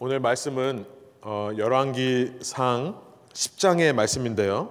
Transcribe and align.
오늘 0.00 0.20
말씀은 0.20 0.86
어, 1.22 1.50
열왕기상 1.56 3.02
10장의 3.32 3.92
말씀인데요. 3.92 4.70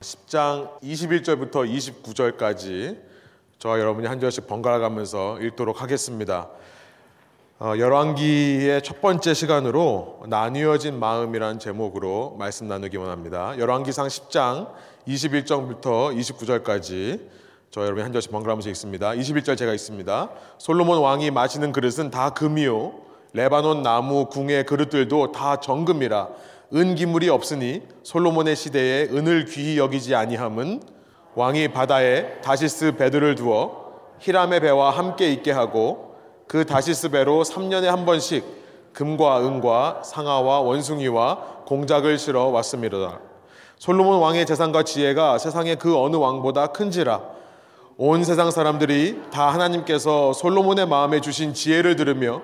10장 0.00 0.78
21절부터 0.82 1.66
29절까지 2.04 2.98
저와 3.58 3.80
여러분이 3.80 4.06
한 4.06 4.20
절씩 4.20 4.46
번갈아 4.46 4.80
가면서 4.80 5.40
읽도록 5.40 5.80
하겠습니다. 5.80 6.50
어, 7.58 7.72
열왕기의 7.78 8.82
첫 8.82 9.00
번째 9.00 9.32
시간으로 9.32 10.24
나뉘어진 10.26 11.00
마음이란 11.00 11.58
제목으로 11.58 12.36
말씀 12.38 12.68
나누기 12.68 12.98
원합니다. 12.98 13.58
열왕기상 13.58 14.08
10장 14.08 14.74
21절부터 15.06 16.14
29절까지 16.14 17.22
저 17.70 17.80
여러분이 17.80 18.02
한 18.02 18.12
절씩 18.12 18.30
번갈아 18.30 18.52
가면서 18.52 18.68
읽습니다. 18.68 19.12
21절 19.12 19.56
제가 19.56 19.72
읽습니다. 19.72 20.32
솔로몬 20.58 20.98
왕이 20.98 21.30
마시는 21.30 21.72
그릇은 21.72 22.10
다 22.10 22.34
금이요 22.34 23.07
레바논 23.32 23.82
나무 23.82 24.26
궁의 24.26 24.64
그릇들도 24.64 25.32
다 25.32 25.60
정금이라 25.60 26.28
은 26.74 26.94
기물이 26.94 27.28
없으니 27.28 27.82
솔로몬의 28.02 28.56
시대에 28.56 29.04
은을 29.04 29.46
귀히 29.46 29.78
여기지 29.78 30.14
아니함은 30.14 30.82
왕이 31.34 31.68
바다에 31.68 32.40
다시스 32.40 32.96
배들을 32.96 33.34
두어 33.36 33.88
히람의 34.18 34.60
배와 34.60 34.90
함께 34.90 35.30
있게 35.32 35.52
하고 35.52 36.16
그 36.46 36.64
다시스 36.64 37.10
배로 37.10 37.42
3년에 37.42 37.84
한 37.84 38.04
번씩 38.04 38.44
금과 38.92 39.46
은과 39.46 40.02
상아와 40.04 40.60
원숭이와 40.60 41.62
공작을 41.66 42.18
실어 42.18 42.46
왔습니다. 42.46 43.20
솔로몬 43.76 44.18
왕의 44.20 44.44
재산과 44.46 44.82
지혜가 44.82 45.38
세상의 45.38 45.76
그 45.76 45.96
어느 45.96 46.16
왕보다 46.16 46.68
큰지라 46.68 47.22
온 47.96 48.24
세상 48.24 48.50
사람들이 48.50 49.22
다 49.30 49.52
하나님께서 49.52 50.32
솔로몬의 50.32 50.88
마음에 50.88 51.20
주신 51.20 51.54
지혜를 51.54 51.96
들으며 51.96 52.42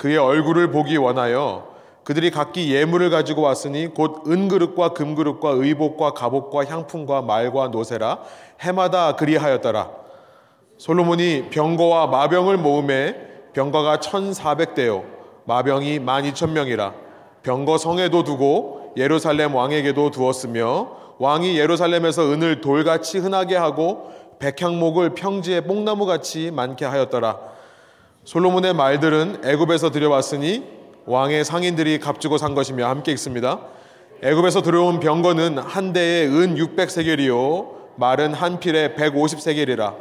그의 0.00 0.16
얼굴을 0.16 0.70
보기 0.70 0.96
원하여 0.96 1.68
그들이 2.04 2.30
각기 2.30 2.74
예물을 2.74 3.10
가지고 3.10 3.42
왔으니 3.42 3.88
곧 3.88 4.22
은그릇과 4.26 4.94
금그릇과 4.94 5.50
의복과 5.50 6.12
갑옷과 6.14 6.64
향품과 6.64 7.20
말과 7.20 7.68
노세라 7.68 8.20
해마다 8.60 9.16
그리하였더라. 9.16 9.90
솔로몬이 10.78 11.50
병거와 11.50 12.06
마병을 12.06 12.56
모음에 12.56 13.14
병거가 13.52 13.98
1400대요 13.98 15.04
마병이 15.44 16.00
12,000명이라 16.00 16.94
병거 17.42 17.76
성에도 17.76 18.24
두고 18.24 18.94
예루살렘 18.96 19.54
왕에게도 19.54 20.12
두었으며 20.12 20.92
왕이 21.18 21.58
예루살렘에서 21.58 22.22
은을 22.22 22.62
돌같이 22.62 23.18
흔하게 23.18 23.56
하고 23.56 24.12
백향목을 24.38 25.10
평지에 25.10 25.60
뽕나무같이 25.60 26.52
많게 26.52 26.86
하였더라. 26.86 27.50
솔로몬의 28.24 28.74
말들은 28.74 29.44
애굽에서 29.44 29.90
들여왔으니 29.90 30.64
왕의 31.06 31.44
상인들이 31.44 31.98
값주고 31.98 32.36
산 32.36 32.54
것이며 32.54 32.86
함께 32.86 33.12
읽습니다. 33.12 33.60
애굽에서 34.22 34.60
들어온 34.60 35.00
병거는 35.00 35.58
한 35.58 35.92
대에 35.94 36.26
은 36.26 36.54
600세겔이요 36.56 37.96
말은 37.96 38.34
한 38.34 38.60
필에 38.60 38.94
150세겔이라 38.94 39.96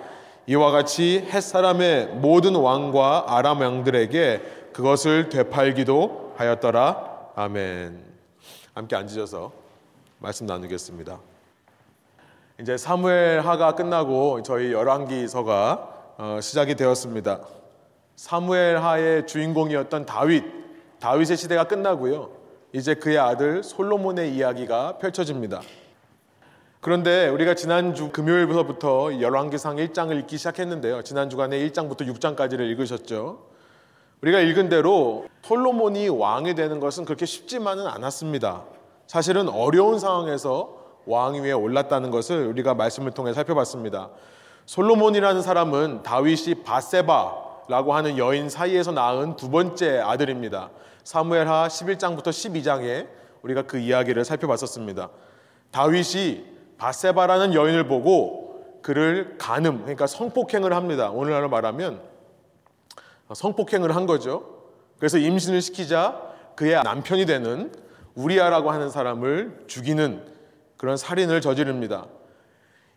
이와 0.47 0.72
같이 0.72 1.25
햇 1.31 1.42
사람의 1.42 2.08
모든 2.08 2.56
왕과 2.56 3.25
아람 3.28 3.62
왕들에게 3.62 4.42
그것을 4.73 5.30
되팔기도 5.30 6.34
하였더라. 6.36 7.31
아멘. 7.36 8.03
함께 8.73 8.95
앉으셔서 8.95 9.52
말씀 10.17 10.45
나누겠습니다. 10.45 11.20
이제 12.59 12.75
사무엘 12.75 13.40
하가 13.40 13.75
끝나고 13.75 14.44
저희 14.44 14.73
열왕기서가 14.73 15.90
어, 16.17 16.40
시작이 16.42 16.75
되었습니다. 16.75 17.40
사무엘 18.20 18.80
하의 18.80 19.25
주인공이었던 19.28 20.06
다윗, 20.06 20.44
다윗의 21.00 21.38
시대가 21.38 21.64
끝나고요. 21.64 22.31
이제 22.73 22.94
그의 22.94 23.17
아들 23.17 23.64
솔로몬의 23.64 24.36
이야기가 24.36 24.98
펼쳐집니다. 24.98 25.62
그런데 26.81 27.30
우리가 27.30 27.53
지난주 27.53 28.09
금요일부터 28.09 29.22
열왕기상 29.22 29.78
1장을 29.78 30.19
읽기 30.19 30.38
시작했는데요. 30.38 31.03
지난 31.03 31.30
주간에 31.30 31.57
1장부터 31.59 32.02
6장까지를 32.13 32.59
읽으셨죠. 32.72 33.46
우리가 34.22 34.41
읽은 34.41 34.68
대로 34.68 35.25
솔로몬이 35.41 36.09
왕이 36.09 36.56
되는 36.56 36.81
것은 36.81 37.06
그렇게 37.06 37.25
쉽지만은 37.25 37.88
않았습니다. 37.88 38.66
사실은 39.07 39.47
어려운 39.47 39.97
상황에서 39.97 40.75
왕 41.06 41.36
위에 41.36 41.53
올랐다는 41.53 42.12
것을 42.12 42.47
우리가 42.47 42.74
말씀을 42.74 43.12
통해 43.12 43.31
살펴봤습니다. 43.31 44.09
솔로몬이라는 44.66 45.41
사람은 45.41 46.03
다윗이 46.03 46.66
바세바 46.66 47.49
라고 47.69 47.94
하는 47.94 48.18
여인 48.18 48.50
사이에서 48.50 48.91
낳은 48.91 49.35
두 49.35 49.52
번째 49.52 50.00
아들입니다. 50.00 50.72
사무엘하 51.03 51.68
11장부터 51.68 52.30
12장에 52.30 53.07
우리가 53.44 53.62
그 53.62 53.78
이야기를 53.78 54.25
살펴봤었습니다. 54.25 55.12
다윗이 55.69 56.46
바세바라는 56.80 57.53
여인을 57.53 57.88
보고 57.88 58.80
그를 58.81 59.35
간음, 59.38 59.81
그러니까 59.81 60.07
성폭행을 60.07 60.74
합니다. 60.74 61.12
오늘날로 61.12 61.47
말하면 61.47 62.02
성폭행을 63.31 63.96
한 63.96 64.07
거죠. 64.07 64.63
그래서 64.97 65.19
임신을 65.19 65.62
시키자 65.62 66.19
그의 66.56 66.81
남편이 66.84 67.28
되는 67.28 67.72
우리아라고 68.16 68.72
하는 68.72 68.90
사람을 68.90 69.66
죽이는 69.68 70.25
그런 70.75 70.97
살인을 70.97 71.40
저지릅니다. 71.40 72.07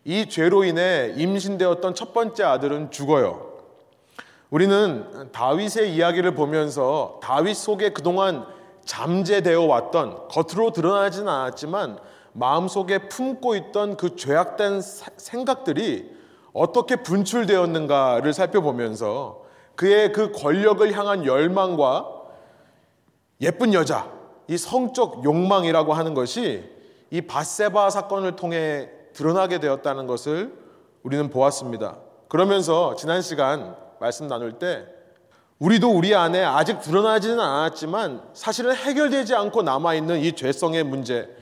이 0.03 0.27
죄로 0.29 0.63
인해 0.63 1.13
임신되었던 1.15 1.93
첫 1.93 2.11
번째 2.11 2.43
아들은 2.43 2.89
죽어요. 2.89 3.52
우리는 4.53 5.31
다윗의 5.31 5.95
이야기를 5.95 6.35
보면서 6.35 7.19
다윗 7.23 7.55
속에 7.55 7.89
그동안 7.89 8.45
잠재되어 8.85 9.63
왔던 9.63 10.27
겉으로 10.27 10.69
드러나지는 10.69 11.27
않았지만 11.27 11.97
마음속에 12.33 13.09
품고 13.09 13.55
있던 13.55 13.97
그 13.97 14.15
죄악된 14.15 14.81
생각들이 14.81 16.07
어떻게 16.53 16.97
분출되었는가를 16.97 18.31
살펴보면서 18.31 19.41
그의 19.73 20.11
그 20.11 20.31
권력을 20.31 20.95
향한 20.95 21.25
열망과 21.25 22.05
예쁜 23.41 23.73
여자, 23.73 24.07
이 24.47 24.55
성적 24.55 25.23
욕망이라고 25.23 25.93
하는 25.93 26.13
것이 26.13 26.63
이 27.09 27.21
바세바 27.21 27.89
사건을 27.89 28.35
통해 28.35 28.87
드러나게 29.13 29.59
되었다는 29.59 30.05
것을 30.05 30.53
우리는 31.01 31.31
보았습니다. 31.31 31.97
그러면서 32.27 32.95
지난 32.95 33.23
시간 33.23 33.81
말씀 34.03 34.27
나눌 34.27 34.59
때 34.59 34.85
우리도 35.59 35.89
우리 35.89 36.13
안에 36.13 36.43
아직 36.43 36.81
드러나지는 36.81 37.39
않았지만 37.39 38.21
사실은 38.33 38.75
해결되지 38.75 39.33
않고 39.33 39.61
남아있는 39.61 40.19
이 40.19 40.33
죄성의 40.33 40.83
문제 40.83 41.33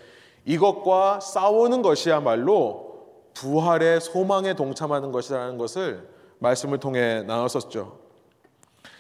이것과 0.46 1.22
싸우는 1.22 1.82
것이야말로 1.82 3.00
부활의 3.34 4.00
소망에 4.00 4.54
동참하는 4.54 5.12
것이라는 5.12 5.58
것을 5.58 6.08
말씀을 6.38 6.78
통해 6.78 7.24
나눴었죠. 7.24 7.98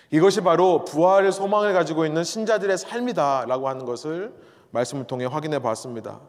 이것이 0.09 0.41
바로 0.41 0.83
부활의 0.83 1.31
소망을 1.31 1.73
가지고 1.73 2.07
있는 2.07 2.23
신자들의 2.23 2.75
삶이다라고 2.79 3.69
하는 3.69 3.85
것을 3.85 4.33
말씀을 4.71 5.05
통해 5.05 5.25
확인해 5.25 5.59
봤습니다. 5.59 6.19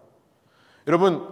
여러분, 0.86 1.26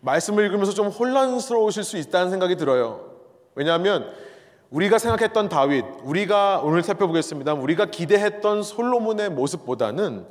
말씀을 0.00 0.44
읽으면서 0.44 0.72
좀 0.72 0.88
혼란스러우실 0.88 1.82
수 1.82 1.96
있다는 1.96 2.28
생각이 2.28 2.56
들어요. 2.56 3.08
왜냐하면 3.54 4.12
우리가 4.70 4.98
생각했던 4.98 5.48
다윗, 5.48 5.84
우리가 6.04 6.60
오늘 6.62 6.82
살펴보겠습니다. 6.82 7.54
우리가 7.54 7.86
기대했던 7.86 8.62
솔로몬의 8.62 9.30
모습보다는 9.30 10.26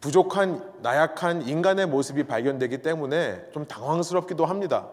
부족한 0.00 0.72
나약한 0.80 1.42
인간의 1.42 1.86
모습이 1.86 2.24
발견되기 2.24 2.78
때문에 2.78 3.50
좀 3.52 3.66
당황스럽기도 3.66 4.46
합니다. 4.46 4.88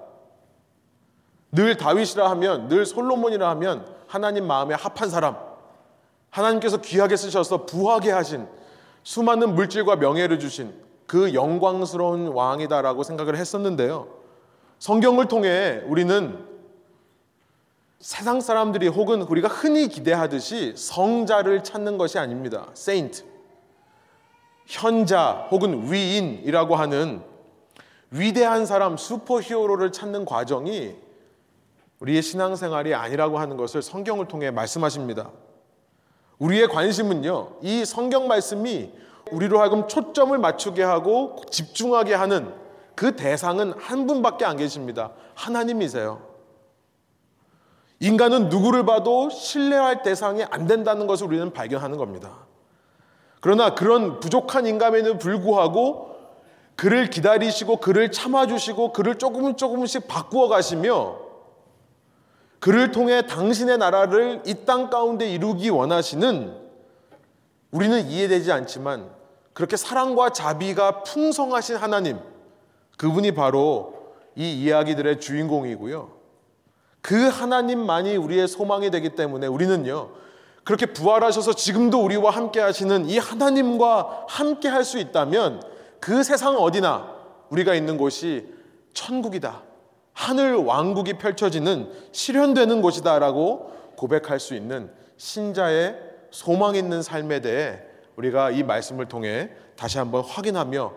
늘 1.54 1.78
다윗이라 1.78 2.30
하면, 2.32 2.68
늘 2.68 2.86
솔로몬이라 2.86 3.50
하면 3.52 3.86
하나님 4.08 4.46
마음에 4.46 4.76
합한 4.76 5.10
사람, 5.10 5.38
하나님께서 6.30 6.78
귀하게 6.78 7.16
쓰셔서 7.16 7.66
부하게 7.66 8.12
하신 8.12 8.48
수많은 9.04 9.56
물질과 9.56 9.98
명예를 9.98 10.40
주신 10.40 10.74
그 11.08 11.34
영광스러운 11.34 12.28
왕이다라고 12.28 13.04
생각을 13.04 13.38
했었는데요. 13.38 14.08
성경을 14.80 15.28
통해 15.28 15.82
우리는 15.86 16.51
세상 18.02 18.42
사람들이 18.42 18.88
혹은 18.88 19.22
우리가 19.22 19.48
흔히 19.48 19.88
기대하듯이 19.88 20.74
성자를 20.76 21.64
찾는 21.64 22.00
것이 22.00 22.18
아닙니다. 22.18 22.68
saint. 22.72 23.24
현자 24.66 25.48
혹은 25.52 25.92
위인이라고 25.92 26.76
하는 26.76 27.22
위대한 28.10 28.66
사람, 28.66 28.98
슈퍼히어로를 28.98 29.92
찾는 29.92 30.26
과정이 30.26 30.96
우리의 32.00 32.24
신앙생활이 32.24 32.96
아니라고 32.96 33.38
하는 33.38 33.56
것을 33.56 33.84
성경을 33.84 34.28
통해 34.28 34.50
말씀하십니다. 34.50 35.30
우리의 36.40 36.70
관심은요, 36.70 37.58
이 37.62 37.86
성경 37.86 38.28
말씀이 38.28 38.92
우리로 39.32 39.62
하여금 39.62 39.88
초점을 39.88 40.36
맞추게 40.36 40.82
하고 40.82 41.36
집중하게 41.52 42.16
하는 42.16 42.52
그 42.96 43.16
대상은 43.16 43.74
한 43.78 44.08
분밖에 44.08 44.44
안 44.44 44.58
계십니다. 44.58 45.12
하나님이세요. 45.36 46.31
인간은 48.02 48.50
누구를 48.50 48.84
봐도 48.84 49.30
신뢰할 49.30 50.02
대상이 50.02 50.44
안 50.50 50.66
된다는 50.66 51.06
것을 51.06 51.28
우리는 51.28 51.54
발견하는 51.54 51.98
겁니다. 51.98 52.32
그러나 53.40 53.76
그런 53.76 54.20
부족한 54.20 54.66
인감에는 54.66 55.20
불구하고 55.20 56.16
그를 56.76 57.12
기다리시고 57.12 57.78
그를 57.78 58.12
참아주시고 58.12 58.92
그를 58.92 59.20
조금 59.20 59.56
조금씩 59.56 60.08
바꾸어 60.08 60.48
가시며 60.48 61.20
그를 62.60 62.92
통해 62.92 63.26
당신의 63.28 63.78
나라를 63.78 64.42
이 64.46 64.66
땅 64.66 64.90
가운데 64.90 65.30
이루기 65.30 65.70
원하시는 65.70 66.56
우리는 67.70 68.08
이해되지 68.08 68.52
않지만 68.52 69.10
그렇게 69.54 69.78
사랑과 69.78 70.32
자비가 70.32 71.04
풍성하신 71.04 71.76
하나님 71.76 72.20
그분이 72.98 73.34
바로 73.36 74.16
이 74.36 74.64
이야기들의 74.64 75.20
주인공이고요. 75.20 76.21
그 77.02 77.28
하나님만이 77.28 78.16
우리의 78.18 78.48
소망이 78.48 78.92
되기 78.92 79.10
때문에 79.10 79.48
우리는요. 79.48 80.10
그렇게 80.64 80.86
부활하셔서 80.86 81.54
지금도 81.54 82.04
우리와 82.04 82.30
함께 82.32 82.60
하시는 82.60 83.10
이 83.10 83.18
하나님과 83.18 84.26
함께 84.28 84.68
할 84.68 84.84
수 84.84 85.00
있다면 85.00 85.64
그 86.00 86.24
세상 86.24 86.56
어디나 86.58 87.16
우리가 87.50 87.74
있는 87.74 87.98
곳이 87.98 88.48
천국이다. 88.94 89.64
하늘 90.14 90.56
왕국이 90.56 91.14
펼쳐지는 91.14 91.92
실현되는 92.12 92.82
곳이다라고 92.82 93.72
고백할 93.96 94.40
수 94.40 94.56
있는 94.56 94.92
신자의 95.18 95.96
소망 96.32 96.76
있는 96.76 97.02
삶에 97.02 97.42
대해 97.42 97.80
우리가 98.16 98.52
이 98.52 98.64
말씀을 98.64 99.08
통해 99.08 99.50
다시 99.76 99.98
한번 99.98 100.24
확인하며 100.24 100.94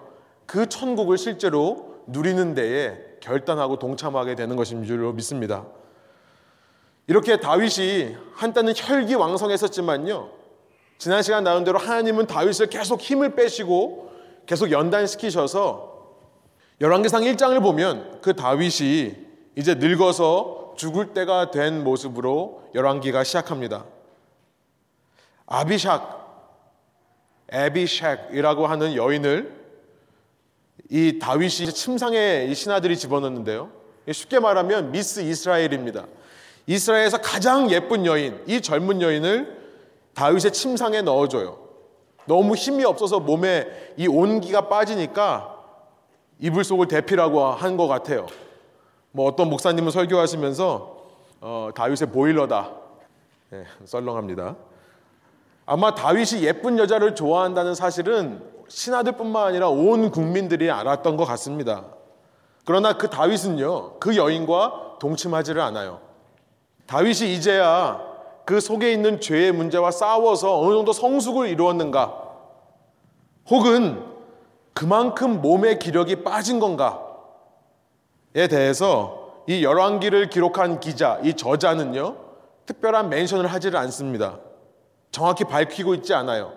그 0.47 0.69
천국을 0.69 1.17
실제로 1.17 1.95
누리는 2.07 2.55
데에 2.55 2.99
결단하고 3.21 3.79
동참하게 3.79 4.35
되는 4.35 4.57
것인 4.57 4.85
줄로 4.85 5.13
믿습니다. 5.13 5.65
이렇게 7.07 7.39
다윗이 7.39 8.17
한때는 8.35 8.73
혈기 8.77 9.15
왕성했었지만요. 9.15 10.31
지난 10.99 11.23
시간 11.23 11.45
나온 11.45 11.65
대로 11.65 11.79
하나님은 11.79 12.27
다윗을 12.27 12.69
계속 12.69 13.01
힘을 13.01 13.35
빼시고 13.35 14.11
계속 14.47 14.71
연단시키셔서 14.71 15.95
열왕기상 16.81 17.23
1장을 17.23 17.61
보면 17.63 18.21
그 18.21 18.35
다윗이 18.35 19.15
이제 19.57 19.75
늙어서 19.75 20.75
죽을 20.77 21.13
때가 21.13 21.51
된 21.51 21.85
모습으로 21.85 22.69
열왕기가 22.75 23.23
시작합니다. 23.23 23.85
아비샥, 25.47 26.25
에비샥이라고 27.51 28.63
하는 28.63 28.97
여인을 28.97 29.65
이 30.91 31.19
다윗이 31.19 31.73
침상에 31.73 32.47
이 32.49 32.55
신하들이 32.55 32.97
집어넣는데요. 32.97 33.71
쉽게 34.11 34.41
말하면 34.41 34.91
미스 34.91 35.21
이스라엘입니다. 35.21 36.07
이스라엘에서 36.67 37.19
가장 37.19 37.71
예쁜 37.71 38.07
여인, 38.07 38.43
이 38.47 38.61
젊은 38.61 39.03
여인을 39.03 39.63
다윗의 40.15 40.53
침상에 40.53 41.03
넣어줘요. 41.03 41.59
너무 42.27 42.55
힘이 42.55 42.85
없어서 42.85 43.21
몸에 43.21 43.67
이 43.97 44.07
온기가 44.07 44.69
빠지니까 44.69 45.51
이불 46.39 46.65
속을 46.65 46.89
대피라고 46.89 47.45
한 47.47 47.77
것 47.77 47.87
같아요. 47.87 48.27
뭐 49.13 49.27
어떤 49.27 49.51
목사님은 49.51 49.91
설교하시면서 49.91 50.97
어, 51.41 51.71
다윗의 51.75 52.09
보일러다. 52.13 52.71
네, 53.51 53.65
썰렁합니다. 53.85 54.57
아마 55.67 55.95
다윗이 55.95 56.43
예쁜 56.43 56.79
여자를 56.79 57.15
좋아한다는 57.15 57.75
사실은 57.75 58.43
신하들뿐만 58.69 59.47
아니라 59.47 59.69
온 59.69 60.11
국민들이 60.11 60.71
알았던 60.71 61.17
것 61.17 61.25
같습니다. 61.27 61.85
그러나 62.65 62.95
그 62.95 63.11
다윗은요, 63.11 63.99
그 63.99 64.17
여인과 64.17 64.97
동침하지를 64.99 65.61
않아요. 65.61 66.01
다윗이 66.87 67.35
이제야 67.35 68.01
그 68.45 68.61
속에 68.61 68.93
있는 68.93 69.21
죄의 69.21 69.53
문제와 69.53 69.91
싸워서 69.91 70.61
어느 70.61 70.75
정도 70.75 70.93
성숙을 70.93 71.49
이루었는가? 71.49 72.23
혹은 73.51 74.05
그만큼 74.73 75.41
몸의 75.41 75.79
기력이 75.79 76.25
빠진 76.25 76.61
건가에 76.61 78.49
대해서 78.51 79.25
이 79.47 79.63
열왕기를 79.63 80.31
기록한 80.31 80.81
기자, 80.81 81.19
이 81.23 81.35
저자는요, 81.35 82.17
특별한 82.67 83.09
멘션을 83.11 83.47
하지를 83.47 83.79
않습니다. 83.81 84.39
정확히 85.11 85.45
밝히고 85.45 85.95
있지 85.95 86.15
않아요. 86.15 86.53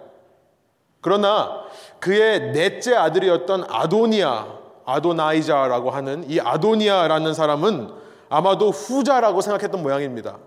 그러나 1.02 1.64
그의 2.00 2.54
넷째 2.54 2.96
아들이었던 2.96 3.66
아도니아, 3.70 4.48
아도나이자라고 4.86 5.92
하는 5.92 6.30
이 6.30 6.40
아도니아라는 6.40 7.34
사람은 7.34 8.07
아마도 8.30 8.72
후자라고 8.72 9.42
생각했던 9.42 9.82
모양입니다. 9.82 10.38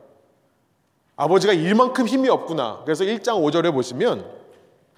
아버지가 1.17 1.53
일만큼 1.53 2.06
힘이 2.06 2.29
없구나. 2.29 2.82
그래서 2.85 3.05
1장 3.05 3.43
5절에 3.43 3.73
보시면 3.73 4.25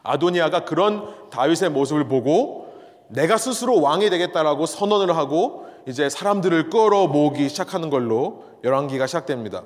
아도니아가 0.02 0.64
그런 0.64 1.31
다윗의 1.31 1.70
모습을 1.70 2.08
보고 2.08 2.73
내가 3.08 3.37
스스로 3.37 3.81
왕이 3.81 4.08
되겠다라고 4.11 4.67
선언을 4.67 5.17
하고 5.17 5.67
이제 5.87 6.08
사람들을 6.08 6.70
끌어 6.70 7.06
모으기 7.08 7.49
시작하는 7.49 7.90
걸로 7.90 8.44
열왕기가 8.64 9.06
시작됩니다. 9.06 9.64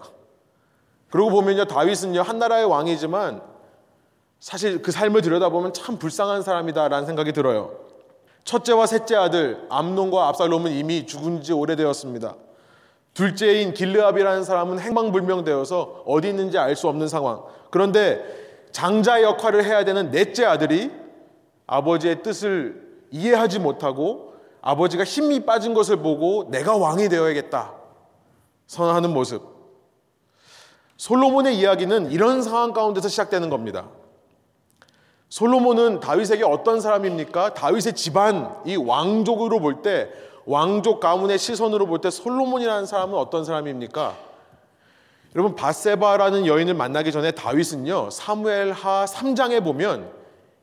그러고 1.11 1.31
보면요 1.31 1.67
다윗은요 1.67 2.23
한 2.23 2.39
나라의 2.39 2.65
왕이지만 2.65 3.43
사실 4.41 4.83
그 4.83 4.93
삶을 4.93 5.23
들여다보면 5.23 5.73
참 5.73 5.99
불쌍한 5.99 6.43
사람이다라는 6.43 7.07
생각이 7.07 7.33
들어요. 7.33 7.73
첫째와 8.45 8.87
셋째 8.87 9.17
아들 9.17 9.67
암논과 9.71 10.29
압살롬은 10.29 10.73
이미 10.73 11.07
죽은 11.07 11.43
지 11.43 11.53
오래되었습니다. 11.53 12.35
둘째인 13.17 13.73
길르압이라는 13.73 14.45
사람은 14.45 14.79
행방불명되어서 14.79 16.03
어디 16.05 16.29
있는지 16.29 16.59
알 16.59 16.77
수 16.77 16.87
없는 16.87 17.09
상황. 17.09 17.43
그런데 17.71 18.23
장자 18.73 19.23
역할을 19.23 19.65
해야 19.65 19.87
되는 19.87 20.11
넷째 20.11 20.45
아들이 20.45 20.91
아버지의 21.67 22.23
뜻을 22.23 23.07
이해하지 23.11 23.59
못하고 23.61 24.35
아버지가 24.61 25.05
힘이 25.05 25.47
빠진 25.47 25.73
것을 25.73 25.97
보고 25.97 26.51
내가 26.51 26.77
왕이 26.77 27.09
되어야겠다 27.09 27.73
선언하는 28.67 29.15
모습. 29.15 29.43
솔로몬의 30.99 31.57
이야기는 31.57 32.11
이런 32.13 32.43
상황 32.43 32.75
가운데서 32.75 33.09
시작되는 33.09 33.49
겁니다. 33.49 33.87
솔로몬은 35.31 36.01
다윗에게 36.01 36.45
어떤 36.45 36.83
사람입니까? 36.83 37.55
다윗의 37.55 37.95
집안, 37.95 38.55
이 38.67 38.77
왕족으로 38.77 39.59
볼 39.61 39.81
때, 39.81 40.11
왕족 40.47 41.01
가문의 41.01 41.39
시선으로 41.39 41.87
볼 41.87 42.01
때 42.01 42.11
솔로몬이라는 42.11 42.87
사람은 42.87 43.19
어떤 43.19 43.45
사람입니까? 43.45 44.17
여러분, 45.35 45.55
바세바라는 45.55 46.47
여인을 46.47 46.75
만나기 46.75 47.13
전에 47.13 47.33
다윗은요, 47.33 48.11
사무엘하 48.11 49.05
3장에 49.05 49.63
보면 49.63 50.11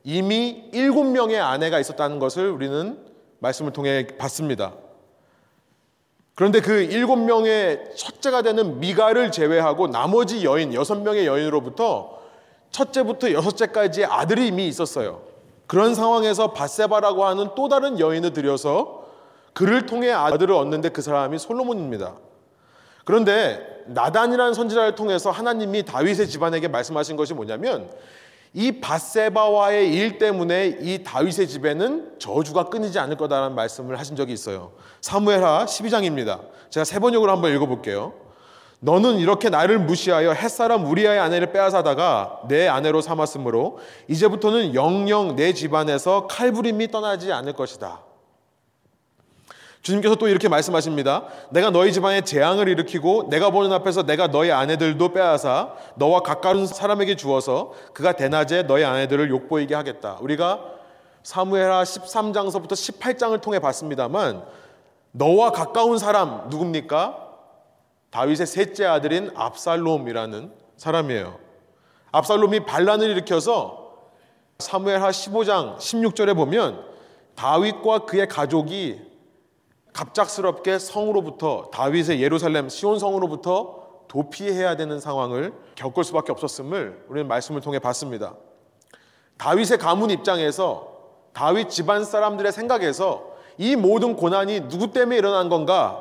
이미 0.02 0.68
일곱 0.72 1.04
명의 1.04 1.38
아내가 1.38 1.78
있었다는 1.78 2.18
것을 2.18 2.50
우리는 2.50 2.98
말씀을 3.38 3.72
통해 3.72 4.06
봤습니다. 4.18 4.72
그런데 6.34 6.60
그 6.60 6.80
일곱 6.82 7.16
명의 7.16 7.80
첫째가 7.96 8.42
되는 8.42 8.80
미가를 8.80 9.30
제외하고 9.30 9.86
나머지 9.86 10.44
여인, 10.44 10.74
여섯 10.74 10.96
명의 11.00 11.26
여인으로부터 11.26 12.18
첫째부터 12.72 13.32
여섯째까지의 13.32 14.06
아들이 14.06 14.48
이미 14.48 14.66
있었어요. 14.66 15.22
그런 15.68 15.94
상황에서 15.94 16.52
바세바라고 16.52 17.24
하는 17.24 17.50
또 17.54 17.68
다른 17.68 18.00
여인을 18.00 18.32
들여서 18.32 19.03
그를 19.54 19.86
통해 19.86 20.10
아들을 20.10 20.54
얻는데 20.54 20.90
그 20.90 21.00
사람이 21.00 21.38
솔로몬입니다. 21.38 22.14
그런데 23.04 23.84
나단이라는 23.86 24.54
선지자를 24.54 24.94
통해서 24.94 25.30
하나님이 25.30 25.84
다윗의 25.84 26.28
집안에게 26.28 26.68
말씀하신 26.68 27.16
것이 27.16 27.34
뭐냐면 27.34 27.90
이 28.52 28.80
바세바와의 28.80 29.92
일 29.92 30.18
때문에 30.18 30.78
이 30.80 31.02
다윗의 31.02 31.48
집에는 31.48 32.18
저주가 32.18 32.64
끊이지 32.64 32.98
않을 32.98 33.16
거다라는 33.16 33.54
말씀을 33.54 33.98
하신 33.98 34.16
적이 34.16 34.32
있어요. 34.32 34.72
사무엘하 35.00 35.66
12장입니다. 35.66 36.40
제가 36.70 36.84
세 36.84 36.98
번역으로 36.98 37.32
한번 37.32 37.54
읽어볼게요. 37.54 38.14
너는 38.80 39.18
이렇게 39.18 39.48
나를 39.48 39.78
무시하여 39.78 40.32
햇사람 40.32 40.86
우리아의 40.86 41.18
아내를 41.18 41.52
빼앗아다가 41.52 42.42
내 42.48 42.68
아내로 42.68 43.00
삼았으므로 43.00 43.78
이제부터는 44.08 44.74
영영 44.74 45.36
내 45.36 45.52
집안에서 45.52 46.26
칼부림이 46.28 46.90
떠나지 46.90 47.32
않을 47.32 47.54
것이다. 47.54 48.02
주님께서 49.84 50.14
또 50.14 50.28
이렇게 50.28 50.48
말씀하십니다. 50.48 51.24
내가 51.50 51.68
너희 51.68 51.92
집안에 51.92 52.22
재앙을 52.22 52.68
일으키고 52.68 53.28
내가 53.28 53.50
보는 53.50 53.70
앞에서 53.70 54.04
내가 54.04 54.28
너희 54.28 54.50
아내들도 54.50 55.12
빼앗아 55.12 55.74
너와 55.96 56.20
가까운 56.20 56.66
사람에게 56.66 57.16
주어서 57.16 57.72
그가 57.92 58.12
대낮에 58.12 58.62
너희 58.62 58.82
아내들을 58.82 59.28
욕보이게 59.28 59.74
하겠다. 59.74 60.16
우리가 60.22 60.60
사무엘하 61.22 61.82
13장서부터 61.82 62.72
18장을 62.72 63.38
통해 63.42 63.58
봤습니다만 63.58 64.42
너와 65.12 65.52
가까운 65.52 65.98
사람 65.98 66.48
누굽니까? 66.48 67.18
다윗의 68.10 68.46
셋째 68.46 68.86
아들인 68.86 69.32
압살롬이라는 69.34 70.50
사람이에요. 70.78 71.38
압살롬이 72.10 72.64
반란을 72.64 73.10
일으켜서 73.10 73.92
사무엘하 74.60 75.10
15장 75.10 75.76
16절에 75.76 76.34
보면 76.34 76.80
다윗과 77.34 78.06
그의 78.06 78.28
가족이 78.28 79.13
갑작스럽게 79.94 80.78
성으로부터 80.78 81.70
다윗의 81.72 82.20
예루살렘 82.20 82.68
시온 82.68 82.98
성으로부터 82.98 83.84
도피해야 84.08 84.76
되는 84.76 85.00
상황을 85.00 85.54
겪을 85.76 86.04
수밖에 86.04 86.32
없었음을 86.32 87.06
우리는 87.08 87.26
말씀을 87.26 87.60
통해 87.60 87.78
봤습니다. 87.78 88.34
다윗의 89.38 89.78
가문 89.78 90.10
입장에서 90.10 90.92
다윗 91.32 91.70
집안 91.70 92.04
사람들의 92.04 92.52
생각에서 92.52 93.34
이 93.56 93.76
모든 93.76 94.16
고난이 94.16 94.68
누구 94.68 94.90
때문에 94.92 95.16
일어난 95.16 95.48
건가? 95.48 96.00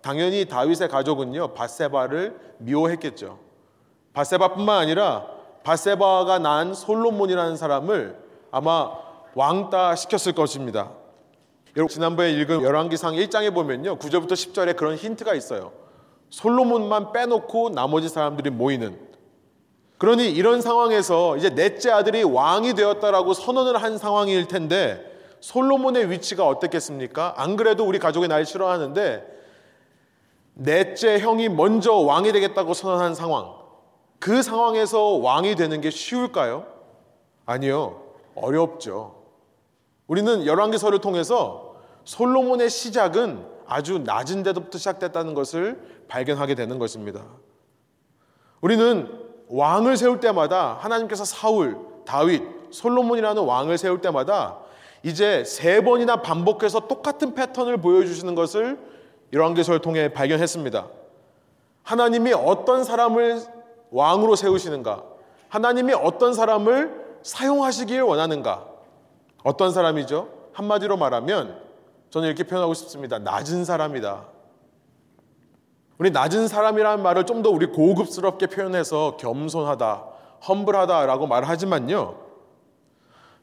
당연히 0.00 0.46
다윗의 0.46 0.88
가족은요 0.88 1.54
바세바를 1.54 2.38
미워했겠죠. 2.58 3.38
바세바뿐만 4.12 4.78
아니라 4.78 5.26
바세바가 5.64 6.38
난 6.38 6.74
솔로몬이라는 6.74 7.56
사람을 7.56 8.16
아마 8.50 8.92
왕따 9.34 9.96
시켰을 9.96 10.34
것입니다. 10.34 10.90
여러분 11.76 11.88
지난번에 11.88 12.30
읽은 12.32 12.62
열왕기상 12.62 13.14
1장에 13.14 13.52
보면요 13.52 13.98
9절부터 13.98 14.32
10절에 14.32 14.76
그런 14.76 14.94
힌트가 14.94 15.34
있어요. 15.34 15.72
솔로몬만 16.30 17.12
빼놓고 17.12 17.70
나머지 17.70 18.08
사람들이 18.08 18.50
모이는 18.50 18.98
그러니 19.98 20.30
이런 20.30 20.60
상황에서 20.60 21.36
이제 21.36 21.50
넷째 21.50 21.90
아들이 21.90 22.22
왕이 22.22 22.74
되었다라고 22.74 23.34
선언을 23.34 23.82
한 23.82 23.98
상황일 23.98 24.46
텐데 24.46 25.04
솔로몬의 25.40 26.10
위치가 26.10 26.46
어땠겠습니까? 26.46 27.34
안 27.36 27.56
그래도 27.56 27.84
우리 27.84 27.98
가족이 27.98 28.28
날 28.28 28.46
싫어하는데 28.46 29.34
넷째 30.54 31.18
형이 31.18 31.48
먼저 31.48 31.92
왕이 31.92 32.32
되겠다고 32.32 32.74
선언한 32.74 33.14
상황. 33.14 33.52
그 34.20 34.42
상황에서 34.42 35.02
왕이 35.16 35.56
되는 35.56 35.80
게 35.80 35.90
쉬울까요? 35.90 36.66
아니요. 37.46 38.00
어렵죠. 38.34 39.24
우리는 40.06 40.46
열왕기서를 40.46 41.00
통해서 41.00 41.63
솔로몬의 42.04 42.70
시작은 42.70 43.46
아주 43.66 43.98
낮은 43.98 44.42
데부터 44.42 44.78
시작됐다는 44.78 45.34
것을 45.34 45.80
발견하게 46.08 46.54
되는 46.54 46.78
것입니다. 46.78 47.24
우리는 48.60 49.08
왕을 49.48 49.96
세울 49.96 50.20
때마다 50.20 50.78
하나님께서 50.80 51.24
사울, 51.24 51.78
다윗, 52.04 52.42
솔로몬이라는 52.70 53.42
왕을 53.42 53.78
세울 53.78 54.00
때마다 54.00 54.58
이제 55.02 55.44
세 55.44 55.82
번이나 55.82 56.22
반복해서 56.22 56.88
똑같은 56.88 57.34
패턴을 57.34 57.76
보여주시는 57.78 58.34
것을 58.34 58.78
열왕기서를 59.32 59.80
통해 59.80 60.12
발견했습니다. 60.12 60.88
하나님이 61.82 62.32
어떤 62.32 62.84
사람을 62.84 63.42
왕으로 63.90 64.36
세우시는가? 64.36 65.02
하나님이 65.48 65.92
어떤 65.92 66.32
사람을 66.32 67.18
사용하시길 67.22 68.00
원하는가? 68.02 68.66
어떤 69.42 69.72
사람이죠? 69.72 70.28
한마디로 70.52 70.96
말하면 70.96 71.63
저는 72.14 72.28
이렇게 72.28 72.44
표현하고 72.44 72.74
싶습니다. 72.74 73.18
낮은 73.18 73.64
사람이다. 73.64 74.24
우리 75.98 76.12
낮은 76.12 76.46
사람이라는 76.46 77.02
말을 77.02 77.26
좀 77.26 77.42
더 77.42 77.50
우리 77.50 77.66
고급스럽게 77.66 78.46
표현해서 78.46 79.16
겸손하다, 79.16 80.04
험블하다라고 80.46 81.26
말하지만요. 81.26 82.16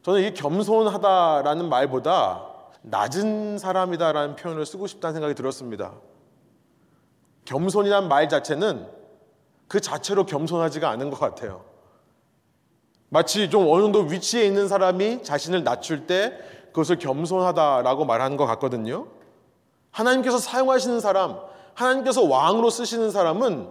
저는 0.03 0.21
이 0.21 0.33
겸손하다라는 0.33 1.67
말보다 1.67 2.47
낮은 2.83 3.57
사람이다라는 3.57 4.37
표현을 4.37 4.65
쓰고 4.65 4.87
싶다는 4.87 5.15
생각이 5.15 5.35
들었습니다. 5.35 5.91
겸손이란 7.43 8.07
말 8.07 8.29
자체는 8.29 8.87
그 9.67 9.81
자체로 9.81 10.25
겸손하지가 10.25 10.89
않은 10.91 11.09
것 11.09 11.19
같아요. 11.19 11.65
마치 13.09 13.49
좀 13.49 13.67
어느 13.67 13.81
정도 13.81 13.99
위치에 14.03 14.45
있는 14.45 14.69
사람이 14.69 15.23
자신을 15.23 15.65
낮출 15.65 16.07
때 16.07 16.60
그것을 16.71 16.97
겸손하다라고 16.97 18.05
말하는 18.05 18.37
것 18.37 18.45
같거든요. 18.47 19.07
하나님께서 19.91 20.37
사용하시는 20.37 20.99
사람, 20.99 21.39
하나님께서 21.73 22.23
왕으로 22.23 22.69
쓰시는 22.69 23.11
사람은 23.11 23.69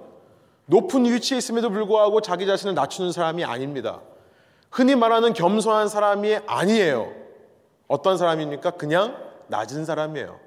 높은 0.66 1.04
위치에 1.04 1.38
있음에도 1.38 1.70
불구하고 1.70 2.20
자기 2.20 2.46
자신을 2.46 2.74
낮추는 2.74 3.12
사람이 3.12 3.44
아닙니다. 3.44 4.00
흔히 4.70 4.94
말하는 4.94 5.32
겸손한 5.32 5.88
사람이 5.88 6.38
아니에요. 6.46 7.10
어떤 7.88 8.16
사람입니까? 8.16 8.72
그냥 8.72 9.16
낮은 9.48 9.84
사람이에요. 9.84 10.38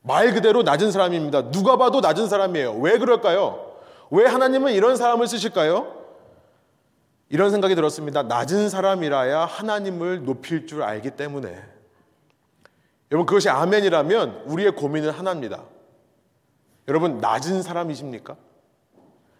말 0.00 0.32
그대로 0.32 0.62
낮은 0.62 0.90
사람입니다. 0.90 1.50
누가 1.50 1.76
봐도 1.76 2.00
낮은 2.00 2.28
사람이에요. 2.28 2.74
왜 2.76 2.96
그럴까요? 2.96 3.74
왜 4.10 4.24
하나님은 4.24 4.72
이런 4.72 4.96
사람을 4.96 5.26
쓰실까요? 5.26 6.05
이런 7.28 7.50
생각이 7.50 7.74
들었습니다. 7.74 8.22
낮은 8.22 8.68
사람이라야 8.68 9.44
하나님을 9.44 10.24
높일 10.24 10.66
줄 10.66 10.82
알기 10.82 11.12
때문에. 11.12 11.62
여러분, 13.10 13.26
그것이 13.26 13.48
아멘이라면 13.48 14.44
우리의 14.46 14.72
고민은 14.76 15.10
하나입니다. 15.10 15.64
여러분, 16.88 17.18
낮은 17.18 17.62
사람이십니까? 17.62 18.36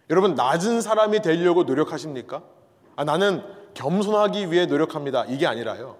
여러분, 0.09 0.35
낮은 0.35 0.81
사람이 0.81 1.21
되려고 1.21 1.63
노력하십니까? 1.63 2.43
아, 2.95 3.03
나는 3.03 3.43
겸손하기 3.73 4.51
위해 4.51 4.65
노력합니다. 4.65 5.25
이게 5.25 5.47
아니라요. 5.47 5.97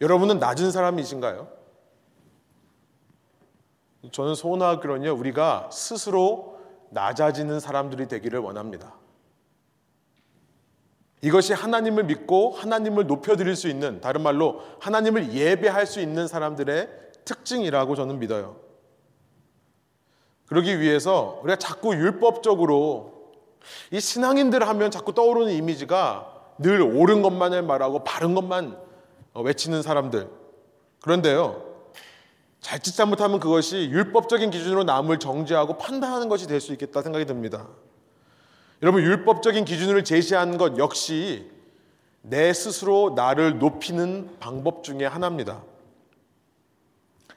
여러분은 0.00 0.38
낮은 0.38 0.70
사람이신가요? 0.70 1.48
저는 4.12 4.34
소원하기로는요, 4.34 5.12
우리가 5.12 5.68
스스로 5.70 6.58
낮아지는 6.90 7.60
사람들이 7.60 8.08
되기를 8.08 8.38
원합니다. 8.38 8.94
이것이 11.22 11.52
하나님을 11.52 12.04
믿고 12.04 12.52
하나님을 12.52 13.06
높여드릴 13.06 13.54
수 13.56 13.68
있는, 13.68 14.00
다른 14.00 14.22
말로 14.22 14.62
하나님을 14.80 15.32
예배할 15.34 15.86
수 15.86 16.00
있는 16.00 16.26
사람들의 16.26 16.88
특징이라고 17.24 17.94
저는 17.94 18.18
믿어요. 18.18 18.56
그러기 20.46 20.80
위해서 20.80 21.38
우리가 21.42 21.56
자꾸 21.56 21.94
율법적으로 21.94 23.32
이 23.90 24.00
신앙인들 24.00 24.66
하면 24.66 24.90
자꾸 24.90 25.12
떠오르는 25.12 25.52
이미지가 25.52 26.26
늘 26.58 26.80
옳은 26.80 27.22
것만을 27.22 27.62
말하고 27.62 28.02
바른 28.04 28.34
것만 28.34 28.76
외치는 29.34 29.82
사람들. 29.82 30.28
그런데요, 31.02 31.62
잘짓 32.60 32.96
잘못하면 32.96 33.40
그것이 33.40 33.88
율법적인 33.90 34.50
기준으로 34.50 34.84
남을 34.84 35.18
정죄하고 35.18 35.78
판단하는 35.78 36.28
것이 36.28 36.46
될 36.46 36.60
수 36.60 36.72
있겠다 36.72 37.02
생각이 37.02 37.26
듭니다. 37.26 37.68
여러분, 38.82 39.02
율법적인 39.02 39.64
기준을 39.64 40.04
제시하는 40.04 40.56
것 40.56 40.78
역시 40.78 41.50
내 42.22 42.52
스스로 42.52 43.12
나를 43.14 43.58
높이는 43.58 44.30
방법 44.40 44.82
중에 44.84 45.04
하나입니다. 45.04 45.62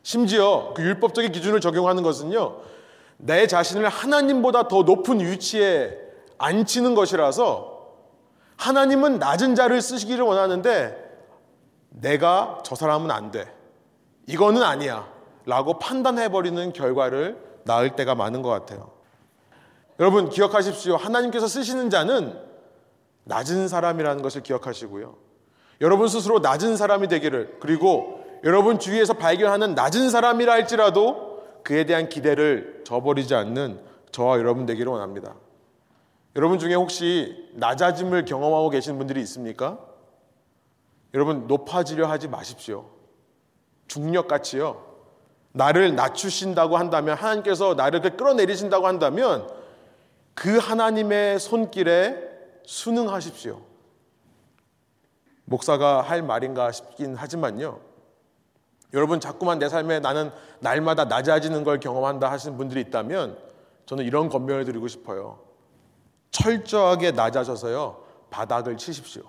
심지어 0.03 0.73
그 0.75 0.83
율법적인 0.83 1.31
기준을 1.31 1.62
적용하는 1.62 2.03
것은요, 2.03 2.57
내 3.17 3.47
자신을 3.47 3.88
하나님보다 3.88 4.67
더 4.67 4.83
높은 4.83 5.19
위치에 5.19 5.97
앉히는 6.38 6.95
것이라서 6.95 7.73
하나님은 8.57 9.19
낮은 9.19 9.55
자를 9.55 9.81
쓰시기를 9.81 10.23
원하는데 10.23 10.97
내가 11.89 12.59
저 12.63 12.75
사람은 12.75 13.12
안 13.12 13.31
돼. 13.31 13.53
이거는 14.27 14.63
아니야. 14.63 15.12
라고 15.45 15.77
판단해버리는 15.77 16.71
결과를 16.71 17.38
낳을 17.65 17.95
때가 17.95 18.15
많은 18.15 18.41
것 18.41 18.50
같아요. 18.50 18.92
여러분 20.00 20.29
기억하십시오. 20.29 20.95
하나님께서 20.95 21.47
쓰시는 21.47 21.89
자는 21.89 22.39
낮은 23.25 23.67
사람이라는 23.67 24.21
것을 24.21 24.41
기억하시고요. 24.43 25.15
여러분 25.81 26.07
스스로 26.07 26.39
낮은 26.39 26.77
사람이 26.77 27.07
되기를 27.07 27.57
그리고 27.59 28.23
여러분 28.43 28.79
주위에서 28.79 29.13
발견하는 29.13 29.75
낮은 29.75 30.09
사람이라 30.09 30.51
할지라도 30.51 31.43
그에 31.63 31.85
대한 31.85 32.09
기대를 32.09 32.83
저버리지 32.85 33.33
않는 33.35 33.79
저와 34.12 34.38
여러분 34.38 34.65
되기를 34.65 34.91
원합니다. 34.91 35.35
여러분 36.35 36.59
중에 36.59 36.73
혹시 36.73 37.50
낮아짐을 37.53 38.25
경험하고 38.25 38.69
계신 38.69 38.97
분들이 38.97 39.21
있습니까? 39.21 39.79
여러분 41.13 41.47
높아지려 41.47 42.07
하지 42.07 42.27
마십시오. 42.27 42.89
중력같이요. 43.88 44.93
나를 45.51 45.95
낮추신다고 45.95 46.77
한다면 46.77 47.15
하나님께서 47.15 47.75
나를 47.75 48.01
끌어내리신다고 48.01 48.88
한다면 48.88 49.47
그 50.34 50.58
하나님의 50.58 51.40
손길에 51.40 52.18
순응하십시오. 52.66 53.62
목사가 55.46 56.02
할 56.02 56.22
말인가 56.22 56.72
싶긴 56.72 57.16
하지만요. 57.16 57.80
여러분 58.94 59.20
자꾸만 59.20 59.60
내 59.60 59.70
삶에 59.70 60.00
나는 60.00 60.32
날마다 60.60 61.06
낮아지는 61.06 61.63
걸 61.63 61.80
경험한다 61.80 62.32
하시는 62.32 62.58
분들이 62.58 62.82
있다면 62.82 63.38
저는 63.86 64.06
이런 64.06 64.30
건면을 64.30 64.66
드리고 64.66 64.88
싶어요. 64.88 65.44
철저하게 66.32 67.12
낮아져서요. 67.12 68.04
바닥을 68.30 68.78
치십시오. 68.78 69.24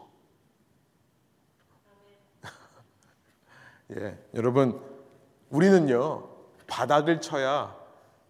예, 3.96 4.18
여러분 4.34 4.80
우리는요. 5.50 6.28
바닥을 6.66 7.20
쳐야 7.20 7.76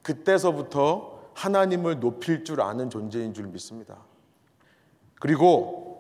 그때서부터 0.03 1.14
하나님을 1.35 2.01
높일 2.01 2.45
줄 2.45 2.61
아는 2.61 2.91
존재인 2.91 3.35
줄 3.35 3.47
믿습니다. 3.47 3.99
그리고 5.21 5.95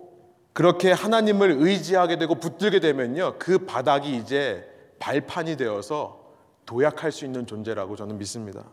그렇게 0.52 0.92
하나님을 0.92 1.56
의지하게 1.58 2.18
되고 2.18 2.36
붙들게 2.36 2.80
되면요. 2.80 3.34
그 3.38 3.58
바닥이 3.58 4.16
이제 4.16 4.64
발판이 4.98 5.56
되어서 5.56 6.24
도약할 6.66 7.12
수 7.12 7.24
있는 7.24 7.46
존재라고 7.46 7.96
저는 7.96 8.18
믿습니다. 8.18 8.64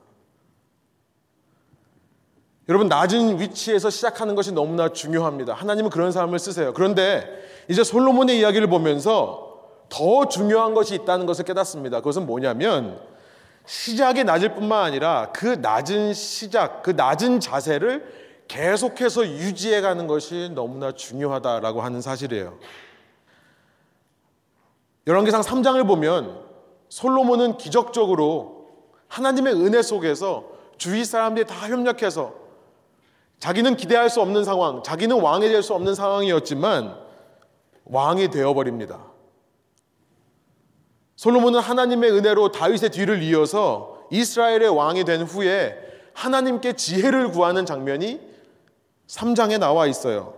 여러분 2.69 2.87
낮은 2.87 3.39
위치에서 3.39 3.89
시작하는 3.89 4.35
것이 4.35 4.53
너무나 4.53 4.89
중요합니다. 4.89 5.53
하나님은 5.53 5.89
그런 5.89 6.11
사람을 6.11 6.39
쓰세요. 6.39 6.73
그런데 6.73 7.27
이제 7.67 7.83
솔로몬의 7.83 8.39
이야기를 8.39 8.67
보면서 8.67 9.51
더 9.89 10.29
중요한 10.29 10.73
것이 10.73 10.95
있다는 10.95 11.25
것을 11.25 11.43
깨닫습니다. 11.43 11.97
그것은 11.97 12.25
뭐냐면 12.25 13.01
시작이 13.65 14.23
낮을 14.23 14.53
뿐만 14.53 14.83
아니라 14.83 15.31
그 15.33 15.45
낮은 15.45 16.13
시작, 16.13 16.83
그 16.83 16.91
낮은 16.91 17.39
자세를 17.39 18.21
계속해서 18.47 19.25
유지해 19.27 19.81
가는 19.81 20.07
것이 20.07 20.51
너무나 20.53 20.91
중요하다라고 20.91 21.81
하는 21.81 22.01
사실이에요. 22.01 22.57
열왕기상 25.07 25.41
3장을 25.41 25.87
보면 25.87 26.43
솔로몬은 26.89 27.57
기적적으로 27.57 28.69
하나님의 29.07 29.53
은혜 29.53 29.81
속에서 29.81 30.45
주위 30.77 31.05
사람들이 31.05 31.45
다 31.45 31.67
협력해서 31.69 32.33
자기는 33.39 33.75
기대할 33.75 34.09
수 34.09 34.21
없는 34.21 34.43
상황, 34.43 34.83
자기는 34.83 35.19
왕이 35.19 35.47
될 35.47 35.63
수 35.63 35.73
없는 35.73 35.95
상황이었지만 35.95 36.95
왕이 37.85 38.29
되어버립니다. 38.29 39.10
솔로몬은 41.21 41.59
하나님의 41.59 42.13
은혜로 42.13 42.51
다윗의 42.51 42.89
뒤를 42.89 43.21
이어서 43.21 44.07
이스라엘의 44.09 44.69
왕이 44.69 45.03
된 45.03 45.21
후에 45.21 45.77
하나님께 46.15 46.73
지혜를 46.73 47.29
구하는 47.29 47.63
장면이 47.63 48.19
3장에 49.05 49.59
나와 49.59 49.85
있어요. 49.85 50.33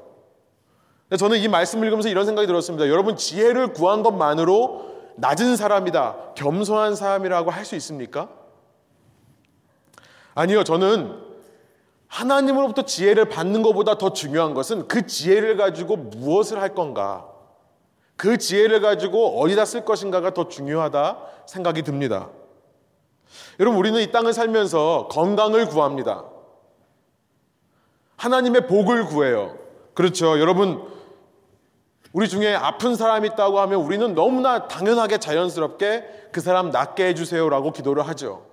저는 1.18 1.38
이 1.38 1.48
말씀을 1.48 1.86
읽으면서 1.86 2.10
이런 2.10 2.26
생각이 2.26 2.48
들었습니다. 2.48 2.90
여러분, 2.90 3.16
지혜를 3.16 3.72
구한 3.72 4.04
것만으로 4.04 5.14
낮은 5.16 5.56
사람이다, 5.56 6.34
겸손한 6.36 6.98
사람이라고 6.98 7.50
할 7.50 7.64
수 7.64 7.78
있습니까? 7.78 8.28
아니요, 10.36 10.66
저는 10.66 11.18
하나님으로부터 12.08 12.82
지혜를 12.82 13.30
받는 13.30 13.62
것보다 13.62 13.98
더 13.98 14.12
중요한 14.12 14.54
것은 14.54 14.90
그 14.90 15.08
지혜를 15.08 15.56
가지고 15.56 15.96
무엇을 15.96 16.60
할 16.60 16.76
건가? 16.76 17.33
그 18.16 18.38
지혜를 18.38 18.82
가지고 18.82 19.40
어디다 19.42 19.66
쓸 19.66 19.86
것인가가 19.86 20.34
더 20.34 20.48
중요하다 20.48 21.18
생각이 21.48 21.82
듭니다. 21.82 22.30
여러분, 23.60 23.80
우리는 23.80 24.00
이 24.02 24.12
땅을 24.12 24.34
살면서 24.34 25.10
건강을 25.12 25.68
구합니다. 25.68 26.26
하나님의 28.18 28.68
복을 28.68 29.06
구해요. 29.06 29.58
그렇죠. 29.94 30.40
여러분, 30.40 30.88
우리 32.14 32.30
중에 32.30 32.54
아픈 32.54 32.96
사람이 32.96 33.30
있다고 33.30 33.60
하면 33.62 33.82
우리는 33.82 34.14
너무나 34.14 34.68
당연하게 34.68 35.18
자연스럽게 35.18 36.30
그 36.32 36.42
사람 36.42 36.70
낫게 36.70 37.08
해주세요라고 37.08 37.72
기도를 37.72 38.08
하죠. 38.08 38.46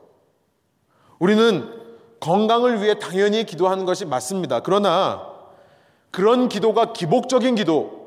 우리는 1.19 1.79
건강을 2.21 2.83
위해 2.83 2.99
당연히 2.99 3.45
기도하는 3.45 3.85
것이 3.85 4.07
맞습니다. 4.07 4.61
그러나 4.61 5.29
그런 6.11 6.49
기도가 6.49 6.93
기복적인 6.93 7.55
기도, 7.55 8.00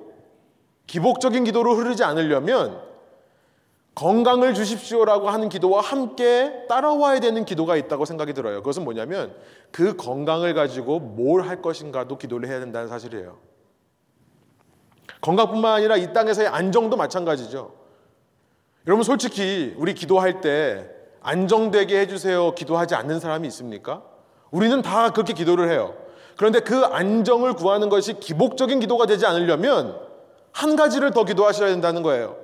기복적인 0.87 1.43
기도로 1.43 1.75
흐르지 1.75 2.03
않으려면 2.03 2.81
건강을 3.95 4.55
주십시오라고 4.55 5.29
하는 5.29 5.49
기도와 5.49 5.81
함께 5.81 6.65
따라와야 6.67 7.19
되는 7.19 7.45
기도가 7.45 7.75
있다고 7.75 8.05
생각이 8.05 8.33
들어요. 8.33 8.57
그것은 8.57 8.83
뭐냐면 8.83 9.35
그 9.71 9.95
건강을 9.95 10.53
가지고 10.55 10.99
뭘 10.99 11.41
할 11.43 11.61
것인가도 11.61 12.17
기도를 12.17 12.49
해야 12.49 12.59
된다는 12.59 12.87
사실이에요. 12.87 13.37
건강뿐만 15.21 15.73
아니라 15.73 15.95
이 15.95 16.11
땅에서의 16.11 16.47
안정도 16.47 16.97
마찬가지죠. 16.97 17.71
여러분 18.87 19.03
솔직히 19.03 19.73
우리 19.77 19.93
기도할 19.93 20.41
때 20.41 20.89
안정되게 21.21 21.99
해주세요. 22.01 22.55
기도하지 22.55 22.95
않는 22.95 23.19
사람이 23.19 23.47
있습니까? 23.49 24.03
우리는 24.51 24.81
다 24.81 25.11
그렇게 25.11 25.33
기도를 25.33 25.69
해요. 25.69 25.95
그런데 26.35 26.59
그 26.59 26.83
안정을 26.83 27.53
구하는 27.53 27.89
것이 27.89 28.19
기복적인 28.19 28.79
기도가 28.79 29.05
되지 29.05 29.25
않으려면 29.25 29.99
한 30.53 30.75
가지를 30.75 31.11
더 31.11 31.25
기도하셔야 31.25 31.69
된다는 31.69 32.01
거예요. 32.03 32.37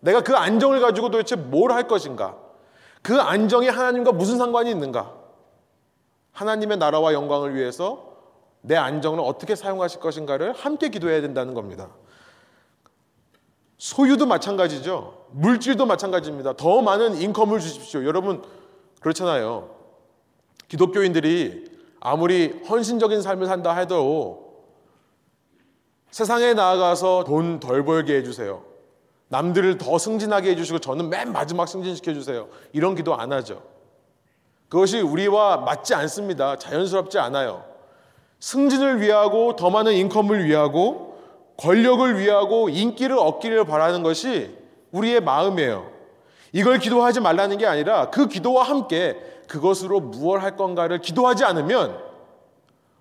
내가 0.00 0.22
그 0.22 0.36
안정을 0.36 0.80
가지고 0.80 1.10
도대체 1.10 1.36
뭘 1.36 1.72
할 1.72 1.88
것인가? 1.88 2.36
그 3.02 3.20
안정이 3.20 3.68
하나님과 3.68 4.12
무슨 4.12 4.36
상관이 4.38 4.70
있는가? 4.70 5.12
하나님의 6.32 6.76
나라와 6.78 7.12
영광을 7.12 7.54
위해서 7.54 8.12
내 8.60 8.76
안정을 8.76 9.20
어떻게 9.20 9.54
사용하실 9.56 10.00
것인가를 10.00 10.52
함께 10.52 10.88
기도해야 10.88 11.20
된다는 11.20 11.54
겁니다. 11.54 11.88
소유도 13.78 14.26
마찬가지죠. 14.26 15.26
물질도 15.32 15.86
마찬가지입니다. 15.86 16.52
더 16.54 16.82
많은 16.82 17.16
인컴을 17.16 17.58
주십시오. 17.58 18.04
여러분, 18.04 18.42
그렇잖아요. 19.00 19.70
기독교인들이 20.68 21.64
아무리 22.00 22.62
헌신적인 22.68 23.22
삶을 23.22 23.46
산다 23.46 23.74
해도 23.74 24.51
세상에 26.12 26.52
나아가서 26.52 27.24
돈 27.24 27.58
덜 27.58 27.84
벌게 27.84 28.16
해주세요. 28.16 28.62
남들을 29.28 29.78
더 29.78 29.96
승진하게 29.96 30.50
해주시고 30.50 30.78
저는 30.78 31.08
맨 31.08 31.32
마지막 31.32 31.66
승진시켜 31.66 32.12
주세요. 32.12 32.48
이런 32.74 32.94
기도 32.94 33.14
안 33.14 33.32
하죠. 33.32 33.62
그것이 34.68 35.00
우리와 35.00 35.56
맞지 35.58 35.94
않습니다. 35.94 36.56
자연스럽지 36.58 37.18
않아요. 37.18 37.64
승진을 38.40 39.00
위하고 39.00 39.56
더 39.56 39.70
많은 39.70 39.94
인컴을 39.94 40.44
위하고 40.44 41.18
권력을 41.56 42.18
위하고 42.18 42.68
인기를 42.68 43.16
얻기를 43.18 43.64
바라는 43.64 44.02
것이 44.02 44.54
우리의 44.90 45.20
마음이에요. 45.22 45.90
이걸 46.52 46.78
기도하지 46.78 47.20
말라는 47.20 47.56
게 47.56 47.66
아니라 47.66 48.10
그 48.10 48.28
기도와 48.28 48.64
함께 48.64 49.16
그것으로 49.48 50.00
무엇 50.00 50.42
할 50.42 50.56
건가를 50.56 51.00
기도하지 51.00 51.44
않으면 51.44 52.11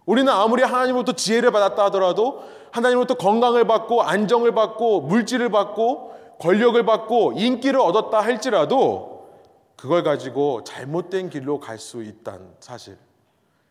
우리는 0.06 0.32
아무리 0.32 0.64
하나님으로부터 0.64 1.16
지혜를 1.16 1.52
받았다 1.52 1.86
하더라도 1.86 2.44
하나님으로부터 2.72 3.16
건강을 3.16 3.66
받고 3.66 4.02
안정을 4.02 4.54
받고 4.54 5.02
물질을 5.02 5.50
받고 5.50 6.38
권력을 6.40 6.84
받고 6.86 7.34
인기를 7.34 7.80
얻었다 7.80 8.20
할지라도 8.20 9.30
그걸 9.76 10.04
가지고 10.04 10.64
잘못된 10.64 11.30
길로 11.30 11.60
갈 11.60 11.78
수 11.78 12.04
있다는 12.04 12.56
사실. 12.60 12.98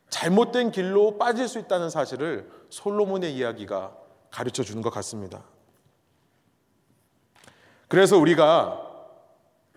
잘못된 0.09 0.73
길로 0.73 1.19
빠질 1.19 1.47
수 1.49 1.59
있다는 1.59 1.89
사실을 1.89 2.51
솔로몬의 2.69 3.35
이야기가 3.35 3.97
가르쳐 4.31 4.63
주는 4.63 4.83
것 4.83 4.91
같습니다. 4.91 5.45
그래서 7.89 8.19
우리가 8.19 8.87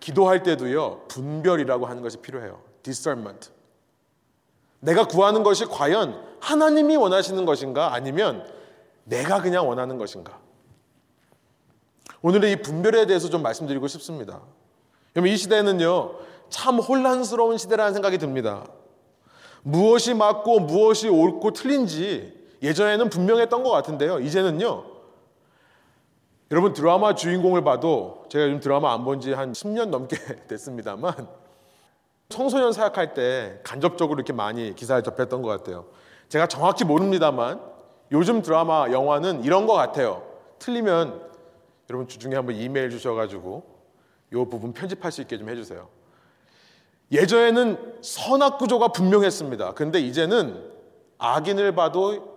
기도할 0.00 0.42
때도요, 0.42 1.06
분별이라고 1.08 1.86
하는 1.86 2.02
것이 2.02 2.18
필요해요. 2.18 2.60
discernment. 2.82 3.50
내가 4.80 5.06
구하는 5.06 5.42
것이 5.42 5.64
과연 5.64 6.33
하나님이 6.48 6.96
원하시는 6.96 7.44
것인가 7.46 7.94
아니면 7.94 8.46
내가 9.04 9.40
그냥 9.40 9.66
원하는 9.66 9.96
것인가? 9.96 10.38
오늘의 12.20 12.52
이 12.52 12.56
분별에 12.56 13.06
대해서 13.06 13.30
좀 13.30 13.42
말씀드리고 13.42 13.86
싶습니다. 13.88 14.40
여러분, 15.16 15.32
이 15.32 15.36
시대는요, 15.36 16.16
참 16.50 16.78
혼란스러운 16.78 17.56
시대라는 17.56 17.94
생각이 17.94 18.18
듭니다. 18.18 18.66
무엇이 19.62 20.12
맞고 20.12 20.60
무엇이 20.60 21.08
옳고 21.08 21.52
틀린지 21.52 22.34
예전에는 22.62 23.08
분명했던 23.08 23.62
것 23.62 23.70
같은데요. 23.70 24.20
이제는요. 24.20 24.84
여러분 26.50 26.74
드라마 26.74 27.14
주인공을 27.14 27.64
봐도 27.64 28.24
제가 28.28 28.44
요즘 28.44 28.60
드라마 28.60 28.92
안 28.92 29.04
본 29.04 29.18
지 29.20 29.32
한 29.32 29.52
10년 29.52 29.88
넘게 29.88 30.16
됐습니다만 30.46 31.26
청소년 32.28 32.72
사역할 32.72 33.14
때 33.14 33.60
간접적으로 33.64 34.18
이렇게 34.18 34.32
많이 34.34 34.74
기사를 34.74 35.02
접했던 35.02 35.40
것 35.42 35.48
같아요. 35.48 35.86
제가 36.28 36.46
정확히 36.46 36.84
모릅니다만 36.84 37.60
요즘 38.12 38.42
드라마 38.42 38.90
영화는 38.90 39.44
이런 39.44 39.66
것 39.66 39.74
같아요. 39.74 40.26
틀리면 40.58 41.30
여러분 41.90 42.08
주중에 42.08 42.34
한번 42.34 42.56
이메일 42.56 42.90
주셔가지고 42.90 43.62
이 44.32 44.36
부분 44.50 44.72
편집할 44.72 45.12
수 45.12 45.20
있게 45.20 45.38
좀 45.38 45.48
해주세요. 45.48 45.88
예전에는 47.12 47.98
선악 48.02 48.58
구조가 48.58 48.88
분명했습니다. 48.88 49.74
근데 49.74 50.00
이제는 50.00 50.72
악인을 51.18 51.74
봐도 51.74 52.34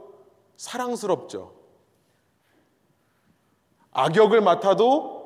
사랑스럽죠. 0.58 1.54
악역을 3.92 4.42
맡아도 4.42 5.18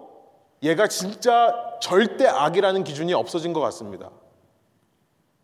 얘가 0.64 0.88
진짜 0.88 1.54
절대 1.82 2.28
악이라는 2.28 2.84
기준이 2.84 3.14
없어진 3.14 3.52
것 3.52 3.60
같습니다. 3.62 4.12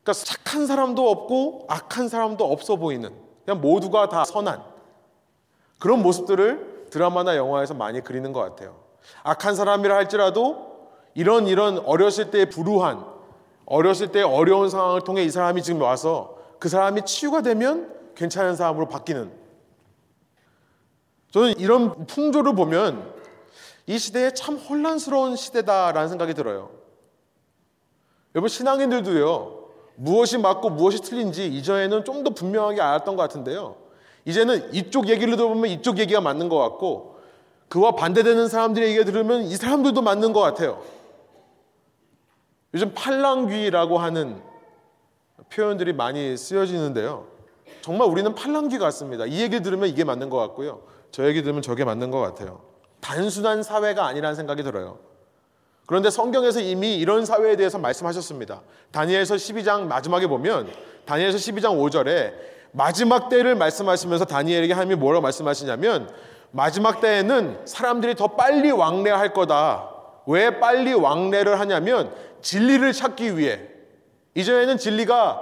그러니까 0.08 0.13
착한 0.13 0.65
사람도 0.65 1.10
없고 1.10 1.65
악한 1.67 2.08
사람도 2.08 2.50
없어 2.50 2.78
보이는 2.78 3.13
그냥 3.43 3.60
모두가 3.60 4.08
다 4.08 4.24
선한 4.24 4.63
그런 5.80 6.02
모습들을 6.02 6.88
드라마나 6.89 7.36
영화에서 7.36 7.74
많이 7.74 8.02
그리는 8.02 8.32
것 8.32 8.39
같아요. 8.39 8.80
악한 9.24 9.56
사람이라 9.56 9.93
할지라도 9.93 10.89
이런 11.13 11.48
이런 11.48 11.80
어렸을 11.80 12.32
때의 12.32 12.50
불우한 12.50 13.06
어렸을 13.65 14.13
때 14.13 14.22
어려운 14.22 14.70
상황을 14.70 15.02
통해 15.02 15.24
이 15.24 15.30
사람이 15.30 15.62
지금 15.62 15.82
와서 15.82 16.38
그 16.58 16.70
사람이 16.70 17.04
치유가 17.04 17.41
되면 17.41 17.93
괜찮은 18.15 18.56
사람으로 18.56 18.88
바뀌는 18.88 19.30
저는 21.32 21.60
이런 21.60 22.08
풍조를 22.08 22.56
보면 22.56 23.13
이 23.88 24.00
시대에 24.00 24.32
참 24.32 24.56
혼란스러운 24.56 25.36
시대다라는 25.36 26.08
생각이 26.08 26.34
들어요. 26.34 26.72
여러분 28.34 28.48
신앙인들도요. 28.48 29.57
무엇이 29.97 30.38
맞고 30.38 30.69
무엇이 30.69 31.01
틀린지 31.01 31.47
이전에는 31.47 32.05
좀 32.05 32.23
더 32.23 32.29
분명하게 32.31 32.81
알았던 32.81 33.15
것 33.15 33.21
같은데요. 33.23 33.75
이제는 34.25 34.73
이쪽 34.73 35.07
얘기를 35.10 35.36
들어보면 35.36 35.69
이쪽 35.71 35.97
얘기가 35.99 36.21
맞는 36.21 36.49
것 36.49 36.57
같고 36.57 37.17
그와 37.69 37.91
반대되는 37.91 38.47
사람들의 38.47 38.88
얘기를 38.89 39.05
들으면 39.05 39.43
이 39.43 39.55
사람들도 39.55 40.01
맞는 40.01 40.33
것 40.33 40.39
같아요. 40.41 40.81
요즘 42.73 42.93
팔랑귀라고 42.93 43.97
하는 43.97 44.41
표현들이 45.49 45.93
많이 45.93 46.36
쓰여지는데요. 46.38 47.27
정말 47.81 48.07
우리는 48.10 48.36
팔랑귀 48.36 48.77
같습니다. 48.79 49.25
이 49.25 49.41
얘기 49.41 49.62
들으면 49.62 49.88
이게 49.89 50.03
맞는 50.03 50.29
것 50.29 50.38
같고요. 50.38 50.81
저 51.12 51.25
얘기 51.27 51.41
들으면 51.41 51.62
저게 51.62 51.86
맞는 51.86 52.12
것 52.12 52.19
같아요. 52.19 52.62
단순한 52.99 53.63
사회가 53.63 54.05
아니라는 54.05 54.36
생각이 54.36 54.63
들어요. 54.63 54.99
그런데 55.88 56.10
성경에서 56.10 56.60
이미 56.60 56.97
이런 56.97 57.26
사회에 57.26 57.56
대해서 57.56 57.80
말씀하셨습니다. 57.80 58.62
다니엘서 58.91 59.36
12장 59.36 59.88
마지막에 59.88 60.28
보면 60.28 60.69
다니엘서 61.06 61.38
12장 61.38 61.80
5절에 61.80 62.34
마지막 62.73 63.30
때를 63.30 63.56
말씀하시면서 63.56 64.26
다니엘에게 64.26 64.73
하나님이 64.73 64.97
뭐라고 64.97 65.23
말씀하시냐면 65.23 66.12
마지막 66.52 67.00
때에는 67.00 67.62
사람들이 67.65 68.15
더 68.15 68.28
빨리 68.28 68.69
왕래할 68.69 69.34
거다. 69.34 69.89
왜 70.28 70.60
빨리 70.60 70.93
왕래를 70.93 71.58
하냐면 71.58 72.13
진리를 72.41 72.91
찾기 72.91 73.38
위해 73.38 73.62
이전에는 74.36 74.78
진리가 74.78 75.41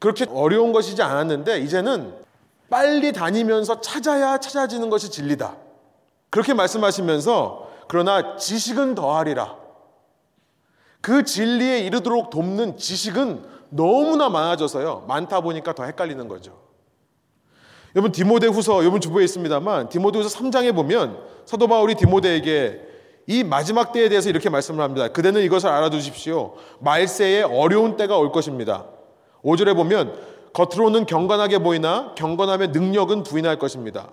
그렇게 0.00 0.26
어려운 0.28 0.72
것이지 0.72 1.00
않았는데 1.02 1.60
이제는 1.60 2.14
빨리 2.68 3.12
다니면서 3.12 3.80
찾아야 3.80 4.38
찾아지는 4.38 4.90
것이 4.90 5.10
진리다. 5.10 5.54
그렇게 6.30 6.52
말씀하시면서 6.52 7.68
그러나 7.86 8.36
지식은 8.36 8.96
더하리라. 8.96 9.67
그 11.00 11.24
진리에 11.24 11.80
이르도록 11.80 12.30
돕는 12.30 12.76
지식은 12.76 13.44
너무나 13.70 14.28
많아져서요. 14.28 15.04
많다 15.08 15.40
보니까 15.40 15.74
더 15.74 15.84
헷갈리는 15.84 16.26
거죠. 16.28 16.58
여러분 17.94 18.12
디모데 18.12 18.46
후서 18.46 18.80
여러분 18.80 19.00
주부에 19.00 19.24
있습니다만 19.24 19.88
디모데 19.88 20.18
후서 20.18 20.38
3장에 20.38 20.74
보면 20.74 21.18
사도 21.46 21.68
바울이 21.68 21.94
디모데에게 21.94 22.88
이 23.26 23.44
마지막 23.44 23.92
때에 23.92 24.08
대해서 24.08 24.30
이렇게 24.30 24.48
말씀을 24.48 24.82
합니다. 24.82 25.08
그대는 25.08 25.42
이것을 25.42 25.68
알아두십시오. 25.68 26.54
말세에 26.80 27.42
어려운 27.42 27.96
때가 27.96 28.16
올 28.16 28.32
것입니다. 28.32 28.86
5절에 29.44 29.76
보면 29.76 30.14
겉으로는 30.54 31.06
경건하게 31.06 31.58
보이나 31.58 32.14
경건함의 32.16 32.68
능력은 32.68 33.22
부인할 33.22 33.58
것입니다. 33.58 34.10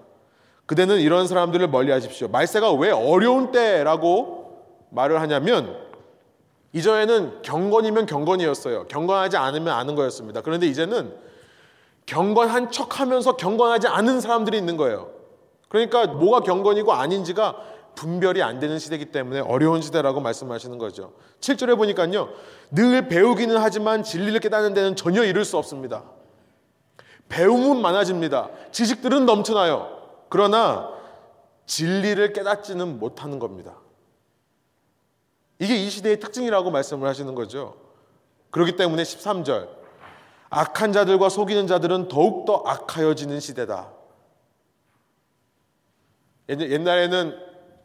그대는 0.65 0.99
이런 0.99 1.27
사람들을 1.27 1.67
멀리 1.69 1.91
하십시오. 1.91 2.27
말세가 2.27 2.73
왜 2.73 2.91
어려운 2.91 3.51
때라고 3.51 4.63
말을 4.89 5.21
하냐면 5.21 5.77
이전에는 6.75 7.41
경건이면 7.41 8.05
경건이었어요. 8.05 8.87
경건하지 8.87 9.37
않으면 9.37 9.73
아는 9.73 9.95
거였습니다. 9.95 10.41
그런데 10.41 10.67
이제는 10.67 11.15
경건한 12.05 12.69
척 12.69 12.99
하면서 12.99 13.37
경건하지 13.37 13.87
않은 13.87 14.19
사람들이 14.19 14.57
있는 14.57 14.75
거예요. 14.75 15.09
그러니까 15.69 16.05
뭐가 16.05 16.41
경건이고 16.41 16.91
아닌지가 16.91 17.55
분별이 17.95 18.43
안 18.43 18.59
되는 18.59 18.77
시대이기 18.77 19.05
때문에 19.05 19.39
어려운 19.39 19.81
시대라고 19.81 20.19
말씀하시는 20.19 20.77
거죠. 20.77 21.13
7절에 21.39 21.77
보니까요. 21.77 22.29
늘 22.71 23.07
배우기는 23.07 23.55
하지만 23.57 24.03
진리를 24.03 24.37
깨닫는 24.41 24.73
데는 24.73 24.97
전혀 24.97 25.23
이룰 25.23 25.45
수 25.45 25.57
없습니다. 25.57 26.03
배움은 27.29 27.81
많아집니다. 27.81 28.49
지식들은 28.73 29.25
넘쳐나요. 29.25 29.97
그러나 30.27 30.89
진리를 31.67 32.33
깨닫지는 32.33 32.99
못하는 32.99 33.39
겁니다. 33.39 33.77
이게 35.59 35.75
이 35.75 35.89
시대의 35.89 36.19
특징이라고 36.19 36.71
말씀을 36.71 37.07
하시는 37.07 37.33
거죠. 37.35 37.75
그렇기 38.51 38.75
때문에 38.75 39.03
13절 39.03 39.69
악한 40.49 40.93
자들과 40.93 41.29
속이는 41.29 41.67
자들은 41.67 42.07
더욱더 42.07 42.63
악하여지는 42.65 43.39
시대다. 43.39 43.91
옛날에는 46.49 47.37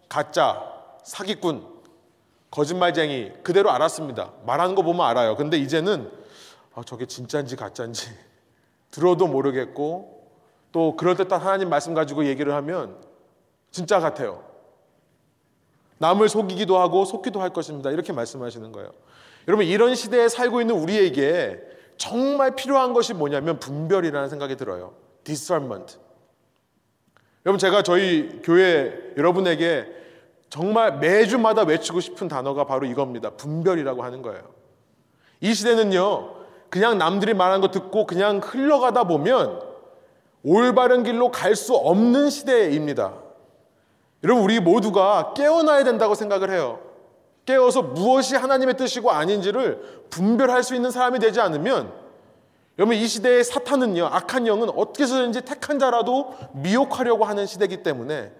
가짜, 0.09 0.63
사기꾼, 1.03 1.67
거짓말쟁이 2.51 3.33
그대로 3.43 3.71
알았습니다. 3.71 4.33
말하는 4.45 4.75
거 4.75 4.83
보면 4.83 5.07
알아요. 5.07 5.37
근데 5.37 5.57
이제는 5.57 6.11
아, 6.75 6.83
저게 6.85 7.07
진짜인지 7.07 7.57
가짜인지 7.57 8.11
들어도 8.91 9.27
모르겠고 9.27 10.29
또 10.73 10.97
그럴 10.97 11.17
때딱 11.17 11.45
하나님 11.45 11.69
말씀 11.69 11.95
가지고 11.95 12.27
얘기를 12.27 12.55
하면 12.55 13.01
진짜 13.71 14.01
같아요. 14.01 14.50
남을 16.01 16.29
속이기도 16.31 16.79
하고 16.79 17.05
속기도 17.05 17.41
할 17.43 17.51
것입니다. 17.51 17.91
이렇게 17.91 18.13
말씀하시는 18.13 18.73
거예요. 18.73 18.91
여러분 19.47 19.67
이런 19.67 19.95
시대에 19.95 20.29
살고 20.29 20.63
있는 20.63 20.75
우리에게 20.75 21.61
정말 21.99 22.57
필요한 22.57 22.95
것이 22.95 23.13
뭐냐면 23.13 23.59
분별이라는 23.59 24.29
생각이 24.31 24.57
들어요. 24.57 24.95
discernment. 25.25 25.99
여러분 27.45 27.59
제가 27.59 27.83
저희 27.83 28.41
교회 28.43 28.99
여러분에게 29.19 29.87
정말 30.49 30.99
매주마다 30.99 31.63
외치고 31.63 32.01
싶은 32.01 32.29
단어가 32.29 32.65
바로 32.65 32.87
이겁니다. 32.87 33.31
분별이라고 33.31 34.03
하는 34.03 34.23
거예요. 34.23 34.43
이 35.41 35.53
시대는요. 35.53 36.35
그냥 36.71 36.97
남들이 36.97 37.35
말하는 37.35 37.61
거 37.61 37.71
듣고 37.71 38.07
그냥 38.07 38.41
흘러가다 38.43 39.05
보면 39.05 39.61
올바른 40.43 41.03
길로 41.03 41.31
갈 41.31 41.55
수 41.55 41.75
없는 41.75 42.31
시대입니다. 42.31 43.20
여러분 44.23 44.45
우리 44.45 44.61
모두가 44.61 45.33
깨어나야 45.35 45.85
된다고 45.85 46.15
생각을 46.15 46.51
해요. 46.51 46.81
깨어서 47.47 47.83
무엇이 47.83 48.37
하나님의 48.37 48.77
뜻이고 48.77 49.11
아닌지를 49.11 50.05
분별할 50.11 50.63
수 50.63 50.75
있는 50.75 50.91
사람이 50.91 51.19
되지 51.19 51.41
않으면 51.41 51.93
여러분 52.79 52.97
이 52.97 53.07
시대의 53.07 53.45
사탄은요 53.45 54.07
악한 54.07 54.47
영은 54.47 54.71
어떻게 54.71 55.03
해서든지 55.05 55.43
택한 55.43 55.79
자라도 55.79 56.35
미혹하려고 56.53 57.25
하는 57.25 57.47
시대이기 57.47 57.83
때문에 57.83 58.33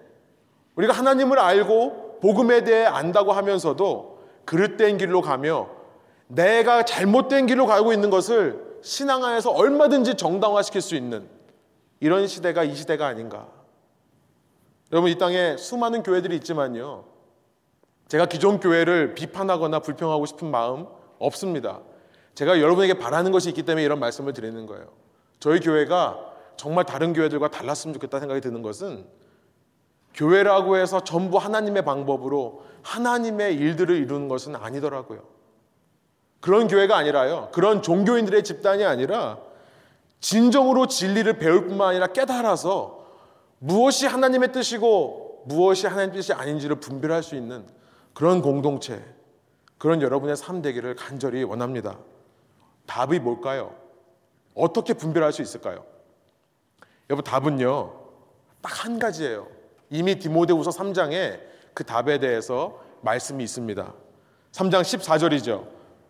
우리가 0.75 0.93
하나님을 0.93 1.39
알고 1.39 2.19
복음에 2.21 2.63
대해 2.63 2.85
안다고 2.85 3.33
하면서도 3.33 4.19
그릇된 4.45 4.97
길로 4.97 5.21
가며 5.21 5.69
내가 6.27 6.83
잘못된 6.83 7.45
길로 7.47 7.65
가고 7.65 7.91
있는 7.91 8.09
것을 8.09 8.79
신앙 8.81 9.23
안에서 9.25 9.51
얼마든지 9.51 10.15
정당화시킬 10.15 10.81
수 10.81 10.95
있는 10.95 11.27
이런 11.99 12.27
시대가 12.27 12.63
이 12.63 12.73
시대가 12.75 13.07
아닌가. 13.07 13.47
여러분 14.91 15.09
이 15.09 15.17
땅에 15.17 15.55
수많은 15.57 16.03
교회들이 16.03 16.35
있지만요. 16.37 17.05
제가 18.09 18.25
기존 18.25 18.59
교회를 18.59 19.15
비판하거나 19.15 19.79
불평하고 19.79 20.25
싶은 20.25 20.51
마음 20.51 20.85
없습니다. 21.17 21.79
제가 22.35 22.59
여러분에게 22.59 22.95
바라는 22.95 23.31
것이 23.31 23.49
있기 23.49 23.63
때문에 23.63 23.83
이런 23.83 23.99
말씀을 23.99 24.33
드리는 24.33 24.65
거예요. 24.65 24.87
저희 25.39 25.59
교회가 25.59 26.19
정말 26.57 26.85
다른 26.85 27.13
교회들과 27.13 27.49
달랐으면 27.49 27.93
좋겠다 27.93 28.19
생각이 28.19 28.41
드는 28.41 28.61
것은 28.61 29.05
교회라고 30.13 30.75
해서 30.75 31.03
전부 31.03 31.37
하나님의 31.37 31.85
방법으로 31.85 32.63
하나님의 32.83 33.55
일들을 33.55 33.95
이루는 33.95 34.27
것은 34.27 34.55
아니더라고요. 34.55 35.21
그런 36.41 36.67
교회가 36.67 36.97
아니라요. 36.97 37.49
그런 37.53 37.81
종교인들의 37.81 38.43
집단이 38.43 38.83
아니라 38.83 39.37
진정으로 40.19 40.87
진리를 40.87 41.31
배울 41.37 41.67
뿐만 41.67 41.89
아니라 41.89 42.07
깨달아서 42.07 43.00
무엇이 43.63 44.07
하나님의 44.07 44.51
뜻이고 44.51 45.43
무엇이 45.45 45.85
하나님의 45.85 46.15
뜻이 46.15 46.33
아닌지를 46.33 46.77
분별할 46.77 47.21
수 47.21 47.35
있는 47.35 47.63
그런 48.13 48.41
공동체, 48.41 49.03
그런 49.77 50.01
여러분의 50.01 50.35
삶 50.35 50.63
되기를 50.63 50.95
간절히 50.95 51.43
원합니다. 51.43 51.99
답이 52.87 53.19
뭘까요? 53.19 53.75
어떻게 54.55 54.95
분별할 54.95 55.31
수 55.31 55.43
있을까요? 55.43 55.85
여러분 57.07 57.23
답은요. 57.23 57.93
딱 58.63 58.83
한 58.83 58.97
가지예요. 58.97 59.47
이미 59.91 60.15
디모데후서 60.17 60.71
3장에 60.71 61.39
그 61.75 61.83
답에 61.83 62.17
대해서 62.17 62.79
말씀이 63.01 63.43
있습니다. 63.43 63.93
3장 64.53 64.81
14절이죠. 64.81 65.67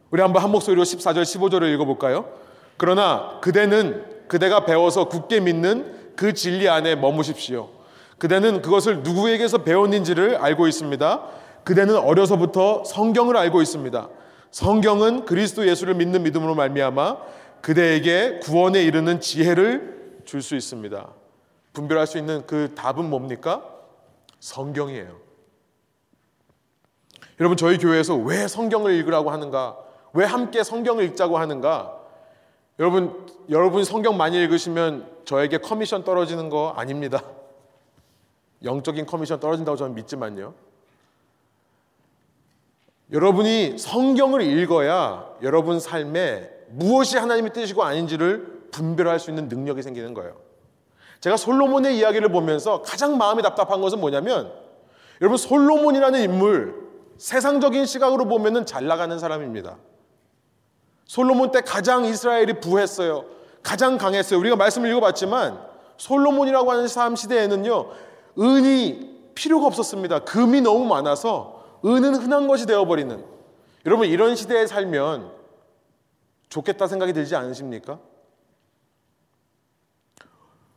우리 0.10 0.22
한번 0.22 0.42
한 0.42 0.52
목소리로 0.52 0.84
14절 0.84 1.24
15절을 1.24 1.74
읽어 1.74 1.84
볼까요? 1.84 2.32
그러나 2.78 3.40
그대는 3.42 4.28
그대가 4.30 4.64
배워서 4.64 5.10
굳게 5.10 5.42
믿는 5.42 6.01
그 6.16 6.34
진리 6.34 6.70
안에 6.70 6.96
머무십시오. 6.96 7.70
그대는 8.18 8.62
그것을 8.62 9.04
누구에게서 9.04 9.60
배웠는지를 9.60 10.38
알고 10.38 10.68
있습니다. 10.68 11.24
그대는 11.64 11.98
어려서부터 11.98 12.84
성경을 12.84 13.38
알고 13.38 13.62
있습니다. 13.62 14.10
성경은 14.52 15.26
그리스도 15.26 15.68
예수를 15.68 15.96
믿는 15.96 16.24
믿음으로 16.24 16.56
말미암아 16.56 17.18
그대에게 17.62 18.40
구원에 18.40 18.84
이르는 18.84 19.22
지혜를 19.22 20.22
줄 20.26 20.42
수 20.42 20.56
있습니다. 20.56 21.10
분별할 21.74 22.08
수 22.08 22.18
있는 22.18 22.46
그 22.46 22.74
답은 22.76 23.10
뭡니까? 23.10 23.64
성경이에요. 24.40 25.18
여러분 27.40 27.58
저희 27.58 27.78
교회에서 27.78 28.16
왜 28.18 28.48
성경을 28.48 28.94
읽으라고 28.94 29.32
하는가? 29.32 29.78
왜 30.14 30.26
함께 30.26 30.64
성경을 30.64 31.04
읽자고 31.06 31.38
하는가? 31.38 32.01
여러분, 32.82 33.16
여러분 33.52 33.84
성경 33.84 34.18
많이 34.18 34.42
읽으시면 34.42 35.08
저에게 35.24 35.60
커미션 35.60 36.04
떨어지는 36.04 36.50
거 36.50 36.74
아닙니다. 36.76 37.24
영적인 38.64 39.06
커미션 39.06 39.40
떨어진다고 39.40 39.78
저는 39.78 39.94
믿지만요. 39.94 40.56
여러분이 43.12 43.78
성경을 43.78 44.42
읽어야 44.42 45.30
여러분 45.44 45.80
삶에 45.80 46.50
무엇이 46.70 47.20
하나님의 47.20 47.54
뜻이고 47.54 47.84
아닌지를 47.84 48.70
분별할 48.72 49.20
수 49.20 49.30
있는 49.30 49.48
능력이 49.48 49.84
생기는 49.84 50.16
거예요. 50.16 50.38
제가 51.20 51.38
솔로몬의 51.38 52.00
이야기를 52.00 52.30
보면서 52.30 52.82
가장 52.82 53.16
마음이 53.16 53.44
답답한 53.44 53.80
것은 53.82 54.00
뭐냐면 54.00 54.52
여러분 55.22 55.38
솔로몬이라는 55.38 56.20
인물 56.20 56.90
세상적인 57.20 57.86
시각으로 57.86 58.26
보면은 58.26 58.66
잘 58.66 58.88
나가는 58.88 59.20
사람입니다. 59.20 59.78
솔로몬 61.12 61.52
때 61.52 61.60
가장 61.60 62.06
이스라엘이 62.06 62.62
부했어요. 62.62 63.26
가장 63.62 63.98
강했어요. 63.98 64.40
우리가 64.40 64.56
말씀을 64.56 64.90
읽어봤지만 64.92 65.62
솔로몬이라고 65.98 66.72
하는 66.72 66.88
사람 66.88 67.18
시대에는요 67.18 67.90
은이 68.40 69.34
필요가 69.36 69.68
없었습니다. 69.68 70.20
금이 70.20 70.62
너무 70.62 70.86
많아서 70.86 71.66
은은 71.84 72.16
흔한 72.16 72.48
것이 72.48 72.66
되어버리는 72.66 73.26
여러분 73.86 74.08
이런 74.08 74.38
시대에 74.38 74.66
살면 74.68 75.30
좋겠다 76.48 76.88
생각이 76.88 77.12
들지 77.12 77.36
않으십니까? 77.36 78.00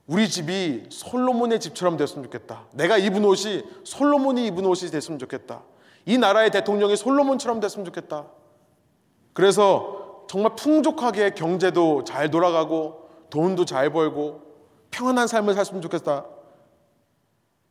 우리 0.09 0.29
집이 0.29 0.87
솔로몬의 0.91 1.61
집처럼 1.61 1.97
됐으면 1.97 2.25
좋겠다. 2.25 2.65
내가 2.73 2.99
입은 2.99 3.25
옷이 3.25 3.63
솔로몬이 3.85 4.49
입은 4.49 4.67
옷이 4.67 4.91
됐으면 4.91 5.21
좋겠다. 5.21 5.63
이 6.07 6.19
나라의 6.19 6.51
대통령이 6.51 6.97
솔로몬처럼 6.97 7.61
됐으면 7.61 7.85
좋겠다. 7.85 8.27
그래서 9.33 9.94
정말 10.35 10.57
풍족하게 10.57 11.31
경제도 11.31 12.03
잘 12.03 12.29
돌아가고 12.29 13.09
돈도 13.31 13.67
잘 13.67 13.91
벌고 13.91 14.43
평안한 14.91 15.29
삶을 15.29 15.55
살았으면 15.55 15.81
좋겠다. 15.81 16.27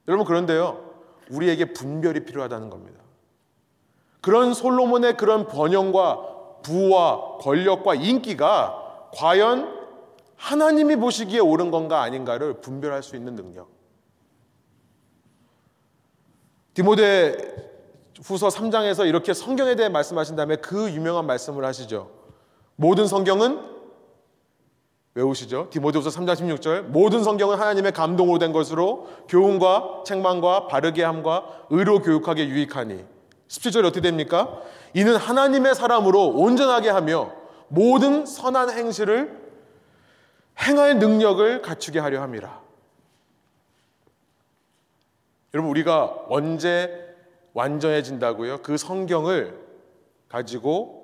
여러분 0.07 0.25
그런데요. 0.25 0.93
우리에게 1.29 1.73
분별이 1.73 2.23
필요하다는 2.23 2.69
겁니다. 2.69 3.01
그런 4.21 4.53
솔로몬의 4.53 5.17
그런 5.17 5.45
번영과 5.49 6.61
부와 6.61 7.39
권력과 7.39 7.95
인기가 7.95 9.09
과연 9.13 9.67
하나님이 10.37 10.95
보시기에 10.95 11.39
옳은 11.39 11.69
건가 11.69 12.01
아닌가를 12.01 12.61
분별할 12.61 13.03
수 13.03 13.17
있는 13.17 13.35
능력. 13.35 13.67
디모데 16.73 17.35
후서 18.23 18.47
3장에서 18.47 19.05
이렇게 19.05 19.33
성경에 19.33 19.75
대해 19.75 19.89
말씀하신 19.89 20.37
다음에 20.37 20.55
그 20.55 20.89
유명한 20.91 21.25
말씀을 21.25 21.65
하시죠. 21.65 22.22
모든 22.75 23.07
성경은 23.07 23.73
외우시죠. 25.15 25.69
디모데후서 25.69 26.09
3장 26.09 26.35
16절 26.35 26.81
모든 26.83 27.23
성경은 27.23 27.57
하나님의 27.57 27.91
감동으로 27.91 28.39
된 28.39 28.51
것으로 28.51 29.07
교훈과 29.29 30.03
책망과 30.05 30.67
바르게 30.67 31.03
함과 31.03 31.65
의로 31.69 32.01
교육하게 32.01 32.47
유익하니 32.47 33.05
17절에 33.47 33.85
어떻게 33.85 34.01
됩니까? 34.01 34.59
이는 34.95 35.15
하나님의 35.15 35.75
사람으로 35.75 36.29
온전하게 36.29 36.89
하며 36.89 37.31
모든 37.67 38.25
선한 38.25 38.71
행실을 38.71 39.39
행할 40.59 40.97
능력을 40.97 41.61
갖추게 41.61 41.99
하려 41.99 42.21
함이라. 42.21 42.61
여러분 45.53 45.69
우리가 45.69 46.25
언제 46.29 47.15
완전해진다고요? 47.53 48.63
그 48.63 48.77
성경을 48.77 49.59
가지고 50.27 51.02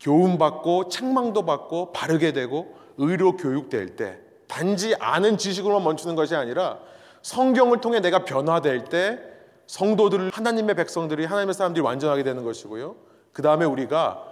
교훈받고 0.00 0.88
책망도 0.88 1.44
받고 1.44 1.92
바르게 1.92 2.32
되고 2.32 2.74
의로 2.98 3.36
교육될 3.36 3.96
때 3.96 4.18
단지 4.46 4.94
아는 4.96 5.38
지식으로만 5.38 5.82
멈추는 5.84 6.14
것이 6.14 6.34
아니라 6.34 6.78
성경을 7.22 7.80
통해 7.80 8.00
내가 8.00 8.24
변화될 8.24 8.84
때 8.84 9.18
성도들 9.66 10.30
하나님의 10.32 10.76
백성들이 10.76 11.24
하나님의 11.24 11.54
사람들이 11.54 11.82
완전하게 11.82 12.22
되는 12.22 12.44
것이고요. 12.44 12.96
그 13.32 13.42
다음에 13.42 13.64
우리가 13.64 14.22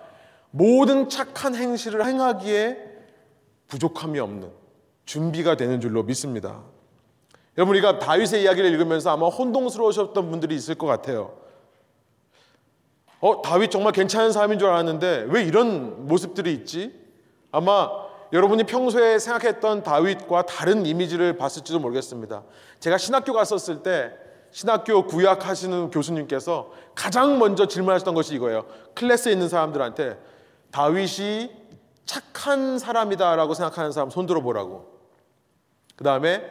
모든 0.50 1.08
착한 1.08 1.54
행실을 1.54 2.06
행하기에 2.06 2.78
부족함이 3.66 4.20
없는 4.20 4.50
준비가 5.04 5.56
되는 5.56 5.80
줄로 5.80 6.04
믿습니다. 6.04 6.62
여러분 7.58 7.74
우리가 7.74 7.98
다윗의 7.98 8.42
이야기를 8.42 8.70
읽으면서 8.70 9.10
아마 9.10 9.26
혼동스러우셨던 9.26 10.30
분들이 10.30 10.54
있을 10.54 10.76
것 10.76 10.86
같아요. 10.86 11.36
어, 13.24 13.40
다윗 13.40 13.70
정말 13.70 13.94
괜찮은 13.94 14.32
사람인 14.32 14.58
줄 14.58 14.68
알았는데 14.68 15.28
왜 15.30 15.44
이런 15.44 16.06
모습들이 16.06 16.52
있지? 16.52 16.94
아마 17.50 17.88
여러분이 18.34 18.64
평소에 18.64 19.18
생각했던 19.18 19.82
다윗과 19.82 20.42
다른 20.44 20.84
이미지를 20.84 21.38
봤을지도 21.38 21.78
모르겠습니다. 21.78 22.42
제가 22.80 22.98
신학교 22.98 23.32
갔었을 23.32 23.82
때 23.82 24.12
신학교 24.50 25.06
구약 25.06 25.48
하시는 25.48 25.90
교수님께서 25.90 26.70
가장 26.94 27.38
먼저 27.38 27.66
질문하셨던 27.66 28.14
것이 28.14 28.34
이거예요. 28.34 28.66
클래스에 28.94 29.32
있는 29.32 29.48
사람들한테 29.48 30.18
다윗이 30.70 31.50
착한 32.04 32.78
사람이다라고 32.78 33.54
생각하는 33.54 33.90
사람 33.90 34.10
손 34.10 34.26
들어 34.26 34.42
보라고. 34.42 34.98
그 35.96 36.04
다음에 36.04 36.44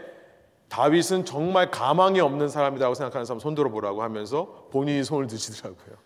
다윗은 0.70 1.26
정말 1.26 1.70
가망이 1.70 2.20
없는 2.20 2.50
사람이라고 2.50 2.96
생각하는 2.96 3.26
사람 3.26 3.40
손 3.40 3.54
들어 3.54 3.70
보라고 3.70 4.02
하면서 4.02 4.68
본인이 4.72 5.04
손을 5.04 5.28
드시더라고요. 5.28 6.03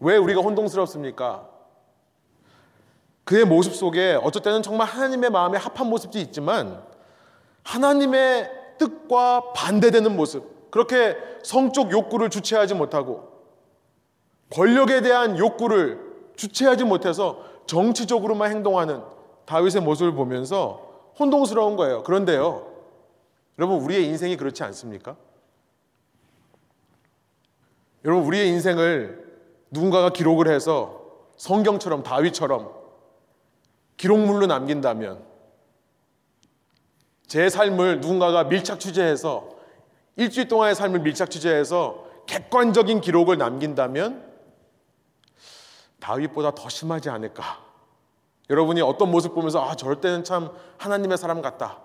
왜 0.00 0.16
우리가 0.16 0.40
혼동스럽습니까? 0.40 1.48
그의 3.24 3.44
모습 3.44 3.74
속에 3.74 4.18
어쩔 4.22 4.42
때는 4.42 4.62
정말 4.62 4.86
하나님의 4.86 5.30
마음에 5.30 5.56
합한 5.58 5.88
모습도 5.88 6.18
있지만 6.18 6.82
하나님의 7.62 8.50
뜻과 8.78 9.52
반대되는 9.54 10.14
모습, 10.14 10.70
그렇게 10.70 11.16
성적 11.42 11.90
욕구를 11.90 12.28
주체하지 12.28 12.74
못하고 12.74 13.32
권력에 14.50 15.00
대한 15.00 15.38
욕구를 15.38 16.00
주체하지 16.36 16.84
못해서 16.84 17.42
정치적으로만 17.66 18.50
행동하는 18.50 19.02
다윗의 19.46 19.82
모습을 19.82 20.12
보면서 20.12 21.12
혼동스러운 21.18 21.76
거예요. 21.76 22.02
그런데요, 22.02 22.66
여러분, 23.58 23.80
우리의 23.80 24.04
인생이 24.06 24.36
그렇지 24.36 24.62
않습니까? 24.64 25.16
여러분, 28.04 28.26
우리의 28.26 28.48
인생을 28.48 29.23
누군가가 29.74 30.10
기록을 30.10 30.48
해서 30.48 31.02
성경처럼 31.36 32.04
다윗처럼 32.04 32.72
기록물로 33.96 34.46
남긴다면 34.46 35.22
제 37.26 37.48
삶을 37.48 38.00
누군가가 38.00 38.44
밀착 38.44 38.78
취재해서 38.78 39.50
일주일 40.16 40.46
동안의 40.46 40.76
삶을 40.76 41.00
밀착 41.00 41.30
취재해서 41.30 42.06
객관적인 42.26 43.00
기록을 43.00 43.36
남긴다면 43.36 44.32
다윗보다 45.98 46.54
더 46.54 46.68
심하지 46.68 47.10
않을까. 47.10 47.64
여러분이 48.50 48.80
어떤 48.82 49.10
모습 49.10 49.34
보면서 49.34 49.64
아 49.64 49.74
저럴 49.74 50.00
때는 50.00 50.22
참 50.22 50.50
하나님의 50.78 51.18
사람 51.18 51.42
같다. 51.42 51.80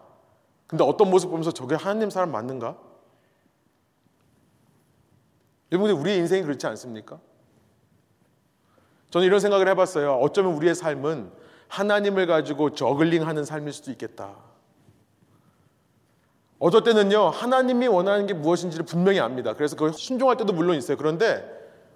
근데 0.67 0.84
어떤 0.84 1.10
모습 1.10 1.30
보면서 1.30 1.52
저게 1.52 1.73
하나님 1.75 2.10
사람 2.10 2.32
맞는가? 2.32 2.78
여러분들 5.71 5.99
우리의 5.99 6.17
인생이 6.19 6.43
그렇지 6.43 6.67
않습니까? 6.67 7.19
저는 9.10 9.26
이런 9.26 9.39
생각을 9.39 9.67
해봤어요. 9.69 10.15
어쩌면 10.15 10.54
우리의 10.54 10.76
삶은 10.76 11.32
하나님을 11.67 12.28
가지고 12.28 12.72
저글링 12.72 13.28
하는 13.28 13.45
삶일 13.45 13.74
수도 13.74 13.91
있겠다. 13.91 14.36
어떨 16.60 16.84
때는요 16.84 17.30
하나님이 17.30 17.88
원하는 17.88 18.28
게 18.28 18.34
무엇인지를 18.34 18.86
분명히 18.86 19.19
압니다. 19.19 19.54
그래서 19.54 19.76
그걸 19.76 19.93
순종할 19.93 20.38
때도 20.38 20.54
물론 20.54 20.76
있어요. 20.76 20.98
그런데 20.98 21.43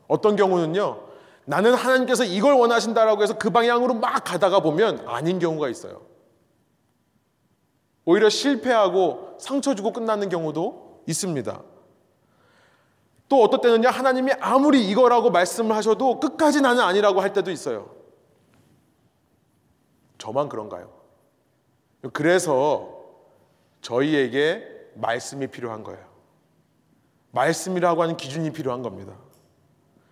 어떤 0.07 0.35
경우는요 0.35 1.01
나는 1.45 1.73
하나님께서 1.73 2.23
이걸 2.23 2.53
원하신다라고 2.53 3.21
해서 3.21 3.37
그 3.37 3.49
방향으로 3.49 3.95
막 3.95 4.23
가다가 4.23 4.61
보면 4.61 5.05
아닌 5.07 5.39
경우가 5.39 5.67
있어요. 5.69 6.01
오히려 8.05 8.29
실패하고 8.29 9.37
상처 9.39 9.75
주고 9.75 9.91
끝나는 9.91 10.29
경우도 10.29 11.03
있습니다. 11.07 11.61
또 13.29 13.41
어떨 13.43 13.61
때는요, 13.61 13.89
하나님이 13.89 14.31
아무리 14.39 14.87
이거라고 14.87 15.31
말씀을 15.31 15.75
하셔도 15.75 16.19
끝까지 16.19 16.61
나는 16.61 16.83
아니라고 16.83 17.21
할 17.21 17.33
때도 17.33 17.51
있어요. 17.51 17.89
저만 20.17 20.49
그런가요? 20.49 20.91
그래서 22.13 23.01
저희에게 23.81 24.63
말씀이 24.95 25.47
필요한 25.47 25.83
거예요. 25.83 26.01
말씀이라고 27.31 28.03
하는 28.03 28.17
기준이 28.17 28.51
필요한 28.51 28.81
겁니다. 28.83 29.13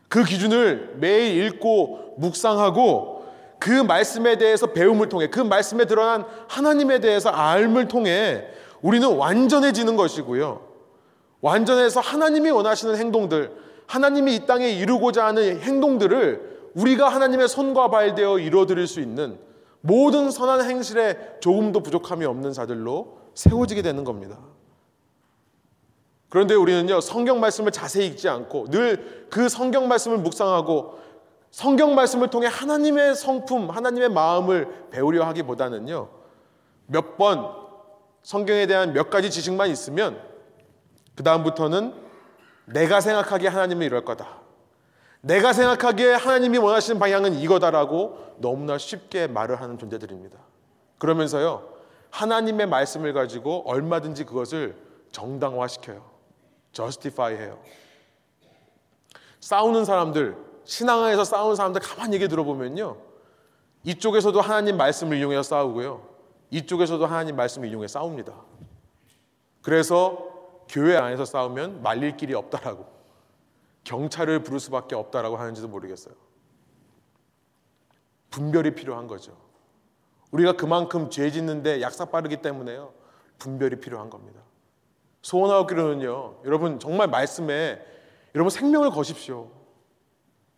그 0.07 0.23
기준을 0.23 0.95
매일 0.97 1.45
읽고 1.45 2.15
묵상하고 2.17 3.21
그 3.59 3.69
말씀에 3.69 4.37
대해서 4.37 4.67
배움을 4.67 5.07
통해 5.07 5.27
그 5.27 5.39
말씀에 5.39 5.85
드러난 5.85 6.25
하나님에 6.49 6.99
대해서 6.99 7.29
알을 7.29 7.87
통해 7.87 8.47
우리는 8.81 9.07
완전해지는 9.15 9.95
것이고요. 9.95 10.70
완전해서 11.41 11.99
하나님이 11.99 12.49
원하시는 12.51 12.95
행동들, 12.95 13.51
하나님이 13.87 14.35
이 14.35 14.45
땅에 14.45 14.69
이루고자 14.71 15.25
하는 15.25 15.59
행동들을 15.59 16.71
우리가 16.75 17.09
하나님의 17.09 17.47
손과 17.49 17.89
발되어 17.89 18.39
이루어드릴 18.39 18.87
수 18.87 19.01
있는 19.01 19.37
모든 19.81 20.31
선한 20.31 20.69
행실에 20.69 21.37
조금도 21.41 21.81
부족함이 21.81 22.23
없는 22.25 22.53
자들로 22.53 23.17
세워지게 23.33 23.81
되는 23.81 24.03
겁니다. 24.03 24.37
그런데 26.29 26.53
우리는요, 26.55 27.01
성경 27.01 27.39
말씀을 27.41 27.71
자세히 27.71 28.07
읽지 28.07 28.29
않고 28.29 28.67
늘 28.69 29.27
그 29.29 29.49
성경 29.49 29.87
말씀을 29.87 30.17
묵상하고 30.17 30.99
성경 31.51 31.95
말씀을 31.95 32.29
통해 32.29 32.47
하나님의 32.47 33.15
성품, 33.15 33.69
하나님의 33.69 34.09
마음을 34.09 34.87
배우려 34.91 35.25
하기보다는요. 35.25 36.09
몇 36.87 37.17
번 37.17 37.49
성경에 38.23 38.67
대한 38.67 38.93
몇 38.93 39.09
가지 39.09 39.31
지식만 39.31 39.69
있으면 39.69 40.21
그 41.21 41.23
다음부터는 41.23 41.93
내가 42.65 42.99
생각하기에 42.99 43.47
하나님은 43.49 43.85
이럴 43.85 44.03
거다. 44.03 44.41
내가 45.21 45.53
생각하기에 45.53 46.15
하나님이 46.15 46.57
원하시는 46.57 46.99
방향은 46.99 47.35
이거다라고 47.35 48.37
너무나 48.37 48.79
쉽게 48.79 49.27
말을 49.27 49.61
하는 49.61 49.77
존재들입니다. 49.77 50.39
그러면서요, 50.97 51.69
하나님의 52.09 52.65
말씀을 52.65 53.13
가지고 53.13 53.61
얼마든지 53.69 54.23
그것을 54.23 54.75
정당화시켜요. 55.11 56.03
justify 56.71 57.35
해요. 57.35 57.59
싸우는 59.41 59.85
사람들, 59.85 60.35
신앙 60.65 61.03
안에서 61.03 61.23
싸우는 61.23 61.55
사람들 61.55 61.81
가만히 61.81 62.15
얘기 62.15 62.27
들어보면요. 62.27 62.97
이쪽에서도 63.83 64.41
하나님 64.41 64.75
말씀을 64.75 65.17
이용해서 65.17 65.43
싸우고요. 65.43 66.01
이쪽에서도 66.49 67.05
하나님 67.05 67.35
말씀을 67.35 67.67
이용해 67.67 67.87
싸웁니다. 67.87 68.33
그래서 69.61 70.30
교회 70.71 70.95
안에서 70.95 71.25
싸우면 71.25 71.83
말릴 71.83 72.15
길이 72.15 72.33
없다라고 72.33 72.87
경찰을 73.83 74.41
부를 74.41 74.59
수밖에 74.59 74.95
없다라고 74.95 75.35
하는지도 75.35 75.67
모르겠어요. 75.67 76.15
분별이 78.29 78.73
필요한 78.73 79.07
거죠. 79.07 79.35
우리가 80.31 80.53
그만큼 80.53 81.09
죄 81.09 81.29
짓는데 81.29 81.81
약삭 81.81 82.09
빠르기 82.09 82.37
때문에요. 82.37 82.93
분별이 83.37 83.81
필요한 83.81 84.09
겁니다. 84.09 84.39
소원하기로는요. 85.23 86.37
여러분 86.45 86.79
정말 86.79 87.09
말씀에 87.09 87.85
여러분 88.33 88.49
생명을 88.49 88.91
거십시오. 88.91 89.51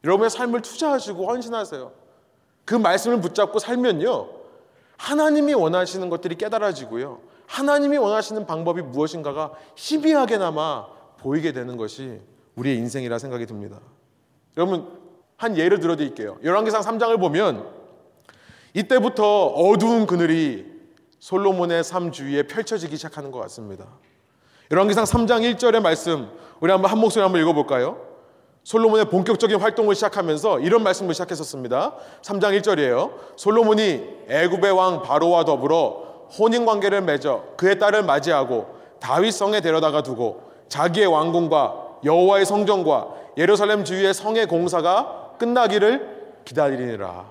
여러분의 0.03 0.29
삶을 0.29 0.61
투자하시고 0.61 1.25
헌신하세요. 1.25 1.91
그 2.65 2.75
말씀을 2.75 3.19
붙잡고 3.19 3.57
살면요. 3.57 4.29
하나님이 4.97 5.55
원하시는 5.55 6.07
것들이 6.09 6.35
깨달아지고요. 6.35 7.19
하나님이 7.53 7.97
원하시는 7.97 8.47
방법이 8.47 8.81
무엇인가가 8.81 9.51
희미하게나마 9.75 10.87
보이게 11.19 11.51
되는 11.51 11.77
것이 11.77 12.19
우리의 12.55 12.77
인생이라 12.77 13.19
생각이 13.19 13.45
듭니다. 13.45 13.79
여러분 14.57 14.87
한 15.37 15.55
예를 15.55 15.79
들어 15.79 15.95
드릴게요. 15.95 16.37
열왕기상 16.43 16.81
3장을 16.81 17.19
보면 17.19 17.67
이때부터 18.73 19.49
어두운 19.49 20.07
그늘이 20.07 20.65
솔로몬의 21.19 21.83
삶 21.83 22.11
주위에 22.11 22.47
펼쳐지기 22.47 22.97
시작하는 22.97 23.29
것 23.29 23.39
같습니다. 23.41 23.85
열왕기상 24.71 25.03
3장 25.03 25.55
1절의 25.55 25.79
말씀 25.79 26.31
우리 26.59 26.71
한번 26.71 26.89
한 26.89 26.97
목소리 26.97 27.21
한번 27.21 27.39
읽어 27.39 27.53
볼까요? 27.53 28.01
솔로몬의 28.63 29.05
본격적인 29.05 29.59
활동을 29.59 29.93
시작하면서 29.93 30.61
이런 30.61 30.81
말씀을 30.81 31.13
시작했었습니다. 31.13 31.93
3장 32.23 32.59
1절이에요. 32.59 33.11
솔로몬이 33.35 34.03
애굽의 34.27 34.71
왕 34.71 35.03
바로와 35.03 35.45
더불어 35.45 36.12
혼인 36.37 36.65
관계를 36.65 37.01
맺어 37.01 37.43
그의 37.57 37.79
딸을 37.79 38.03
맞이하고 38.03 38.75
다윗 38.99 39.31
성에 39.31 39.61
데려다가 39.61 40.01
두고 40.01 40.51
자기의 40.67 41.07
왕궁과 41.07 41.99
여호와의 42.03 42.45
성전과 42.45 43.07
예루살렘 43.37 43.83
주위의 43.83 44.13
성의 44.13 44.47
공사가 44.47 45.33
끝나기를 45.37 46.41
기다리니라. 46.45 47.25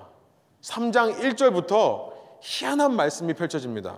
3장 0.61 1.19
1절부터 1.19 2.11
희한한 2.41 2.95
말씀이 2.95 3.33
펼쳐집니다. 3.33 3.97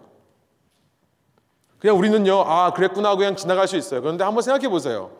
그냥 1.79 1.97
우리는요, 1.97 2.41
아, 2.41 2.71
그랬구나 2.73 3.15
그냥 3.15 3.35
지나갈 3.35 3.67
수 3.67 3.77
있어요. 3.77 4.01
그런데 4.01 4.23
한번 4.23 4.41
생각해 4.41 4.69
보세요. 4.69 5.11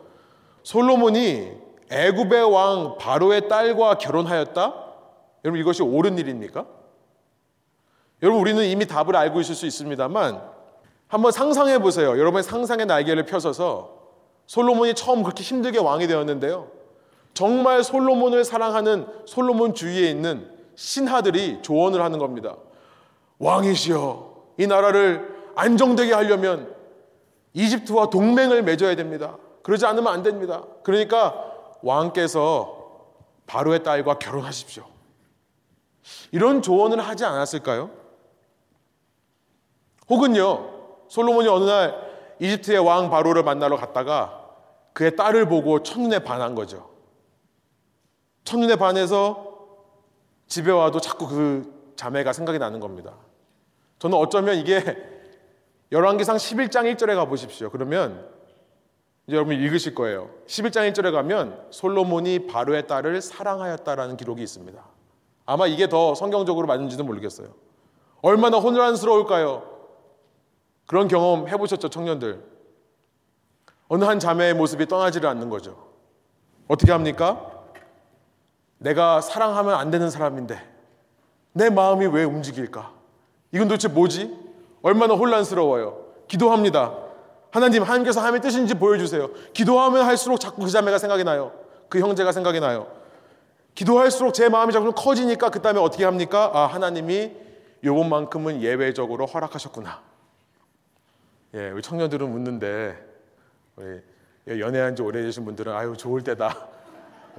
솔로몬이 0.62 1.52
애굽의 1.90 2.52
왕 2.52 2.96
바로의 2.98 3.48
딸과 3.48 3.98
결혼하였다? 3.98 4.74
여러분 5.44 5.60
이것이 5.60 5.82
옳은 5.82 6.18
일입니까? 6.18 6.66
여러분 8.22 8.40
우리는 8.40 8.64
이미 8.64 8.86
답을 8.86 9.14
알고 9.14 9.40
있을 9.40 9.54
수 9.54 9.66
있습니다만 9.66 10.40
한번 11.08 11.32
상상해 11.32 11.78
보세요. 11.78 12.10
여러분의 12.18 12.42
상상의 12.42 12.86
날개를 12.86 13.26
펴서서 13.26 13.96
솔로몬이 14.46 14.94
처음 14.94 15.22
그렇게 15.22 15.42
힘들게 15.42 15.78
왕이 15.78 16.06
되었는데요. 16.06 16.68
정말 17.34 17.84
솔로몬을 17.84 18.44
사랑하는 18.44 19.06
솔로몬 19.26 19.74
주위에 19.74 20.10
있는 20.10 20.50
신하들이 20.74 21.60
조언을 21.62 22.02
하는 22.02 22.18
겁니다. 22.18 22.56
왕이시여, 23.38 24.34
이 24.58 24.66
나라를 24.66 25.36
안정되게 25.54 26.14
하려면 26.14 26.74
이집트와 27.52 28.10
동맹을 28.10 28.62
맺어야 28.62 28.94
됩니다. 28.96 29.36
그러지 29.62 29.84
않으면 29.84 30.12
안 30.12 30.22
됩니다. 30.22 30.64
그러니까 30.82 31.34
왕께서 31.82 32.76
바로의 33.46 33.82
딸과 33.82 34.18
결혼하십시오. 34.18 34.84
이런 36.32 36.62
조언을 36.62 37.00
하지 37.00 37.24
않았을까요? 37.24 37.90
혹은요, 40.08 40.70
솔로몬이 41.08 41.48
어느 41.48 41.64
날 41.64 42.06
이집트의 42.38 42.78
왕 42.78 43.10
바로를 43.10 43.42
만나러 43.42 43.76
갔다가 43.76 44.44
그의 44.92 45.16
딸을 45.16 45.48
보고 45.48 45.82
첫눈에 45.82 46.20
반한 46.20 46.54
거죠. 46.54 46.90
첫눈에 48.44 48.76
반해서 48.76 49.46
집에 50.46 50.70
와도 50.70 51.00
자꾸 51.00 51.26
그 51.26 51.92
자매가 51.96 52.32
생각이 52.32 52.58
나는 52.58 52.80
겁니다. 52.80 53.14
저는 53.98 54.16
어쩌면 54.16 54.56
이게 54.56 54.82
열왕기상 55.92 56.36
11장 56.36 56.94
1절에 56.94 57.14
가 57.14 57.24
보십시오. 57.26 57.70
그러면 57.70 58.28
여러분 59.28 59.54
읽으실 59.54 59.94
거예요. 59.94 60.30
11장 60.46 60.90
1절에 60.92 61.10
가면 61.12 61.66
솔로몬이 61.70 62.46
바로의 62.46 62.86
딸을 62.86 63.20
사랑하였다라는 63.20 64.16
기록이 64.16 64.42
있습니다. 64.42 64.80
아마 65.46 65.66
이게 65.66 65.88
더 65.88 66.14
성경적으로 66.14 66.66
맞는지도 66.66 67.04
모르겠어요. 67.04 67.48
얼마나 68.22 68.58
혼란스러울까요? 68.58 69.75
그런 70.86 71.08
경험 71.08 71.48
해보셨죠, 71.48 71.88
청년들? 71.88 72.42
어느 73.88 74.04
한 74.04 74.18
자매의 74.18 74.54
모습이 74.54 74.86
떠나지를 74.86 75.28
않는 75.30 75.50
거죠. 75.50 75.86
어떻게 76.68 76.92
합니까? 76.92 77.52
내가 78.78 79.20
사랑하면 79.20 79.74
안 79.74 79.90
되는 79.90 80.10
사람인데 80.10 80.60
내 81.52 81.70
마음이 81.70 82.06
왜 82.06 82.24
움직일까? 82.24 82.92
이건 83.52 83.68
도대체 83.68 83.88
뭐지? 83.88 84.36
얼마나 84.82 85.14
혼란스러워요. 85.14 86.04
기도합니다. 86.28 86.94
하나님, 87.50 87.82
하나님께서 87.82 88.20
하나님의 88.20 88.42
뜻인지 88.42 88.74
보여주세요. 88.74 89.30
기도하면 89.54 90.04
할수록 90.04 90.38
자꾸 90.38 90.62
그 90.62 90.70
자매가 90.70 90.98
생각이 90.98 91.24
나요. 91.24 91.52
그 91.88 92.00
형제가 92.00 92.32
생각이 92.32 92.60
나요. 92.60 92.88
기도할수록 93.74 94.34
제 94.34 94.48
마음이 94.48 94.72
자꾸 94.72 94.92
커지니까 94.92 95.50
그 95.50 95.62
다음에 95.62 95.80
어떻게 95.80 96.04
합니까? 96.04 96.50
아, 96.52 96.66
하나님이 96.66 97.32
요번만큼은 97.84 98.62
예외적으로 98.62 99.26
허락하셨구나. 99.26 100.05
예, 101.56 101.70
우리 101.70 101.80
청년들은 101.80 102.30
묻는데 102.30 102.96
우리 103.76 104.60
연애한 104.60 104.94
지 104.94 105.02
오래되신 105.02 105.44
분들은 105.46 105.72
아유 105.72 105.96
좋을 105.96 106.22
때다. 106.22 106.68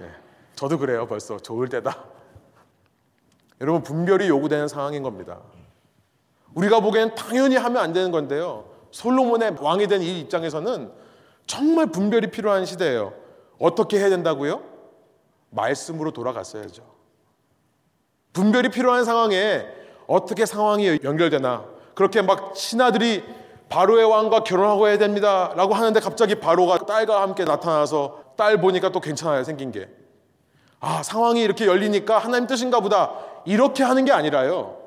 예, 0.02 0.12
저도 0.56 0.80
그래요 0.80 1.06
벌써 1.06 1.38
좋을 1.38 1.70
때다. 1.70 2.04
여러분 3.62 3.84
분별이 3.84 4.28
요구되는 4.28 4.68
상황인 4.68 5.04
겁니다. 5.04 5.40
우리가 6.56 6.80
보기엔 6.80 7.14
당연히 7.14 7.56
하면 7.58 7.82
안 7.82 7.94
되는 7.94 8.10
건데요. 8.10 8.70
솔로몬의 8.92 9.58
왕이 9.60 9.88
된 9.88 10.02
이 10.02 10.20
입장에서는 10.22 10.92
정말 11.46 11.86
분별이 11.88 12.32
필요한 12.32 12.66
시대예요. 12.66 13.14
어떻게 13.60 14.00
해야 14.00 14.10
된다고요? 14.10 14.64
말씀으로 15.52 16.12
돌아갔어야죠. 16.12 16.84
분별이 18.34 18.70
필요한 18.70 19.06
상황에 19.06 19.68
어떻게 20.08 20.46
상황이 20.48 21.00
연결되나 21.04 21.66
그렇게 21.94 22.22
막 22.24 22.56
신하들이 22.56 23.24
바로의 23.70 24.06
왕과 24.06 24.44
결혼하고 24.44 24.88
해야 24.88 24.98
됩니다 24.98 25.52
라고 25.56 25.74
하는데 25.74 26.00
갑자기 26.00 26.36
바로가 26.36 26.86
딸과 26.86 27.22
함께 27.22 27.44
나타나서 27.44 28.24
딸 28.38 28.62
보니까 28.62 28.92
또 28.92 29.00
괜찮아요 29.00 29.44
생긴 29.44 29.72
게 29.72 29.90
아, 30.80 31.02
상황이 31.04 31.42
이렇게 31.42 31.66
열리니까 31.66 32.20
하나님 32.20 32.46
뜻인가 32.46 32.80
보다. 32.82 33.12
이렇게 33.46 33.84
하는 33.84 34.06
게 34.06 34.12
아니라요. 34.12 34.78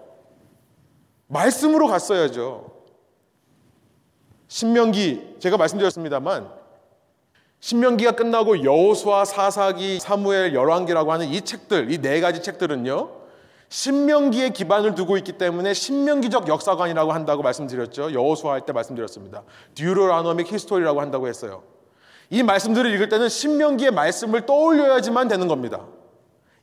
말씀으로 1.27 1.89
갔어야죠. 1.89 2.71
신명기 4.47 5.37
제가 5.41 5.57
말씀드렸습니다만 5.57 6.49
신명기가 7.59 8.13
끝나고 8.13 8.63
여호수아, 8.65 9.25
사사기, 9.25 9.99
사무엘, 10.01 10.55
열왕기라고 10.55 11.13
하는 11.13 11.27
이 11.29 11.41
책들, 11.43 11.91
이 11.91 11.99
네 12.01 12.21
가지 12.21 12.41
책들은요. 12.43 13.11
신명기에 13.71 14.51
기반을 14.51 14.97
두고 14.97 15.17
있기 15.19 15.33
때문에 15.33 15.75
신명기적 15.75 16.49
역사관이라고 16.49 17.13
한다고 17.13 17.43
말씀드렸죠. 17.43 18.13
여호수아 18.13 18.53
할 18.55 18.61
때 18.67 18.73
말씀드렸습니다. 18.73 19.45
듀로라노믹 19.77 20.53
히스토리라고 20.53 21.01
한다고 21.01 21.29
했어요. 21.29 21.63
이 22.31 22.43
말씀들을 22.43 22.93
읽을 22.95 23.09
때는 23.09 23.29
신명기의 23.29 23.93
말씀을 23.93 24.45
떠올려야지만 24.45 25.29
되는 25.29 25.47
겁니다. 25.47 25.87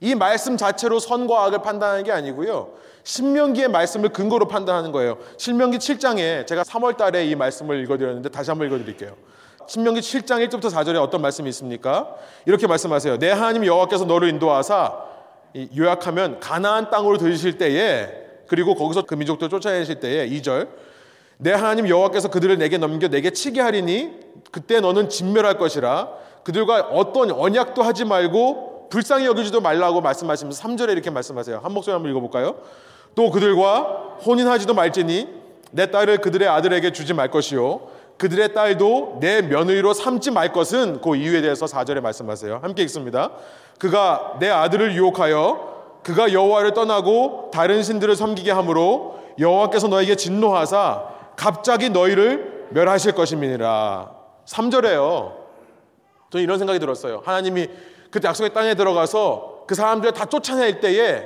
이 0.02 0.16
말씀 0.16 0.58
자체로 0.58 1.00
선과 1.00 1.46
악을 1.46 1.62
판단하는 1.62 2.04
게 2.04 2.12
아니고요. 2.12 2.74
신명기의 3.04 3.70
말씀을 3.70 4.10
근거로 4.10 4.48
판단하는 4.48 4.92
거예요. 4.92 5.18
신명기 5.38 5.78
7장에 5.78 6.46
제가 6.46 6.64
3월 6.64 6.98
달에 6.98 7.26
이 7.26 7.36
말씀을 7.36 7.82
읽어드렸는데 7.84 8.30
다시 8.30 8.52
한번 8.52 8.68
읽어드릴게요. 8.68 9.16
신명기 9.66 10.02
7장 10.02 10.46
1절부터 10.48 10.70
4절에 10.72 11.02
어떤 11.02 11.22
말씀이 11.22 11.48
있습니까? 11.50 12.16
이렇게 12.46 12.68
말씀하세요. 12.68 13.18
내 13.18 13.32
하나님 13.32 13.66
여호와께서 13.66 14.06
너를 14.06 14.28
인도하사 14.30 15.07
요약하면 15.76 16.40
가나안 16.40 16.90
땅으로 16.90 17.18
들으실 17.18 17.58
때에 17.58 18.08
그리고 18.48 18.76
거기서 18.76 19.04
그 19.04 19.16
민족들 19.16 19.50
쫓아내실 19.50 20.00
때에 20.00 20.30
2절 20.30 20.68
내 21.38 21.52
하나님 21.52 21.88
여호와께서 21.88 22.30
그들을 22.30 22.58
내게 22.58 22.78
넘겨 22.78 23.08
내게 23.08 23.30
치게 23.30 23.62
하리니 23.62 24.12
그때 24.52 24.80
너는 24.80 25.10
진멸할 25.10 25.58
것이라 25.58 26.10
그들과 26.44 26.88
어떤 26.92 27.32
언약도 27.32 27.84
하지 27.84 28.06
말고 28.06 28.88
불쌍히 28.90 29.26
여기지도 29.26 29.62
말라고 29.62 30.02
말씀하시면서 30.02 30.64
3절에 30.64 30.92
이렇게 30.92 31.10
말씀하세요. 31.10 31.60
한 31.62 31.74
목소리 31.74 31.94
한번 31.94 32.10
읽어볼까요? 32.12 32.56
또 33.16 33.30
그들과 33.32 34.18
혼인하지도 34.26 34.74
말지니 34.74 35.28
내 35.72 35.92
딸을 35.92 36.20
그들의 36.20 36.48
아들에게 36.48 36.92
주지 36.94 37.14
말 37.14 37.30
것이요 37.30 37.97
그들의 38.18 38.54
딸도 38.54 39.18
내 39.20 39.42
며느리로 39.42 39.94
삼지 39.94 40.32
말 40.32 40.52
것은 40.52 41.02
그 41.02 41.16
이유에 41.16 41.42
대해서 41.42 41.66
4절에 41.66 42.02
말씀하세요. 42.02 42.60
함께 42.62 42.84
읽습니다. 42.84 43.32
그가 43.80 44.38
내 44.40 44.50
아들을 44.50 44.96
유혹하여 44.96 46.00
그가 46.04 46.34
여호와를 46.34 46.74
떠나고 46.74 47.52
다른 47.54 47.84
신들을 47.84 48.16
섬기게 48.16 48.52
하므로 48.52 49.20
여호와께서 49.40 49.88
너에게 49.88 50.16
진노하사 50.16 51.04
갑자기 51.36 51.90
너희를 51.90 52.68
멸하실 52.72 53.14
것임이니라. 53.14 54.16
3절에요. 54.46 55.34
저는 56.32 56.44
이런 56.44 56.58
생각이 56.58 56.80
들었어요. 56.80 57.22
하나님이 57.24 57.70
그때 58.10 58.28
약속의 58.28 58.54
땅에 58.54 58.74
들어가서 58.74 59.66
그 59.68 59.76
사람들을 59.76 60.14
다 60.14 60.26
쫓아낼 60.26 60.80
때에 60.80 61.24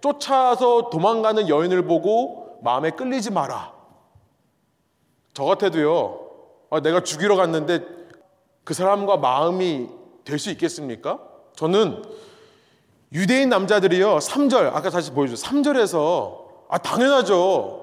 쫓아서 0.00 0.88
도망가는 0.90 1.48
여인을 1.48 1.82
보고 1.82 2.58
마음에 2.62 2.90
끌리지 2.90 3.30
마라. 3.32 3.72
저 5.34 5.44
같아도요. 5.44 6.19
아, 6.70 6.80
내가 6.80 7.02
죽이러 7.02 7.36
갔는데 7.36 7.84
그 8.64 8.74
사람과 8.74 9.16
마음이 9.16 9.88
될 10.24 10.38
수 10.38 10.50
있겠습니까? 10.50 11.18
저는 11.56 12.02
유대인 13.12 13.48
남자들이요. 13.48 14.18
3절 14.18 14.72
아까 14.74 14.88
다시 14.90 15.10
보여줘. 15.10 15.34
3절에서 15.34 16.44
아 16.68 16.78
당연하죠. 16.78 17.78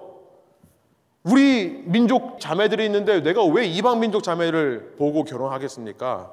우리 1.24 1.84
민족 1.86 2.40
자매들이 2.40 2.86
있는데 2.86 3.22
내가 3.22 3.44
왜 3.44 3.66
이방 3.66 4.00
민족 4.00 4.24
자매를 4.24 4.96
보고 4.98 5.26
결혼하겠습니까? 5.26 6.32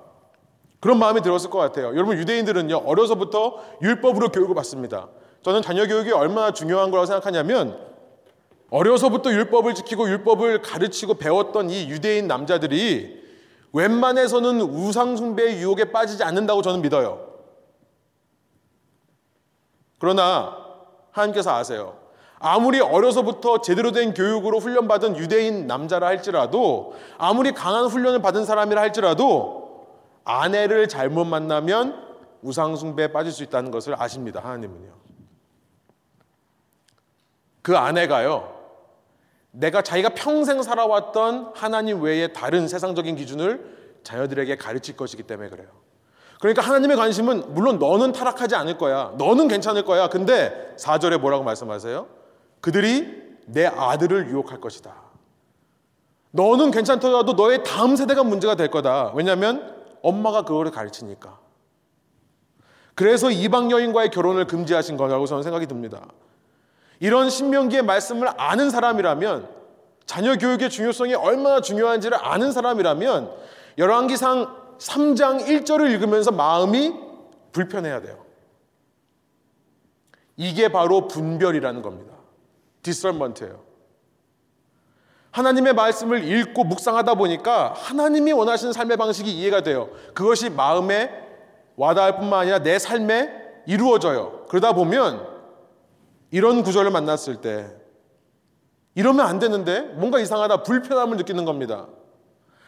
그런 0.78 0.98
마음이 1.00 1.22
들었을 1.22 1.50
것 1.50 1.58
같아요. 1.58 1.86
여러분 1.88 2.16
유대인들은요 2.16 2.76
어려서부터 2.76 3.58
율법으로 3.82 4.28
교육을 4.28 4.54
받습니다. 4.54 5.08
저는 5.42 5.62
자녀 5.62 5.86
교육이 5.88 6.12
얼마나 6.12 6.52
중요한 6.52 6.92
거라고 6.92 7.06
생각하냐면 7.06 7.76
어려서부터 8.74 9.30
율법을 9.30 9.76
지키고 9.76 10.08
율법을 10.08 10.60
가르치고 10.60 11.14
배웠던 11.14 11.70
이 11.70 11.88
유대인 11.88 12.26
남자들이 12.26 13.22
웬만해서는 13.72 14.60
우상숭배의 14.62 15.58
유혹에 15.58 15.92
빠지지 15.92 16.24
않는다고 16.24 16.60
저는 16.60 16.82
믿어요. 16.82 17.24
그러나 20.00 20.56
하나님께서 21.12 21.54
아세요. 21.54 21.98
아무리 22.40 22.80
어려서부터 22.80 23.60
제대로 23.60 23.92
된 23.92 24.12
교육으로 24.12 24.58
훈련받은 24.58 25.18
유대인 25.18 25.68
남자라 25.68 26.08
할지라도 26.08 26.96
아무리 27.16 27.52
강한 27.52 27.86
훈련을 27.86 28.22
받은 28.22 28.44
사람이라 28.44 28.80
할지라도 28.80 29.86
아내를 30.24 30.88
잘못 30.88 31.26
만나면 31.26 32.02
우상숭배에 32.42 33.12
빠질 33.12 33.30
수 33.30 33.44
있다는 33.44 33.70
것을 33.70 33.94
아십니다. 33.96 34.40
하나님은요. 34.40 34.92
그 37.62 37.76
아내가요. 37.76 38.53
내가 39.54 39.82
자기가 39.82 40.10
평생 40.10 40.62
살아왔던 40.62 41.52
하나님 41.54 42.02
외에 42.02 42.28
다른 42.32 42.66
세상적인 42.66 43.14
기준을 43.16 44.00
자녀들에게 44.02 44.56
가르칠 44.56 44.96
것이기 44.96 45.22
때문에 45.22 45.48
그래요. 45.48 45.68
그러니까 46.40 46.62
하나님의 46.62 46.96
관심은 46.96 47.54
물론 47.54 47.78
너는 47.78 48.12
타락하지 48.12 48.56
않을 48.56 48.78
거야. 48.78 49.14
너는 49.16 49.48
괜찮을 49.48 49.84
거야. 49.84 50.08
근데 50.08 50.74
4절에 50.76 51.18
뭐라고 51.18 51.44
말씀하세요? 51.44 52.06
그들이 52.60 53.22
내 53.46 53.66
아들을 53.66 54.28
유혹할 54.28 54.60
것이다. 54.60 54.94
너는 56.32 56.72
괜찮더라도 56.72 57.34
너의 57.34 57.62
다음 57.62 57.94
세대가 57.94 58.24
문제가 58.24 58.56
될 58.56 58.70
거다. 58.70 59.12
왜냐하면 59.14 59.72
엄마가 60.02 60.42
그거를 60.42 60.72
가르치니까. 60.72 61.38
그래서 62.96 63.30
이방 63.30 63.70
여인과의 63.70 64.10
결혼을 64.10 64.46
금지하신 64.46 64.96
거라고 64.96 65.26
저는 65.26 65.44
생각이 65.44 65.66
듭니다. 65.66 66.08
이런 67.00 67.30
신명기의 67.30 67.82
말씀을 67.82 68.28
아는 68.36 68.70
사람이라면 68.70 69.48
자녀 70.06 70.36
교육의 70.36 70.70
중요성이 70.70 71.14
얼마나 71.14 71.60
중요한지를 71.60 72.18
아는 72.20 72.52
사람이라면 72.52 73.30
열왕기상 73.78 74.78
3장 74.78 75.46
1절을 75.46 75.90
읽으면서 75.92 76.30
마음이 76.30 76.92
불편해야 77.52 78.00
돼요. 78.02 78.24
이게 80.36 80.68
바로 80.68 81.06
분별이라는 81.08 81.82
겁니다. 81.82 82.12
디설먼트예요. 82.82 83.62
하나님의 85.30 85.72
말씀을 85.74 86.24
읽고 86.24 86.64
묵상하다 86.64 87.14
보니까 87.14 87.72
하나님이 87.76 88.32
원하시는 88.32 88.72
삶의 88.72 88.96
방식이 88.96 89.30
이해가 89.32 89.62
돼요. 89.62 89.90
그것이 90.14 90.50
마음에 90.50 91.10
와닿을 91.76 92.16
뿐만 92.16 92.40
아니라 92.40 92.60
내 92.60 92.78
삶에 92.78 93.32
이루어져요. 93.66 94.44
그러다 94.48 94.74
보면 94.74 95.33
이런 96.34 96.64
구절을 96.64 96.90
만났을 96.90 97.36
때 97.36 97.72
이러면 98.96 99.24
안 99.24 99.38
되는데 99.38 99.82
뭔가 99.82 100.18
이상하다 100.18 100.64
불편함을 100.64 101.16
느끼는 101.18 101.44
겁니다. 101.44 101.86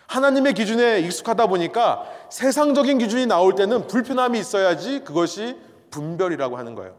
하나님의 0.06 0.54
기준에 0.54 1.00
익숙하다 1.00 1.48
보니까 1.48 2.04
세상적인 2.30 2.98
기준이 2.98 3.26
나올 3.26 3.56
때는 3.56 3.88
불편함이 3.88 4.38
있어야지 4.38 5.00
그것이 5.00 5.58
분별이라고 5.90 6.56
하는 6.56 6.76
거예요. 6.76 6.94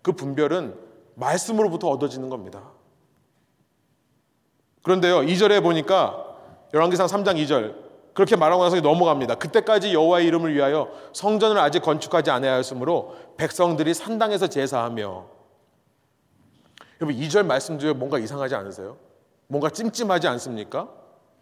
그 0.00 0.12
분별은 0.12 0.76
말씀으로부터 1.16 1.88
얻어지는 1.88 2.28
겁니다. 2.28 2.70
그런데요, 4.84 5.22
2절에 5.22 5.60
보니까 5.60 6.24
열왕기상 6.72 7.08
3장 7.08 7.34
2절 7.44 7.74
그렇게 8.14 8.36
말하고 8.36 8.62
나서 8.62 8.80
넘어갑니다. 8.80 9.34
그때까지 9.34 9.92
여호와의 9.92 10.28
이름을 10.28 10.54
위하여 10.54 10.88
성전을 11.14 11.58
아직 11.58 11.82
건축하지 11.82 12.30
아니하였으므로 12.30 13.16
백성들이 13.36 13.92
산당에서 13.92 14.46
제사하며 14.46 15.41
여러분 17.02 17.16
2절 17.16 17.44
말씀 17.44 17.80
중에 17.80 17.92
뭔가 17.92 18.16
이상하지 18.16 18.54
않으세요? 18.54 18.96
뭔가 19.48 19.70
찜찜하지 19.70 20.28
않습니까? 20.28 20.88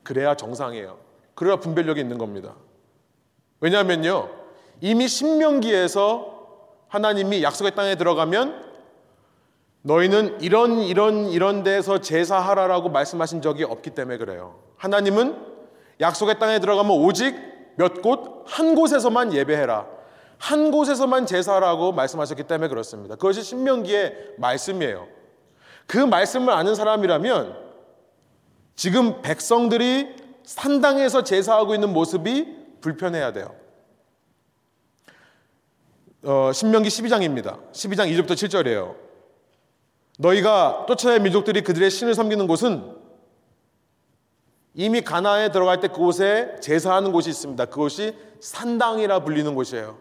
그래야 0.03 0.35
정상이에요. 0.35 0.99
그래야 1.35 1.57
분별력이 1.57 2.01
있는 2.01 2.17
겁니다. 2.17 2.55
왜냐하면요. 3.61 4.31
이미 4.81 5.07
신명기에서 5.07 6.39
하나님이 6.89 7.43
약속의 7.43 7.75
땅에 7.75 7.95
들어가면 7.97 8.71
너희는 9.83 10.41
이런 10.41 10.81
이런 10.81 11.27
이런 11.27 11.63
데서 11.63 12.01
제사하라라고 12.01 12.89
말씀하신 12.89 13.43
적이 13.43 13.65
없기 13.65 13.91
때문에 13.91 14.17
그래요. 14.17 14.61
하나님은 14.79 15.37
약속의 16.01 16.39
땅에 16.39 16.59
들어가면 16.59 16.91
오직 16.91 17.37
몇 17.77 18.01
곳, 18.01 18.45
한 18.47 18.75
곳에서만 18.75 19.35
예배해라. 19.35 19.87
한 20.39 20.71
곳에서만 20.71 21.27
제사라고 21.27 21.93
말씀하셨기 21.93 22.45
때문에 22.45 22.69
그렇습니다. 22.69 23.17
그것이 23.17 23.43
신명기의 23.43 24.37
말씀이에요. 24.39 25.20
그 25.91 25.99
말씀을 25.99 26.53
아는 26.53 26.77
사람이라면 26.77 27.57
지금 28.77 29.23
백성들이 29.23 30.15
산당에서 30.45 31.25
제사하고 31.25 31.75
있는 31.75 31.93
모습이 31.93 32.47
불편해야 32.81 33.33
돼요. 33.33 33.53
어, 36.23 36.53
신명기 36.55 36.89
12장입니다. 36.89 37.73
12장 37.73 38.09
2절부터 38.09 38.35
7절이에요. 38.35 38.95
너희가 40.21 40.85
쫓아낸 40.87 41.25
민족들이 41.25 41.61
그들의 41.61 41.91
신을 41.91 42.15
섬기는 42.15 42.47
곳은 42.47 42.97
이미 44.75 45.01
가나에 45.01 45.51
들어갈 45.51 45.81
때 45.81 45.89
그곳에 45.89 46.55
제사하는 46.61 47.11
곳이 47.11 47.31
있습니다. 47.31 47.65
그곳이 47.65 48.17
산당이라 48.39 49.25
불리는 49.25 49.57
곳이에요. 49.57 49.99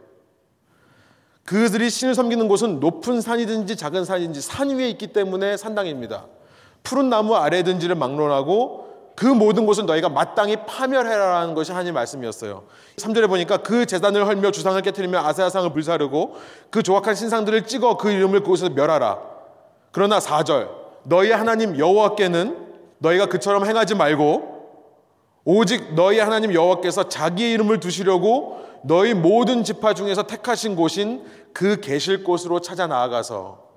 그들이 1.49 1.89
신을 1.89 2.13
섬기는 2.13 2.47
곳은 2.47 2.79
높은 2.79 3.21
산이든지 3.21 3.75
작은 3.75 4.05
산이든지 4.05 4.39
산 4.39 4.69
위에 4.69 4.87
있기 4.89 5.07
때문에 5.07 5.57
산당입니다. 5.57 6.27
푸른 6.83 7.09
나무 7.09 7.35
아래 7.35 7.63
든지를 7.63 7.95
막론하고 7.95 9.13
그 9.15 9.25
모든 9.25 9.65
곳은 9.65 9.87
너희가 9.87 10.09
마땅히 10.09 10.57
파멸해라라는 10.67 11.55
것이 11.55 11.71
하나님 11.71 11.95
말씀이었어요. 11.95 12.65
3절에 12.97 13.27
보니까 13.27 13.57
그 13.57 13.87
재단을 13.87 14.27
헐며 14.27 14.51
주상을 14.51 14.79
깨뜨리며 14.79 15.25
아세아상을 15.25 15.73
불사르고 15.73 16.35
그 16.69 16.83
조악한 16.83 17.15
신상들을 17.15 17.65
찍어 17.65 17.97
그 17.97 18.11
이름을 18.11 18.41
그곳에서 18.41 18.69
멸하라. 18.69 19.17
그러나 19.91 20.19
4절 20.19 20.69
너희 21.01 21.31
하나님 21.31 21.79
여호와께는 21.79 22.57
너희가 22.99 23.25
그처럼 23.25 23.65
행하지 23.65 23.95
말고 23.95 24.48
오직 25.45 25.93
너희 25.95 26.19
하나님 26.19 26.53
여호와께서 26.53 27.09
자기의 27.09 27.53
이름을 27.53 27.79
두시려고 27.79 28.59
너희 28.83 29.13
모든 29.13 29.63
지파 29.63 29.93
중에서 29.93 30.23
택하신 30.23 30.75
곳인 30.75 31.25
그 31.53 31.79
계실 31.81 32.23
곳으로 32.23 32.61
찾아 32.61 32.87
나아가서 32.87 33.67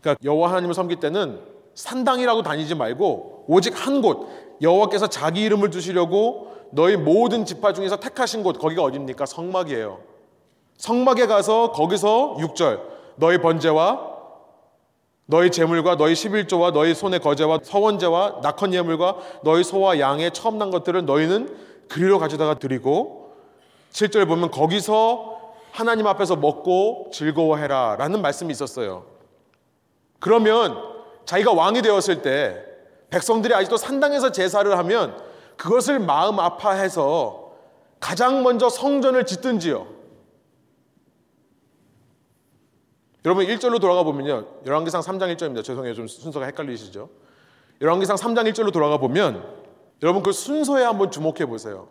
그러니까 0.00 0.20
여호와 0.24 0.50
하나님을 0.50 0.74
섬길 0.74 1.00
때는 1.00 1.40
산당이라고 1.74 2.42
다니지 2.42 2.74
말고 2.74 3.46
오직 3.48 3.74
한 3.74 4.00
곳 4.00 4.28
여호와께서 4.62 5.08
자기 5.08 5.42
이름을 5.42 5.70
두시려고 5.70 6.54
너희 6.70 6.96
모든 6.96 7.44
지파 7.44 7.72
중에서 7.72 7.96
택하신 7.96 8.42
곳 8.42 8.58
거기가 8.58 8.82
어디입니까? 8.82 9.26
성막이에요. 9.26 10.00
성막에 10.78 11.26
가서 11.26 11.72
거기서 11.72 12.36
6절 12.38 12.80
너희 13.16 13.38
번제와 13.38 14.13
너희 15.26 15.50
재물과 15.50 15.96
너희 15.96 16.12
11조와 16.12 16.72
너희 16.72 16.94
손의 16.94 17.20
거제와 17.20 17.60
서원제와 17.62 18.40
낙헌 18.42 18.74
예물과 18.74 19.16
너희 19.42 19.64
소와 19.64 19.98
양의 19.98 20.32
처음 20.32 20.58
난 20.58 20.70
것들을 20.70 21.06
너희는 21.06 21.56
그리로 21.88 22.18
가져다가 22.18 22.58
드리고 22.58 23.32
7절 23.92 24.26
보면 24.28 24.50
거기서 24.50 25.34
하나님 25.70 26.06
앞에서 26.06 26.36
먹고 26.36 27.10
즐거워해라 27.12 27.96
라는 27.96 28.20
말씀이 28.20 28.50
있었어요. 28.52 29.06
그러면 30.20 30.76
자기가 31.24 31.52
왕이 31.52 31.82
되었을 31.82 32.22
때 32.22 32.62
백성들이 33.10 33.54
아직도 33.54 33.76
산당에서 33.76 34.30
제사를 34.32 34.76
하면 34.78 35.16
그것을 35.56 36.00
마음 36.00 36.38
아파해서 36.38 37.52
가장 38.00 38.42
먼저 38.42 38.68
성전을 38.68 39.24
짓든지요. 39.24 39.86
여러분 43.24 43.46
1절로 43.46 43.80
돌아가 43.80 44.02
보면요. 44.02 44.46
열왕기상 44.66 45.00
3장 45.00 45.34
1절입니다. 45.34 45.64
죄송해요. 45.64 45.94
좀 45.94 46.06
순서가 46.06 46.44
헷갈리시죠? 46.46 47.08
열왕기상 47.80 48.16
3장 48.16 48.50
1절로 48.52 48.72
돌아가 48.72 48.98
보면 48.98 49.44
여러분 50.02 50.22
그 50.22 50.32
순서에 50.32 50.84
한번 50.84 51.10
주목해 51.10 51.46
보세요. 51.46 51.88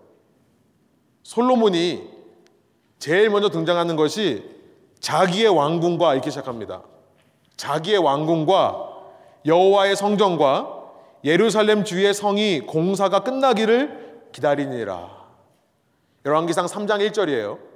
솔로몬이 1.23 2.07
제일 2.99 3.29
먼저 3.29 3.49
등장하는 3.49 3.95
것이 3.95 4.43
자기의 4.99 5.49
왕궁과 5.49 6.13
이렇게 6.13 6.29
시작합니다. 6.29 6.83
자기의 7.57 7.97
왕궁과 7.97 8.91
여호와의 9.45 9.95
성전과 9.95 10.83
예루살렘 11.23 11.83
주의 11.83 12.13
성이 12.13 12.61
공사가 12.61 13.23
끝나기를 13.23 14.29
기다리니라. 14.31 15.09
열왕기상 16.25 16.67
3장 16.67 17.09
1절이에요. 17.09 17.72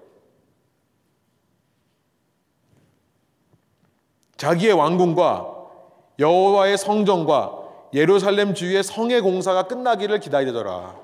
자기의 4.38 4.74
왕궁과 4.74 5.56
여호와의 6.20 6.78
성전과 6.78 7.68
예루살렘 7.94 8.54
주위의 8.54 8.84
성의 8.84 9.22
공사가 9.22 9.64
끝나기를 9.64 10.20
기다리더라. 10.20 10.96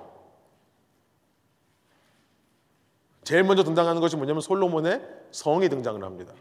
제일 3.23 3.43
먼저 3.43 3.63
등장하는 3.63 4.01
것이 4.01 4.15
뭐냐면 4.15 4.41
솔로몬의 4.41 5.01
성이 5.31 5.69
등장을 5.69 6.01
합니다. 6.03 6.34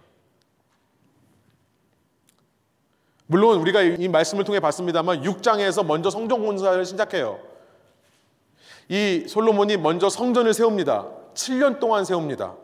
물론 3.26 3.60
우리가 3.60 3.82
이 3.82 4.08
말씀을 4.08 4.44
통해 4.44 4.60
봤습니다만 4.60 5.22
6장에서 5.22 5.86
먼저 5.86 6.10
성전 6.10 6.44
공사를 6.44 6.84
시작해요. 6.84 7.40
이 8.88 9.24
솔로몬이 9.26 9.76
먼저 9.76 10.10
성전을 10.10 10.52
세웁니다. 10.52 11.08
7년 11.34 11.80
동안 11.80 12.04
세웁니다. 12.04 12.56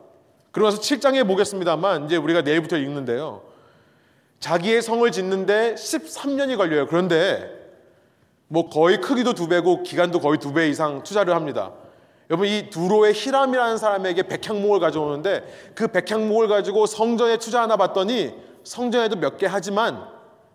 그러면서 0.51 0.81
7장에 0.81 1.26
보겠습니다만 1.26 2.07
이제 2.07 2.16
우리가 2.16 2.43
내일부터 2.43 2.76
읽는데요. 2.76 3.43
자기의 4.41 4.82
성을 4.82 5.11
짓는데 5.11 5.74
13년이 5.74 6.57
걸려요. 6.57 6.86
그런데 6.86 7.51
뭐 8.49 8.68
거의 8.70 9.01
크기도 9.01 9.34
두 9.34 9.49
배고 9.49 9.82
기간도 9.82 10.20
거의 10.20 10.39
두 10.39 10.53
배 10.53 10.68
이상 10.68 11.03
투자를 11.03 11.34
합니다. 11.34 11.72
여러분 12.30 12.47
이 12.47 12.70
두로의 12.70 13.14
히람이라는 13.14 13.78
사람에게 13.78 14.22
백향목을 14.24 14.80
가져오는데 14.80 15.72
그 15.74 15.89
백향목을 15.89 16.49
가지고 16.49 16.86
성전에 16.86 17.39
투자 17.39 17.62
하나 17.62 17.76
봤더니 17.76 18.34
성전에도 18.64 19.16
몇 19.16 19.39
개 19.39 19.47
하지만 19.47 20.07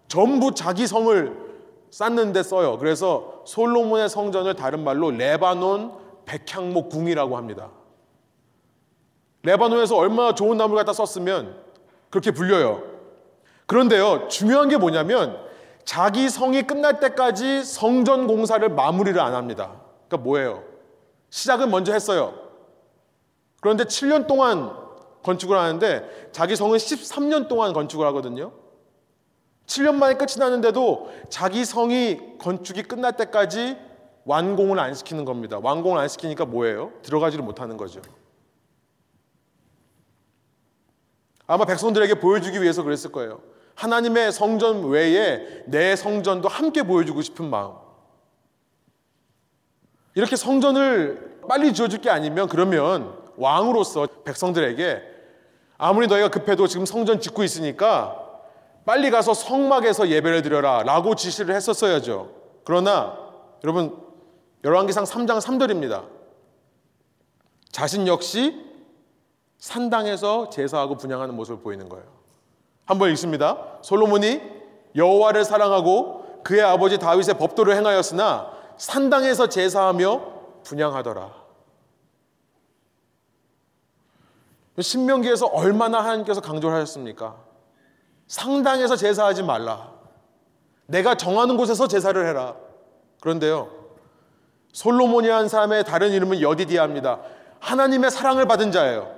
전부 0.07 0.53
자기 0.53 0.85
성을 0.87 1.35
쌓는데 1.89 2.43
써요. 2.43 2.77
그래서 2.77 3.41
솔로몬의 3.45 4.09
성전을 4.09 4.55
다른 4.55 4.83
말로 4.83 5.11
레바논 5.11 5.93
백향목 6.25 6.89
궁이라고 6.89 7.37
합니다. 7.37 7.69
레바논에서 9.43 9.97
얼마나 9.97 10.33
좋은 10.33 10.57
나무를 10.57 10.77
갖다 10.77 10.93
썼으면 10.93 11.55
그렇게 12.09 12.31
불려요. 12.31 12.92
그런데요, 13.65 14.27
중요한 14.27 14.69
게 14.69 14.77
뭐냐면 14.77 15.37
자기 15.85 16.29
성이 16.29 16.63
끝날 16.63 16.99
때까지 16.99 17.63
성전 17.63 18.27
공사를 18.27 18.67
마무리를 18.69 19.19
안 19.19 19.33
합니다. 19.33 19.81
그러니까 20.07 20.17
뭐예요? 20.17 20.63
시작은 21.29 21.71
먼저 21.71 21.93
했어요. 21.93 22.33
그런데 23.61 23.85
7년 23.85 24.27
동안 24.27 24.71
건축을 25.23 25.57
하는데 25.57 26.29
자기 26.31 26.55
성은 26.55 26.77
13년 26.77 27.47
동안 27.47 27.73
건축을 27.73 28.05
하거든요. 28.07 28.51
7년 29.65 29.95
만에 29.95 30.15
끝이 30.15 30.37
나는데도 30.37 31.09
자기 31.29 31.63
성이 31.63 32.37
건축이 32.37 32.83
끝날 32.83 33.15
때까지 33.15 33.77
완공을 34.25 34.79
안 34.79 34.93
시키는 34.93 35.25
겁니다. 35.25 35.59
완공을 35.61 35.97
안 35.99 36.07
시키니까 36.07 36.45
뭐예요? 36.45 36.91
들어가지를 37.01 37.43
못하는 37.43 37.77
거죠. 37.77 38.01
아마 41.47 41.65
백성들에게 41.65 42.15
보여주기 42.15 42.61
위해서 42.61 42.83
그랬을 42.83 43.11
거예요. 43.11 43.41
하나님의 43.75 44.31
성전 44.31 44.85
외에 44.85 45.63
내 45.65 45.95
성전도 45.95 46.47
함께 46.47 46.83
보여주고 46.83 47.21
싶은 47.21 47.49
마음. 47.49 47.73
이렇게 50.15 50.35
성전을 50.35 51.41
빨리 51.47 51.73
지어줄 51.73 52.01
게 52.01 52.09
아니면 52.09 52.47
그러면 52.47 53.17
왕으로서 53.37 54.07
백성들에게 54.23 55.01
아무리 55.77 56.07
너희가 56.07 56.29
급해도 56.29 56.67
지금 56.67 56.85
성전 56.85 57.19
짓고 57.19 57.43
있으니까 57.43 58.19
빨리 58.85 59.09
가서 59.11 59.33
성막에서 59.33 60.09
예배를 60.09 60.41
드려라 60.41 60.83
라고 60.83 61.15
지시를 61.15 61.55
했었어야죠. 61.55 62.31
그러나 62.63 63.17
여러분 63.63 63.97
열왕기상 64.63 65.03
3장 65.03 65.41
3절입니다. 65.41 66.05
자신 67.71 68.07
역시 68.07 68.63
산당에서 69.57 70.49
제사하고 70.49 70.95
분양하는 70.97 71.35
모습을 71.35 71.61
보이는 71.61 71.89
거예요. 71.89 72.12
한번 72.85 73.09
읽습니다. 73.11 73.77
솔로몬이 73.81 74.41
여호와를 74.95 75.45
사랑하고 75.45 76.41
그의 76.43 76.61
아버지 76.61 76.97
다윗의 76.97 77.37
법도를 77.37 77.75
행하였으나 77.77 78.51
산당에서 78.77 79.47
제사하며 79.47 80.33
분양하더라. 80.63 81.43
신명기에서 84.79 85.47
얼마나 85.47 85.99
하나님께서 85.99 86.41
강조를 86.41 86.75
하셨습니까? 86.77 87.35
상당에서 88.27 88.95
제사하지 88.95 89.43
말라. 89.43 89.91
내가 90.87 91.15
정하는 91.15 91.57
곳에서 91.57 91.87
제사를 91.87 92.27
해라. 92.27 92.55
그런데요, 93.21 93.69
솔로몬이라는 94.73 95.47
사람의 95.47 95.85
다른 95.85 96.11
이름은 96.11 96.41
여디디아입니다. 96.41 97.19
하나님의 97.59 98.11
사랑을 98.11 98.47
받은 98.47 98.71
자예요. 98.71 99.15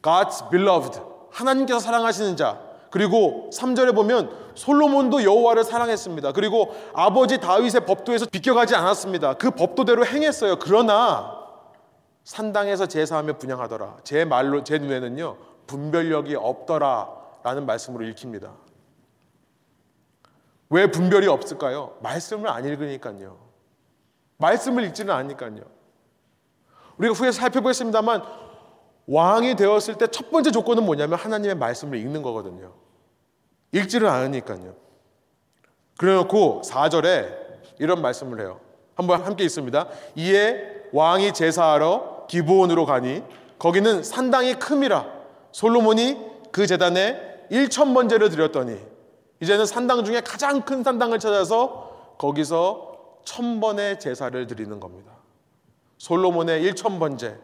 God's 0.00 0.48
beloved. 0.50 1.11
하나님께서 1.32 1.80
사랑하시는 1.80 2.36
자. 2.36 2.60
그리고 2.90 3.48
3절에 3.54 3.94
보면 3.94 4.30
솔로몬도 4.54 5.24
여호와를 5.24 5.64
사랑했습니다. 5.64 6.32
그리고 6.32 6.74
아버지 6.92 7.38
다윗의 7.38 7.86
법도에서 7.86 8.26
비껴가지 8.26 8.74
않았습니다. 8.74 9.34
그 9.34 9.50
법도대로 9.50 10.04
행했어요. 10.04 10.58
그러나 10.58 11.42
산당에서 12.24 12.86
제사하며 12.86 13.38
분양하더라. 13.38 13.96
제 14.04 14.24
말로 14.26 14.62
제 14.62 14.78
눈에는요. 14.78 15.38
분별력이 15.66 16.34
없더라라는 16.34 17.64
말씀으로 17.64 18.04
읽힙니다. 18.04 18.52
왜 20.68 20.90
분별이 20.90 21.26
없을까요? 21.26 21.96
말씀을 22.00 22.48
안 22.48 22.64
읽으니까요. 22.64 23.38
말씀을 24.36 24.84
읽지는 24.84 25.14
않으니까요. 25.14 25.62
우리가 26.98 27.14
후에 27.14 27.32
살펴보겠습니다만 27.32 28.22
왕이 29.06 29.56
되었을 29.56 29.96
때 29.98 30.06
첫 30.06 30.30
번째 30.30 30.50
조건은 30.50 30.84
뭐냐면 30.84 31.18
하나님의 31.18 31.56
말씀을 31.56 31.98
읽는 31.98 32.22
거거든요. 32.22 32.72
읽지를 33.72 34.08
않으니까요. 34.08 34.74
그래 35.96 36.14
놓고 36.14 36.62
4절에 36.64 37.42
이런 37.78 38.00
말씀을 38.02 38.40
해요. 38.40 38.60
한번 38.94 39.22
함께 39.22 39.44
있습니다. 39.44 39.88
이에 40.16 40.82
왕이 40.92 41.32
제사하러 41.32 42.26
기브온으로 42.28 42.86
가니 42.86 43.22
거기는 43.58 44.02
산당이 44.02 44.54
큼이라 44.54 45.06
솔로몬이 45.52 46.18
그 46.50 46.66
재단에 46.66 47.46
1천 47.50 47.94
번제를 47.94 48.30
드렸더니 48.30 48.78
이제는 49.40 49.66
산당 49.66 50.04
중에 50.04 50.20
가장 50.20 50.62
큰 50.62 50.82
산당을 50.82 51.18
찾아서 51.18 52.14
거기서 52.18 53.20
천 53.24 53.60
번의 53.60 53.98
제사를 53.98 54.46
드리는 54.46 54.78
겁니다. 54.80 55.12
솔로몬의 55.98 56.64
1천 56.72 56.98
번제 56.98 57.38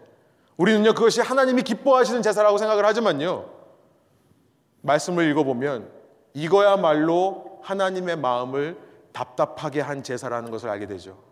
우리는요, 0.58 0.92
그것이 0.92 1.20
하나님이 1.20 1.62
기뻐하시는 1.62 2.20
제사라고 2.20 2.58
생각을 2.58 2.84
하지만요, 2.84 3.48
말씀을 4.82 5.30
읽어보면 5.30 5.90
이거야말로 6.34 7.60
하나님의 7.62 8.16
마음을 8.16 8.78
답답하게 9.12 9.80
한 9.80 10.02
제사라는 10.02 10.50
것을 10.50 10.68
알게 10.68 10.86
되죠. 10.86 11.22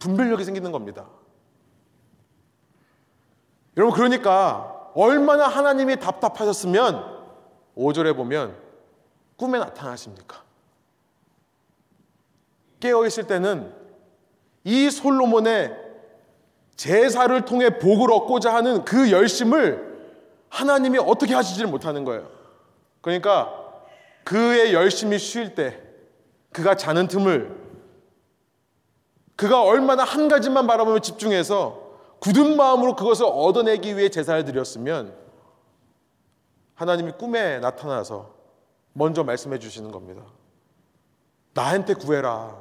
분별력이 0.00 0.44
생기는 0.44 0.70
겁니다. 0.72 1.08
여러분, 3.76 3.96
그러니까 3.96 4.90
얼마나 4.94 5.48
하나님이 5.48 5.98
답답하셨으면 5.98 7.24
5절에 7.76 8.16
보면 8.16 8.56
꿈에 9.36 9.58
나타나십니까? 9.58 10.42
깨어있을 12.80 13.26
때는 13.26 13.74
이 14.64 14.90
솔로몬의 14.90 15.83
제사를 16.76 17.44
통해 17.44 17.78
복을 17.78 18.12
얻고자 18.12 18.54
하는 18.54 18.84
그 18.84 19.10
열심을 19.10 19.94
하나님이 20.48 20.98
어떻게 20.98 21.34
하시지를 21.34 21.68
못하는 21.68 22.04
거예요. 22.04 22.28
그러니까 23.00 23.52
그의 24.24 24.72
열심히 24.72 25.18
쉴 25.18 25.54
때, 25.54 25.80
그가 26.52 26.76
자는 26.76 27.06
틈을, 27.08 27.54
그가 29.36 29.62
얼마나 29.62 30.04
한 30.04 30.28
가지만 30.28 30.66
바라보며 30.66 31.00
집중해서 31.00 31.82
굳은 32.20 32.56
마음으로 32.56 32.96
그것을 32.96 33.26
얻어내기 33.26 33.96
위해 33.96 34.08
제사를 34.08 34.44
드렸으면 34.44 35.14
하나님이 36.74 37.12
꿈에 37.12 37.58
나타나서 37.58 38.32
먼저 38.92 39.24
말씀해 39.24 39.58
주시는 39.58 39.90
겁니다. 39.90 40.22
나한테 41.52 41.94
구해라. 41.94 42.56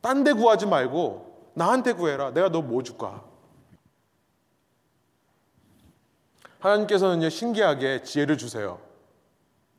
딴 0.00 0.22
데 0.22 0.32
구하지 0.32 0.66
말고 0.66 1.35
나한테 1.56 1.94
구해라. 1.94 2.32
내가 2.32 2.50
너 2.50 2.60
뭐 2.60 2.82
줄까? 2.82 3.24
하나님께서는요, 6.60 7.28
신기하게 7.28 8.02
지혜를 8.02 8.36
주세요. 8.38 8.78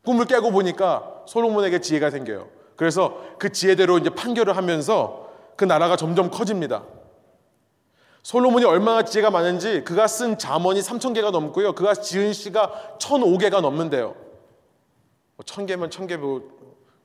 꿈을 0.04 0.26
깨고 0.26 0.52
보니까 0.52 1.24
솔로몬에게 1.28 1.82
지혜가 1.82 2.10
생겨요. 2.10 2.50
그래서 2.76 3.22
그 3.38 3.52
지혜대로 3.52 3.98
이제 3.98 4.10
판결을 4.10 4.56
하면서 4.56 5.30
그 5.56 5.66
나라가 5.66 5.96
점점 5.98 6.30
커집니다. 6.32 6.84
솔로몬이 8.24 8.66
얼마나 8.66 9.04
지혜가 9.04 9.32
많은지 9.32 9.84
그가 9.84 10.08
쓴 10.08 10.38
잠언이 10.38 10.80
3천 10.80 11.14
개가 11.14 11.32
넘고요. 11.32 11.74
그가 11.76 11.94
지은 11.94 12.34
시가 12.34 12.98
1,005개가 13.00 13.62
넘는데요. 13.62 14.16
1,000개면 15.38 15.78
뭐 15.78 15.88
1,000개, 15.90 16.18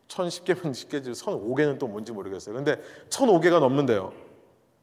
1,010개면 0.09 0.73
10개지 0.73 1.13
1,005개는 1.13 1.79
또 1.79 1.87
뭔지 1.89 2.13
모르겠어요. 2.13 2.55
근데 2.55 2.77
1,005개가 3.09 3.61
넘는데요. 3.61 4.13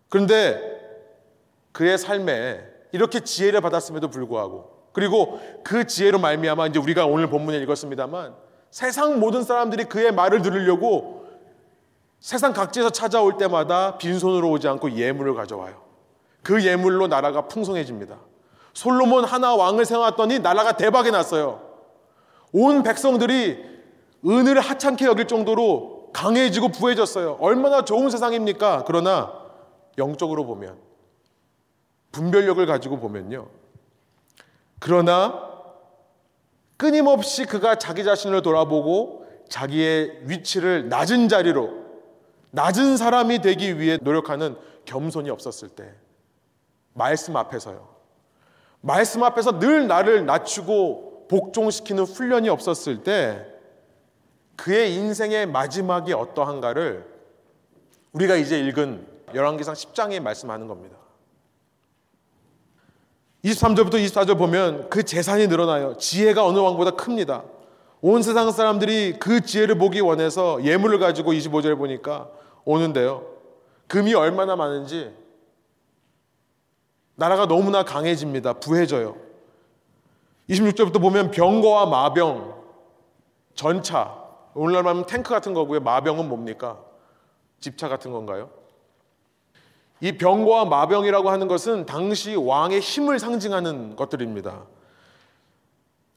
그런데 0.09 0.79
그의 1.71 1.97
삶에 1.97 2.61
이렇게 2.91 3.21
지혜를 3.21 3.61
받았음에도 3.61 4.09
불구하고 4.09 4.79
그리고 4.91 5.39
그 5.63 5.85
지혜로 5.85 6.19
말미암아 6.19 6.67
이제 6.67 6.79
우리가 6.79 7.05
오늘 7.05 7.29
본문에 7.29 7.57
읽었습니다만 7.59 8.35
세상 8.71 9.19
모든 9.19 9.43
사람들이 9.43 9.85
그의 9.85 10.11
말을 10.11 10.41
들으려고 10.41 11.27
세상 12.19 12.51
각지에서 12.53 12.89
찾아올 12.89 13.37
때마다 13.37 13.97
빈손으로 13.97 14.49
오지 14.51 14.67
않고 14.67 14.91
예물을 14.91 15.35
가져와요. 15.35 15.81
그 16.43 16.65
예물로 16.65 17.07
나라가 17.07 17.47
풍성해집니다. 17.47 18.17
솔로몬 18.73 19.23
하나 19.23 19.55
왕을 19.55 19.85
세웠더니 19.85 20.39
나라가 20.39 20.73
대박이 20.73 21.11
났어요. 21.11 21.61
온 22.51 22.83
백성들이 22.83 23.63
은을 24.25 24.59
하찮게 24.59 25.05
여길 25.05 25.27
정도로 25.27 26.09
강해지고 26.13 26.69
부해졌어요. 26.69 27.37
얼마나 27.39 27.85
좋은 27.85 28.09
세상입니까? 28.09 28.83
그러나 28.85 29.38
영적으로 29.97 30.45
보면 30.45 30.77
분별력을 32.11 32.65
가지고 32.65 32.99
보면요. 32.99 33.47
그러나 34.79 35.47
끊임없이 36.77 37.45
그가 37.45 37.75
자기 37.75 38.03
자신을 38.03 38.41
돌아보고 38.41 39.25
자기의 39.49 40.21
위치를 40.23 40.89
낮은 40.89 41.27
자리로 41.27 41.79
낮은 42.51 42.97
사람이 42.97 43.39
되기 43.39 43.79
위해 43.79 43.97
노력하는 44.01 44.55
겸손이 44.85 45.29
없었을 45.29 45.69
때 45.69 45.93
말씀 46.93 47.35
앞에서요. 47.35 47.87
말씀 48.81 49.23
앞에서 49.23 49.59
늘 49.59 49.87
나를 49.87 50.25
낮추고 50.25 51.27
복종시키는 51.29 52.05
훈련이 52.05 52.49
없었을 52.49 53.03
때 53.03 53.45
그의 54.55 54.95
인생의 54.95 55.45
마지막이 55.47 56.13
어떠한가를 56.13 57.05
우리가 58.13 58.35
이제 58.35 58.59
읽은 58.59 59.07
열왕기상 59.33 59.73
10장에 59.73 60.19
말씀하는 60.19 60.67
겁니다. 60.67 60.97
23절부터 63.43 63.93
24절 63.93 64.37
보면 64.37 64.89
그 64.89 65.03
재산이 65.03 65.47
늘어나요. 65.47 65.95
지혜가 65.97 66.45
어느 66.45 66.59
왕보다 66.59 66.91
큽니다. 66.91 67.43
온 68.01 68.21
세상 68.21 68.51
사람들이 68.51 69.17
그 69.19 69.41
지혜를 69.41 69.77
보기 69.77 69.99
원해서 70.01 70.63
예물을 70.63 70.99
가지고 70.99 71.31
25절 71.33 71.77
보니까 71.77 72.29
오는데요. 72.65 73.25
금이 73.87 74.13
얼마나 74.13 74.55
많은지 74.55 75.13
나라가 77.15 77.45
너무나 77.45 77.83
강해집니다. 77.83 78.53
부해져요. 78.53 79.17
26절부터 80.49 81.01
보면 81.01 81.31
병거와 81.31 81.85
마병, 81.85 82.55
전차, 83.55 84.17
오늘날 84.53 84.83
말하면 84.83 85.05
탱크 85.05 85.29
같은 85.29 85.53
거고요. 85.53 85.81
마병은 85.81 86.27
뭡니까? 86.27 86.79
집차 87.59 87.87
같은 87.87 88.11
건가요? 88.11 88.49
이 90.01 90.13
병과 90.13 90.65
마병이라고 90.65 91.29
하는 91.29 91.47
것은 91.47 91.85
당시 91.85 92.35
왕의 92.35 92.79
힘을 92.79 93.19
상징하는 93.19 93.95
것들입니다. 93.95 94.65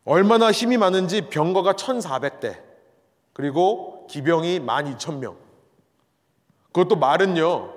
얼마나 0.04 0.50
힘이 0.52 0.76
많은지 0.76 1.28
병거가 1.28 1.74
1,400대, 1.74 2.58
그리고 3.32 4.06
기병이 4.08 4.60
12,000명. 4.60 5.36
그것도 6.72 6.96
말은요, 6.96 7.72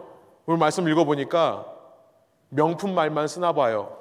오늘 0.45 0.60
말씀 0.60 0.88
읽어보니까 0.88 1.66
명품 2.49 2.93
말만 2.93 3.28
쓰나 3.28 3.53
봐요. 3.53 3.97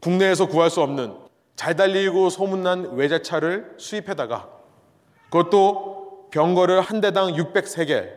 국내에서 0.00 0.46
구할 0.46 0.70
수 0.70 0.82
없는 0.82 1.16
잘 1.56 1.76
달리고 1.76 2.30
소문난 2.30 2.94
외제차를 2.94 3.74
수입해다가 3.78 4.48
그것도 5.30 6.28
병거를 6.30 6.80
한 6.80 7.00
대당 7.00 7.28
603개, 7.28 8.08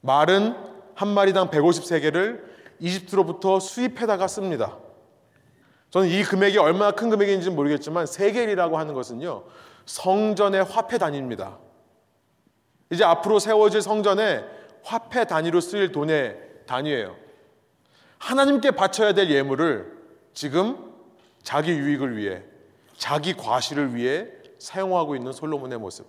말은 0.00 0.73
한 0.94 1.08
마리당 1.08 1.50
153개를 1.50 2.42
이집트로부터 2.80 3.60
수입해다가 3.60 4.26
씁니다. 4.28 4.78
저는 5.90 6.08
이 6.08 6.22
금액이 6.24 6.58
얼마나 6.58 6.90
큰 6.90 7.08
금액인지 7.10 7.50
모르겠지만 7.50 8.06
세겔이라고 8.06 8.78
하는 8.78 8.94
것은요 8.94 9.44
성전의 9.86 10.64
화폐 10.64 10.98
단위입니다. 10.98 11.58
이제 12.90 13.04
앞으로 13.04 13.38
세워질 13.38 13.80
성전에 13.82 14.44
화폐 14.82 15.24
단위로 15.24 15.60
쓰일 15.60 15.92
돈의 15.92 16.36
단위예요. 16.66 17.16
하나님께 18.18 18.72
바쳐야 18.72 19.12
될 19.12 19.30
예물을 19.30 19.92
지금 20.32 20.92
자기 21.42 21.72
유익을 21.72 22.16
위해 22.16 22.42
자기 22.96 23.34
과실을 23.34 23.94
위해 23.94 24.26
사용하고 24.58 25.14
있는 25.14 25.32
솔로몬의 25.32 25.78
모습. 25.78 26.06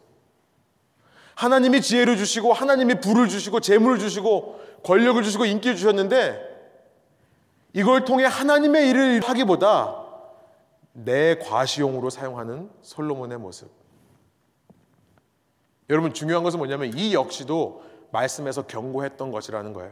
하나님이 1.36 1.82
지혜를 1.82 2.18
주시고 2.18 2.54
하나님이 2.54 3.02
부를 3.02 3.28
주시고 3.28 3.60
재물을 3.60 4.00
주시고 4.00 4.62
권력을 4.86 5.22
주시고 5.24 5.46
인기를 5.46 5.76
주셨는데 5.76 6.56
이걸 7.74 8.06
통해 8.06 8.24
하나님의 8.26 8.90
일을 8.90 9.22
하기보다 9.22 10.04
내 10.94 11.38
과시용으로 11.40 12.10
사용하는 12.10 12.70
솔로몬의 12.82 13.38
모습. 13.40 13.70
여러분 15.90 16.14
중요한 16.14 16.44
것은 16.44 16.58
뭐냐면 16.58 16.98
이 16.98 17.14
역시도 17.14 17.84
말씀에서 18.12 18.62
경고했던 18.62 19.32
것이라는 19.32 19.74
거예요. 19.74 19.92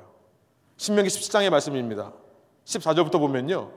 신명기 0.77 1.09
17장의 1.09 1.49
말씀입니다. 1.49 2.13
14절부터 2.65 3.19
보면요. 3.19 3.71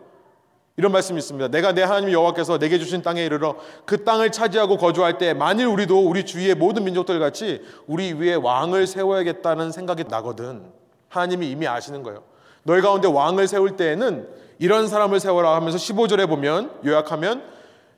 이런 0.76 0.92
말씀이 0.92 1.18
있습니다. 1.18 1.48
내가 1.48 1.72
내 1.72 1.82
하나님 1.82 2.12
여호와께서 2.12 2.58
내게 2.58 2.78
주신 2.78 3.02
땅에 3.02 3.24
이르러 3.24 3.56
그 3.86 4.04
땅을 4.04 4.30
차지하고 4.30 4.76
거주할 4.76 5.16
때 5.16 5.32
만일 5.32 5.66
우리도 5.66 6.06
우리 6.06 6.24
주위의 6.24 6.54
모든 6.54 6.84
민족들 6.84 7.18
같이 7.18 7.62
우리 7.86 8.12
위에 8.12 8.34
왕을 8.34 8.86
세워야겠다는 8.86 9.72
생각이 9.72 10.04
나거든. 10.04 10.70
하나님이 11.09 11.50
이미 11.50 11.66
아시는 11.66 12.02
거예요. 12.02 12.22
너희 12.62 12.80
가운데 12.80 13.09
왕을 13.09 13.46
세울 13.46 13.76
때에는 13.76 14.28
이런 14.59 14.88
사람을 14.88 15.20
세워라 15.20 15.54
하면서 15.54 15.78
15절에 15.78 16.28
보면 16.28 16.70
요약하면 16.84 17.42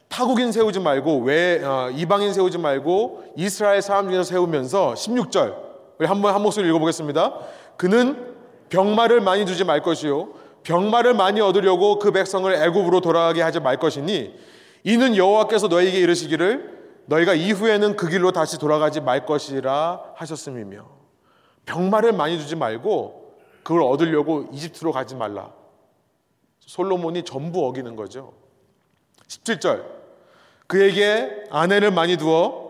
타국인 0.08 0.52
세우지 0.52 0.80
말고 0.80 1.20
왜 1.20 1.62
어, 1.62 1.90
이방인 1.90 2.32
세우지 2.32 2.58
말고 2.58 3.34
이스라엘 3.36 3.82
사람 3.82 4.08
중에서 4.08 4.24
세우면서 4.24 4.94
16절 4.94 5.54
우리 5.98 6.06
한번 6.06 6.34
한 6.34 6.42
목소리 6.42 6.68
읽어보겠습니다. 6.68 7.34
그는 7.76 8.34
병마를 8.70 9.20
많이 9.20 9.44
두지 9.44 9.64
말 9.64 9.82
것이요 9.82 10.30
병마를 10.62 11.14
많이 11.14 11.40
얻으려고 11.40 11.98
그 11.98 12.10
백성을 12.10 12.52
애굽으로 12.52 13.00
돌아가게 13.00 13.42
하지 13.42 13.60
말 13.60 13.78
것이니 13.78 14.34
이는 14.84 15.16
여호와께서 15.16 15.68
너희에게 15.68 15.98
이르시기를 15.98 16.78
너희가 17.06 17.34
이후에는 17.34 17.96
그 17.96 18.08
길로 18.08 18.32
다시 18.32 18.58
돌아가지 18.58 19.00
말 19.00 19.24
것이라 19.24 20.00
하셨음이며 20.14 20.97
병마를 21.68 22.12
많이 22.12 22.38
두지 22.38 22.56
말고 22.56 23.36
그걸 23.62 23.82
얻으려고 23.82 24.48
이집트로 24.52 24.90
가지 24.90 25.14
말라. 25.14 25.52
솔로몬이 26.60 27.24
전부 27.24 27.66
어기는 27.66 27.94
거죠. 27.94 28.32
17절. 29.26 29.84
그에게 30.66 31.44
아내를 31.50 31.90
많이 31.90 32.16
두어 32.16 32.68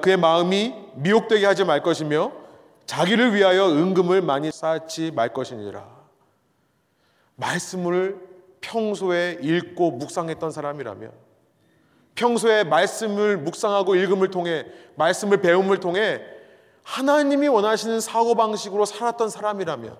그의 0.00 0.16
마음이 0.16 0.74
미혹되게 0.94 1.44
하지 1.44 1.64
말 1.64 1.82
것이며 1.82 2.32
자기를 2.86 3.34
위하여 3.34 3.68
은금을 3.68 4.22
많이 4.22 4.50
쌓지 4.50 5.10
말 5.10 5.34
것이니라. 5.34 5.86
말씀을 7.36 8.18
평소에 8.62 9.38
읽고 9.42 9.92
묵상했던 9.92 10.50
사람이라면 10.50 11.12
평소에 12.14 12.64
말씀을 12.64 13.36
묵상하고 13.38 13.96
읽음을 13.96 14.30
통해 14.30 14.66
말씀을 14.96 15.42
배움을 15.42 15.80
통해 15.80 16.20
하나님이 16.90 17.46
원하시는 17.46 18.00
사고방식으로 18.00 18.84
살았던 18.84 19.28
사람이라면 19.28 19.96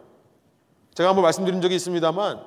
제가 0.95 1.11
한번 1.11 1.22
말씀드린 1.22 1.61
적이 1.61 1.76
있습니다만 1.76 2.45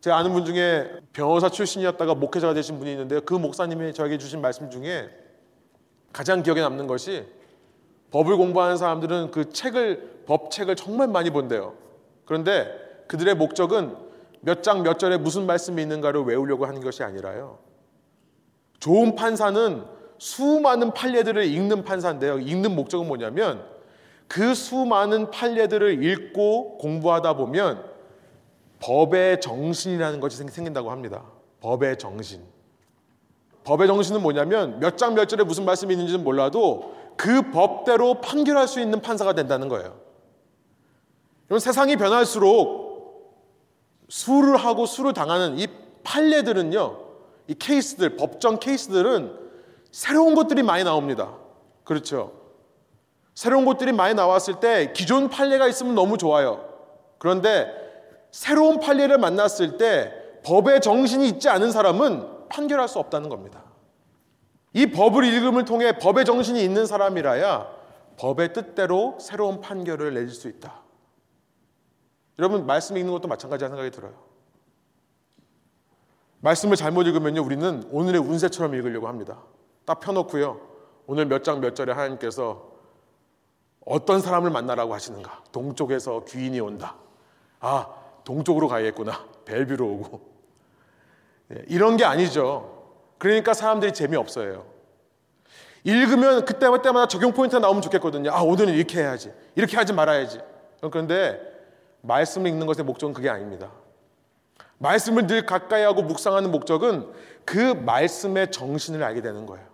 제가 0.00 0.16
아는 0.16 0.32
분 0.32 0.44
중에 0.44 0.90
변호사 1.12 1.48
출신이었다가 1.48 2.16
목회자가 2.16 2.52
되신 2.52 2.80
분이 2.80 2.90
있는데요. 2.90 3.20
그 3.20 3.34
목사님이 3.34 3.94
저에게 3.94 4.18
주신 4.18 4.40
말씀 4.40 4.70
중에 4.70 5.08
가장 6.12 6.42
기억에 6.42 6.60
남는 6.60 6.88
것이 6.88 7.24
법을 8.10 8.36
공부하는 8.36 8.76
사람들은 8.76 9.30
그 9.30 9.50
책을 9.50 10.24
법책을 10.26 10.74
정말 10.74 11.06
많이 11.06 11.30
본대요. 11.30 11.74
그런데 12.24 12.66
그들의 13.06 13.36
목적은 13.36 13.96
몇 14.40 14.62
장 14.62 14.82
몇 14.82 14.98
절에 14.98 15.16
무슨 15.16 15.46
말씀이 15.46 15.80
있는가를 15.80 16.22
외우려고 16.24 16.66
하는 16.66 16.80
것이 16.82 17.04
아니라요. 17.04 17.60
좋은 18.80 19.14
판사는 19.14 19.84
수많은 20.22 20.94
판례들을 20.94 21.44
읽는 21.46 21.82
판사인데요. 21.82 22.38
읽는 22.38 22.76
목적은 22.76 23.08
뭐냐면 23.08 23.64
그 24.28 24.54
수많은 24.54 25.32
판례들을 25.32 26.04
읽고 26.04 26.78
공부하다 26.78 27.34
보면 27.34 27.84
법의 28.78 29.40
정신이라는 29.40 30.20
것이 30.20 30.36
생긴다고 30.36 30.92
합니다. 30.92 31.24
법의 31.60 31.98
정신. 31.98 32.40
법의 33.64 33.88
정신은 33.88 34.22
뭐냐면 34.22 34.78
몇 34.78 34.96
장 34.96 35.16
몇 35.16 35.28
절에 35.28 35.42
무슨 35.42 35.64
말씀이 35.64 35.92
있는지는 35.92 36.22
몰라도 36.22 36.94
그 37.16 37.50
법대로 37.50 38.20
판결할 38.20 38.68
수 38.68 38.78
있는 38.80 39.02
판사가 39.02 39.32
된다는 39.32 39.68
거예요. 39.68 39.98
여러분 41.50 41.58
세상이 41.58 41.96
변할수록 41.96 43.34
수를 44.08 44.56
하고 44.56 44.86
수를 44.86 45.14
당하는 45.14 45.58
이 45.58 45.66
판례들은요, 46.04 46.98
이 47.48 47.54
케이스들, 47.54 48.16
법정 48.16 48.60
케이스들은 48.60 49.41
새로운 49.92 50.34
것들이 50.34 50.62
많이 50.62 50.82
나옵니다. 50.82 51.36
그렇죠. 51.84 52.32
새로운 53.34 53.64
것들이 53.64 53.92
많이 53.92 54.14
나왔을 54.14 54.58
때 54.58 54.92
기존 54.94 55.28
판례가 55.28 55.68
있으면 55.68 55.94
너무 55.94 56.18
좋아요. 56.18 56.68
그런데 57.18 57.70
새로운 58.30 58.80
판례를 58.80 59.18
만났을 59.18 59.76
때 59.76 60.12
법의 60.44 60.80
정신이 60.80 61.28
있지 61.28 61.48
않은 61.48 61.70
사람은 61.70 62.48
판결할 62.48 62.88
수 62.88 62.98
없다는 62.98 63.28
겁니다. 63.28 63.62
이 64.72 64.86
법을 64.86 65.24
읽음을 65.24 65.66
통해 65.66 65.98
법의 65.98 66.24
정신이 66.24 66.64
있는 66.64 66.86
사람이라야 66.86 67.68
법의 68.16 68.54
뜻대로 68.54 69.18
새로운 69.20 69.60
판결을 69.60 70.14
내릴 70.14 70.30
수 70.30 70.48
있다. 70.48 70.82
여러분 72.38 72.66
말씀 72.66 72.96
읽는 72.96 73.12
것도 73.12 73.28
마찬가지라 73.28 73.68
생각이 73.68 73.90
들어요. 73.90 74.14
말씀을 76.40 76.76
잘못 76.76 77.02
읽으면요 77.06 77.42
우리는 77.42 77.84
오늘의 77.90 78.20
운세처럼 78.20 78.74
읽으려고 78.74 79.06
합니다. 79.06 79.42
딱 79.84 80.00
펴놓고요 80.00 80.60
오늘 81.06 81.26
몇 81.26 81.42
장 81.42 81.60
몇 81.60 81.74
절에 81.74 81.92
하나님께서 81.92 82.70
어떤 83.84 84.20
사람을 84.20 84.50
만나라고 84.50 84.94
하시는가? 84.94 85.42
동쪽에서 85.50 86.24
귀인이 86.26 86.60
온다. 86.60 86.96
아 87.60 87.88
동쪽으로 88.24 88.68
가야겠구나. 88.68 89.26
벨뷰로 89.44 89.84
오고 89.86 90.20
네, 91.48 91.62
이런 91.68 91.96
게 91.96 92.04
아니죠. 92.04 92.84
그러니까 93.18 93.54
사람들이 93.54 93.92
재미없어요. 93.92 94.64
읽으면 95.84 96.44
그때마다 96.44 97.08
적용 97.08 97.32
포인트가 97.32 97.58
나오면 97.60 97.82
좋겠거든요. 97.82 98.30
아, 98.30 98.42
오늘은 98.42 98.72
이렇게 98.74 99.00
해야지. 99.00 99.32
이렇게 99.56 99.76
하지 99.76 99.92
말아야지. 99.92 100.40
그런데 100.80 101.40
말씀을 102.02 102.48
읽는 102.50 102.66
것의 102.68 102.84
목적은 102.84 103.12
그게 103.12 103.28
아닙니다. 103.28 103.72
말씀을 104.78 105.26
늘 105.26 105.44
가까이 105.44 105.82
하고 105.82 106.02
묵상하는 106.02 106.52
목적은 106.52 107.12
그 107.44 107.58
말씀의 107.74 108.52
정신을 108.52 109.02
알게 109.02 109.22
되는 109.22 109.44
거예요. 109.46 109.71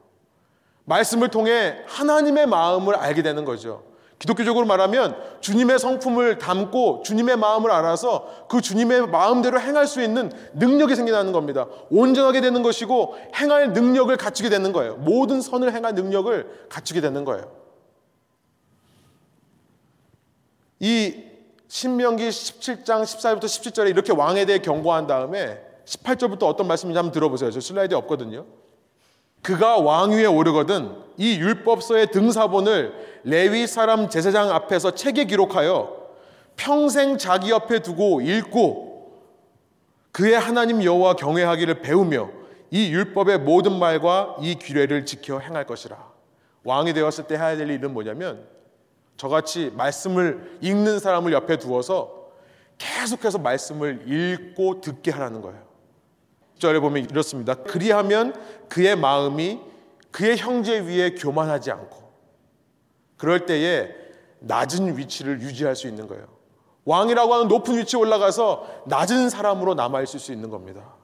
말씀을 0.88 1.28
통해 1.28 1.76
하나님의 1.86 2.46
마음을 2.46 2.96
알게 2.96 3.22
되는 3.22 3.44
거죠. 3.44 3.82
기독교적으로 4.18 4.66
말하면 4.66 5.16
주님의 5.40 5.78
성품을 5.78 6.38
담고 6.38 7.02
주님의 7.04 7.36
마음을 7.36 7.70
알아서 7.70 8.46
그 8.48 8.60
주님의 8.60 9.06
마음대로 9.08 9.60
행할 9.60 9.86
수 9.86 10.02
있는 10.02 10.32
능력이 10.54 10.96
생겨나는 10.96 11.32
겁니다. 11.32 11.66
온전하게 11.90 12.40
되는 12.40 12.62
것이고 12.62 13.16
행할 13.36 13.72
능력을 13.72 14.16
갖추게 14.16 14.48
되는 14.48 14.72
거예요. 14.72 14.96
모든 14.96 15.40
선을 15.40 15.72
행할 15.72 15.94
능력을 15.94 16.66
갖추게 16.68 17.00
되는 17.00 17.24
거예요. 17.24 17.52
이 20.80 21.24
신명기 21.68 22.28
17장 22.28 23.02
14절부터 23.02 23.44
17절에 23.44 23.90
이렇게 23.90 24.12
왕에 24.12 24.46
대해 24.46 24.58
경고한 24.58 25.06
다음에 25.06 25.60
18절부터 25.84 26.44
어떤 26.44 26.66
말씀인지 26.66 26.96
한번 26.96 27.12
들어보세요. 27.12 27.50
저 27.50 27.60
슬라이드에 27.60 27.96
없거든요. 27.98 28.46
그가 29.42 29.78
왕위에 29.78 30.26
오르거든 30.26 30.96
이 31.16 31.38
율법서의 31.38 32.10
등사본을 32.10 33.20
레위 33.24 33.66
사람 33.66 34.08
제사장 34.08 34.50
앞에서 34.50 34.92
책에 34.92 35.24
기록하여 35.24 35.96
평생 36.56 37.18
자기 37.18 37.50
옆에 37.50 37.80
두고 37.80 38.20
읽고 38.20 38.88
그의 40.12 40.38
하나님 40.38 40.82
여호와 40.82 41.14
경외하기를 41.14 41.80
배우며 41.80 42.30
이 42.70 42.92
율법의 42.92 43.38
모든 43.38 43.78
말과 43.78 44.36
이 44.40 44.56
규례를 44.56 45.06
지켜 45.06 45.38
행할 45.38 45.64
것이라. 45.64 45.96
왕이 46.64 46.92
되었을 46.92 47.26
때 47.26 47.36
해야 47.36 47.56
될 47.56 47.70
일은 47.70 47.92
뭐냐면 47.92 48.46
저같이 49.16 49.72
말씀을 49.74 50.58
읽는 50.60 50.98
사람을 50.98 51.32
옆에 51.32 51.58
두어서 51.58 52.30
계속해서 52.78 53.38
말씀을 53.38 54.04
읽고 54.06 54.80
듣게 54.80 55.10
하라는 55.10 55.40
거예요. 55.40 55.67
절에 56.58 56.80
보면 56.80 57.04
이렇습니다. 57.04 57.54
그리하면 57.54 58.34
그의 58.68 58.96
마음이 58.96 59.60
그의 60.10 60.36
형제 60.36 60.80
위에 60.80 61.14
교만하지 61.14 61.70
않고 61.70 62.12
그럴 63.16 63.46
때에 63.46 63.88
낮은 64.40 64.96
위치를 64.96 65.40
유지할 65.40 65.76
수 65.76 65.88
있는 65.88 66.06
거예요. 66.06 66.26
왕이라고 66.84 67.34
하는 67.34 67.48
높은 67.48 67.76
위치에 67.78 68.00
올라가서 68.00 68.84
낮은 68.86 69.28
사람으로 69.28 69.74
남아 69.74 70.02
있을 70.02 70.18
수 70.20 70.32
있는 70.32 70.48
겁니다. 70.48 70.94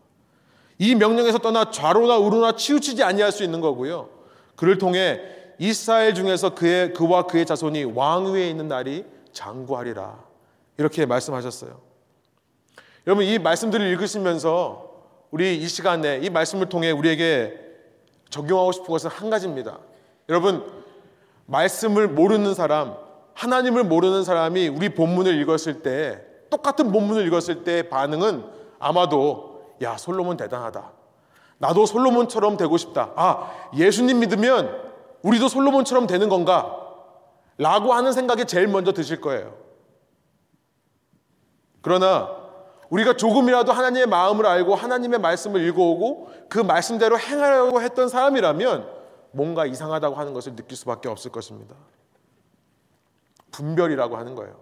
이 0.79 0.95
명령에서 0.95 1.39
떠나 1.39 1.71
좌로나 1.71 2.17
우로나 2.17 2.57
치우치지 2.57 3.03
아니할 3.03 3.33
수 3.33 3.45
있는 3.45 3.61
거고요. 3.61 4.09
그를 4.57 4.79
통해 4.79 5.21
이스라엘 5.59 6.15
중에서 6.15 6.55
그의 6.55 6.93
그와 6.95 7.27
그의 7.27 7.47
자손이 7.47 7.85
왕 7.85 8.33
위에 8.33 8.49
있는 8.49 8.69
날이 8.69 9.05
장구하리라. 9.33 10.25
이렇게 10.79 11.07
말씀하셨어요. 11.07 11.81
여러분 13.07 13.25
이 13.25 13.39
말씀들을 13.39 13.87
읽으시면서 13.87 14.94
우리 15.35 15.57
이 15.57 15.67
시간에 15.67 16.21
이 16.23 16.31
말씀을 16.31 16.69
통해 16.69 16.93
우리에게 16.93 17.59
적용하고 18.31 18.71
싶은 18.71 18.87
것은 18.87 19.11
한 19.11 19.31
가지입니다. 19.31 19.81
여러분, 20.29 20.65
말씀을 21.47 22.07
모르는 22.07 22.55
사람, 22.55 22.95
하나님을 23.35 23.83
모르는 23.83 24.23
사람이 24.23 24.69
우리 24.69 24.95
본문을 24.95 25.35
읽었을 25.41 25.83
때, 25.83 26.23
똑같은 26.51 26.93
본문을 26.93 27.27
읽었을 27.27 27.65
때 27.65 27.89
반응은 27.89 28.45
아마도, 28.79 29.75
야, 29.83 29.97
솔로몬 29.97 30.37
대단하다. 30.37 30.93
나도 31.59 31.85
솔로몬처럼 31.85 32.57
되고 32.57 32.77
싶다. 32.77 33.11
아, 33.17 33.51
예수님 33.77 34.21
믿으면 34.21 34.71
우리도 35.23 35.49
솔로몬처럼 35.49 36.07
되는 36.07 36.29
건가? 36.29 36.79
라고 37.59 37.93
하는 37.93 38.13
생각이 38.13 38.45
제일 38.45 38.69
먼저 38.69 38.93
드실 38.93 39.21
거예요. 39.21 39.53
그러나 41.83 42.44
우리가 42.95 43.17
조금이라도 43.17 43.73
하나님의 43.73 44.07
마음을 44.07 44.47
알고 44.47 44.77
하나님의 44.77 45.19
말씀을 45.19 45.67
읽어오고 45.67 46.31
그 46.49 46.61
말씀대로 46.61 47.19
행하려고 47.19 47.83
했던 47.83 48.09
사람이라면 48.09 48.89
뭔가 49.33 49.67
이상하다고 49.67 50.15
하는 50.15 50.33
것을 50.33 50.55
느낄 50.55 50.77
수밖에 50.77 51.09
없을 51.09 51.33
것입니다. 51.33 51.75
분별이라고 53.51 54.17
하는 54.17 54.37
거예요. 54.37 54.61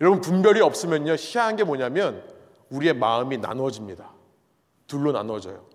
여러분 0.00 0.22
분별이 0.22 0.62
없으면요 0.62 1.12
희한한 1.12 1.56
게 1.56 1.64
뭐냐면 1.64 2.26
우리의 2.70 2.94
마음이 2.94 3.36
나눠집니다. 3.36 4.10
둘로 4.86 5.12
나눠져요. 5.12 5.66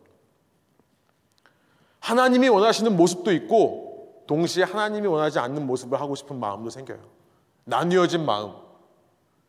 하나님이 1.99 2.47
원하시는 2.49 2.97
모습도 2.97 3.31
있고 3.33 4.23
동시에 4.25 4.63
하나님이 4.63 5.05
원하지 5.05 5.37
않는 5.37 5.67
모습을 5.67 6.01
하고 6.01 6.15
싶은 6.15 6.39
마음도 6.39 6.71
생겨요. 6.71 7.01
나뉘어진 7.65 8.25
마음. 8.25 8.53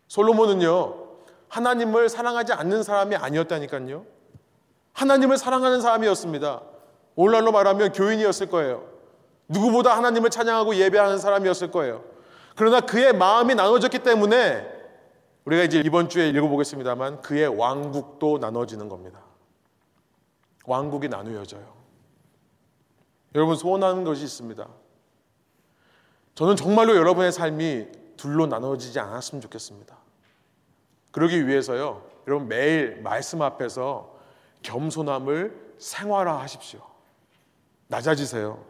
솔로몬은요 0.09 1.08
하나님을 1.49 2.09
사랑하지 2.09 2.53
않는 2.53 2.83
사람이 2.83 3.17
아니었다니까요. 3.17 4.05
하나님을 4.93 5.39
사랑하는 5.39 5.81
사람이었습니다. 5.81 6.63
오늘날로 7.17 7.53
말하면 7.53 7.93
교인이었을 7.93 8.49
거예요. 8.49 8.87
누구보다 9.49 9.97
하나님을 9.97 10.31
찬양하고 10.31 10.77
예배하는 10.77 11.19
사람이었을 11.19 11.71
거예요. 11.71 12.05
그러나 12.57 12.81
그의 12.81 13.13
마음이 13.13 13.55
나눠졌기 13.55 14.01
때문에 14.01 14.69
우리가 15.45 15.63
이제 15.65 15.81
이번 15.81 16.09
주에 16.09 16.29
읽어보겠습니다만 16.29 17.23
그의 17.23 17.49
왕국도 17.49 18.39
나눠지는 18.39 18.89
겁니다. 18.89 19.21
왕국이 20.67 21.09
나누어져요. 21.09 21.79
여러분 23.35 23.57
소원하는 23.57 24.05
것이 24.05 24.25
있습니다. 24.25 24.69
저는 26.35 26.57
정말로 26.57 26.97
여러분의 26.97 27.33
삶이 27.33 27.87
둘로 28.17 28.47
나눠지지 28.47 29.01
않았으면 29.01 29.41
좋겠습니다. 29.41 29.98
그러기 31.11 31.47
위해서요, 31.47 32.03
여러분 32.27 32.49
매일 32.49 33.01
말씀 33.03 33.43
앞에서 33.43 34.15
겸손함을 34.63 35.75
생활화하십시오. 35.79 36.81
낮아지세요. 37.89 38.65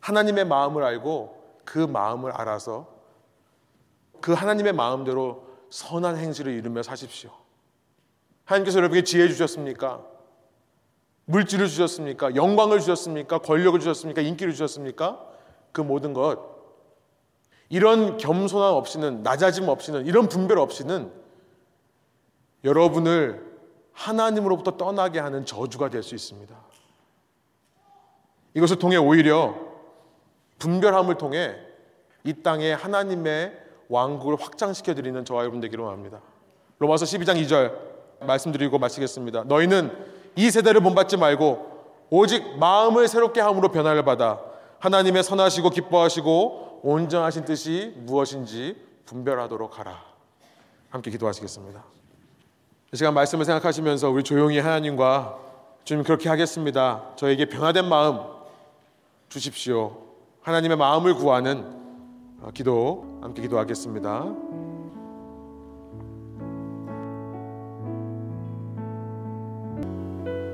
하나님의 0.00 0.44
마음을 0.44 0.84
알고 0.84 1.36
그 1.64 1.78
마음을 1.78 2.30
알아서 2.32 2.88
그 4.20 4.32
하나님의 4.32 4.72
마음대로 4.72 5.46
선한 5.70 6.16
행실을 6.16 6.52
이루며 6.52 6.82
사십시오. 6.82 7.30
하나님께서 8.44 8.78
여러분에게 8.78 9.04
지혜 9.04 9.28
주셨습니까? 9.28 10.02
물질을 11.26 11.68
주셨습니까? 11.68 12.34
영광을 12.36 12.80
주셨습니까? 12.80 13.38
권력을 13.38 13.78
주셨습니까? 13.78 14.22
인기를 14.22 14.52
주셨습니까? 14.52 15.26
그 15.72 15.82
모든 15.82 16.14
것 16.14 16.56
이런 17.68 18.16
겸손함 18.16 18.74
없이는 18.74 19.22
낮아짐 19.22 19.68
없이는 19.68 20.06
이런 20.06 20.28
분별 20.28 20.58
없이는 20.58 21.12
여러분을 22.64 23.46
하나님으로부터 23.92 24.76
떠나게 24.76 25.18
하는 25.18 25.44
저주가 25.44 25.88
될 25.90 26.02
수 26.02 26.14
있습니다. 26.14 26.54
이것을 28.54 28.78
통해 28.78 28.96
오히려 28.96 29.54
분별함을 30.58 31.16
통해 31.18 31.56
이 32.24 32.34
땅에 32.42 32.72
하나님의 32.72 33.56
왕국을 33.88 34.36
확장시켜 34.40 34.94
드리는 34.94 35.24
저와 35.24 35.42
여러분 35.42 35.60
되기로 35.60 35.88
합니다. 35.88 36.20
로마서 36.78 37.04
12장 37.04 37.40
2절 37.44 38.26
말씀드리고 38.26 38.78
마치겠습니다. 38.78 39.44
너희는 39.44 39.92
이 40.36 40.50
세대를 40.50 40.80
본받지 40.80 41.16
말고 41.16 41.78
오직 42.10 42.58
마음을 42.58 43.08
새롭게 43.08 43.40
함으로 43.40 43.70
변화를 43.70 44.04
받아 44.04 44.40
하나님의 44.80 45.22
선하시고 45.22 45.70
기뻐하시고 45.70 46.80
온전하신 46.82 47.44
뜻이 47.44 47.94
무엇인지 47.96 48.76
분별하도록 49.06 49.78
하라. 49.78 50.02
함께 50.90 51.10
기도하시겠습니다. 51.10 51.97
이 52.92 52.96
시간 52.96 53.12
말씀을 53.12 53.44
생각하시면서 53.44 54.10
우리 54.10 54.22
조용히 54.22 54.58
하나님과 54.58 55.38
주님 55.84 56.04
그렇게 56.04 56.28
하겠습니다. 56.30 57.02
저에게 57.16 57.44
변화된 57.46 57.86
마음 57.86 58.20
주십시오. 59.28 59.98
하나님의 60.42 60.78
마음을 60.78 61.14
구하는 61.14 61.64
어, 62.40 62.50
기도 62.54 63.18
함께 63.20 63.42
기도하겠습니다. 63.42 64.24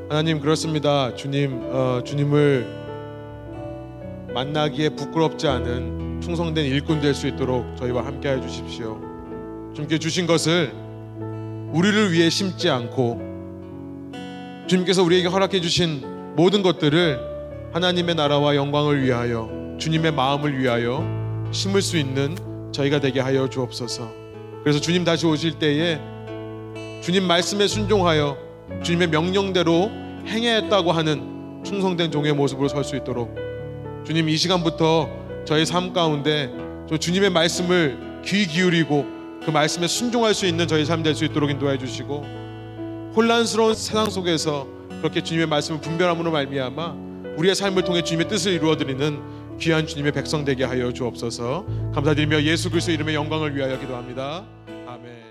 하나님 0.09 0.41
그렇습니다. 0.41 1.15
주님 1.15 1.61
어, 1.73 2.01
주님을 2.05 2.83
만나기에 4.35 4.91
부끄럽지 4.91 5.47
않은 5.47 6.21
충성된 6.21 6.65
일꾼 6.65 7.01
될 7.01 7.15
수 7.15 7.29
있도록 7.29 7.77
저희와 7.77 8.05
함께해 8.05 8.41
주십시오. 8.41 9.01
주님께 9.75 9.99
주신 9.99 10.27
것을 10.27 10.84
우리를 11.75 12.13
위해 12.13 12.31
심지 12.31 12.71
않고 12.71 13.21
주님께서 14.69 15.03
우리에게 15.03 15.27
허락해 15.27 15.61
주신 15.61 16.05
모든 16.37 16.63
것들을 16.63 17.19
하나님의 17.73 18.15
나라와 18.15 18.55
영광을 18.55 19.03
위하여 19.03 19.51
주님의 19.79 20.13
마음을 20.13 20.57
위하여 20.57 21.05
심을 21.51 21.83
수 21.83 21.99
있는 21.99 22.37
저희가 22.71 23.01
되게 23.01 23.19
하여 23.19 23.51
주옵소서. 23.51 24.09
그래서 24.63 24.81
주님 24.81 25.03
다시 25.03 25.27
오실 25.27 25.59
때에 25.59 25.99
주님 27.03 27.25
말씀에 27.25 27.67
순종하여 27.67 28.39
주님의 28.85 29.09
명령대로 29.09 29.91
행했다고 30.29 30.93
하는 30.93 31.61
충성된 31.65 32.13
종의 32.13 32.35
모습으로 32.35 32.69
설 32.69 32.85
수 32.85 32.95
있도록 32.95 33.35
주님 34.07 34.29
이 34.29 34.37
시간부터 34.37 35.11
저희 35.45 35.67
삶 35.67 35.93
가운데 35.93 36.53
저 36.89 36.97
주님의 36.97 37.31
말씀을 37.31 38.23
귀 38.25 38.47
기울이고 38.47 39.14
그 39.45 39.51
말씀에 39.51 39.87
순종할 39.87 40.35
수 40.35 40.47
있는 40.47 40.67
저희 40.67 40.85
삶 40.85 41.03
될 41.03 41.15
수 41.15 41.25
있도록 41.25 41.51
인도해 41.51 41.79
주시고 41.79 42.25
혼란스러운 43.15 43.75
세상 43.75 44.11
속에서 44.11 44.67
그렇게 44.99 45.23
주님의 45.23 45.47
말씀을 45.47 45.81
분별함으로 45.81 46.31
말미암아 46.31 46.97
우리의 47.37 47.55
삶을 47.55 47.85
통해 47.85 48.03
주님의 48.03 48.29
뜻을 48.29 48.53
이루어 48.53 48.77
드리는 48.77 49.21
귀한 49.61 49.87
주님의 49.87 50.13
백성 50.13 50.45
되게 50.45 50.65
하여 50.65 50.93
주옵소서. 50.93 51.65
감사드리며 51.95 52.43
예수 52.43 52.71
그리스도 52.71 52.93
이름의 52.93 53.15
영광을 53.15 53.55
위하여 53.55 53.79
기도합니다. 53.79 54.45
아멘. 54.87 55.24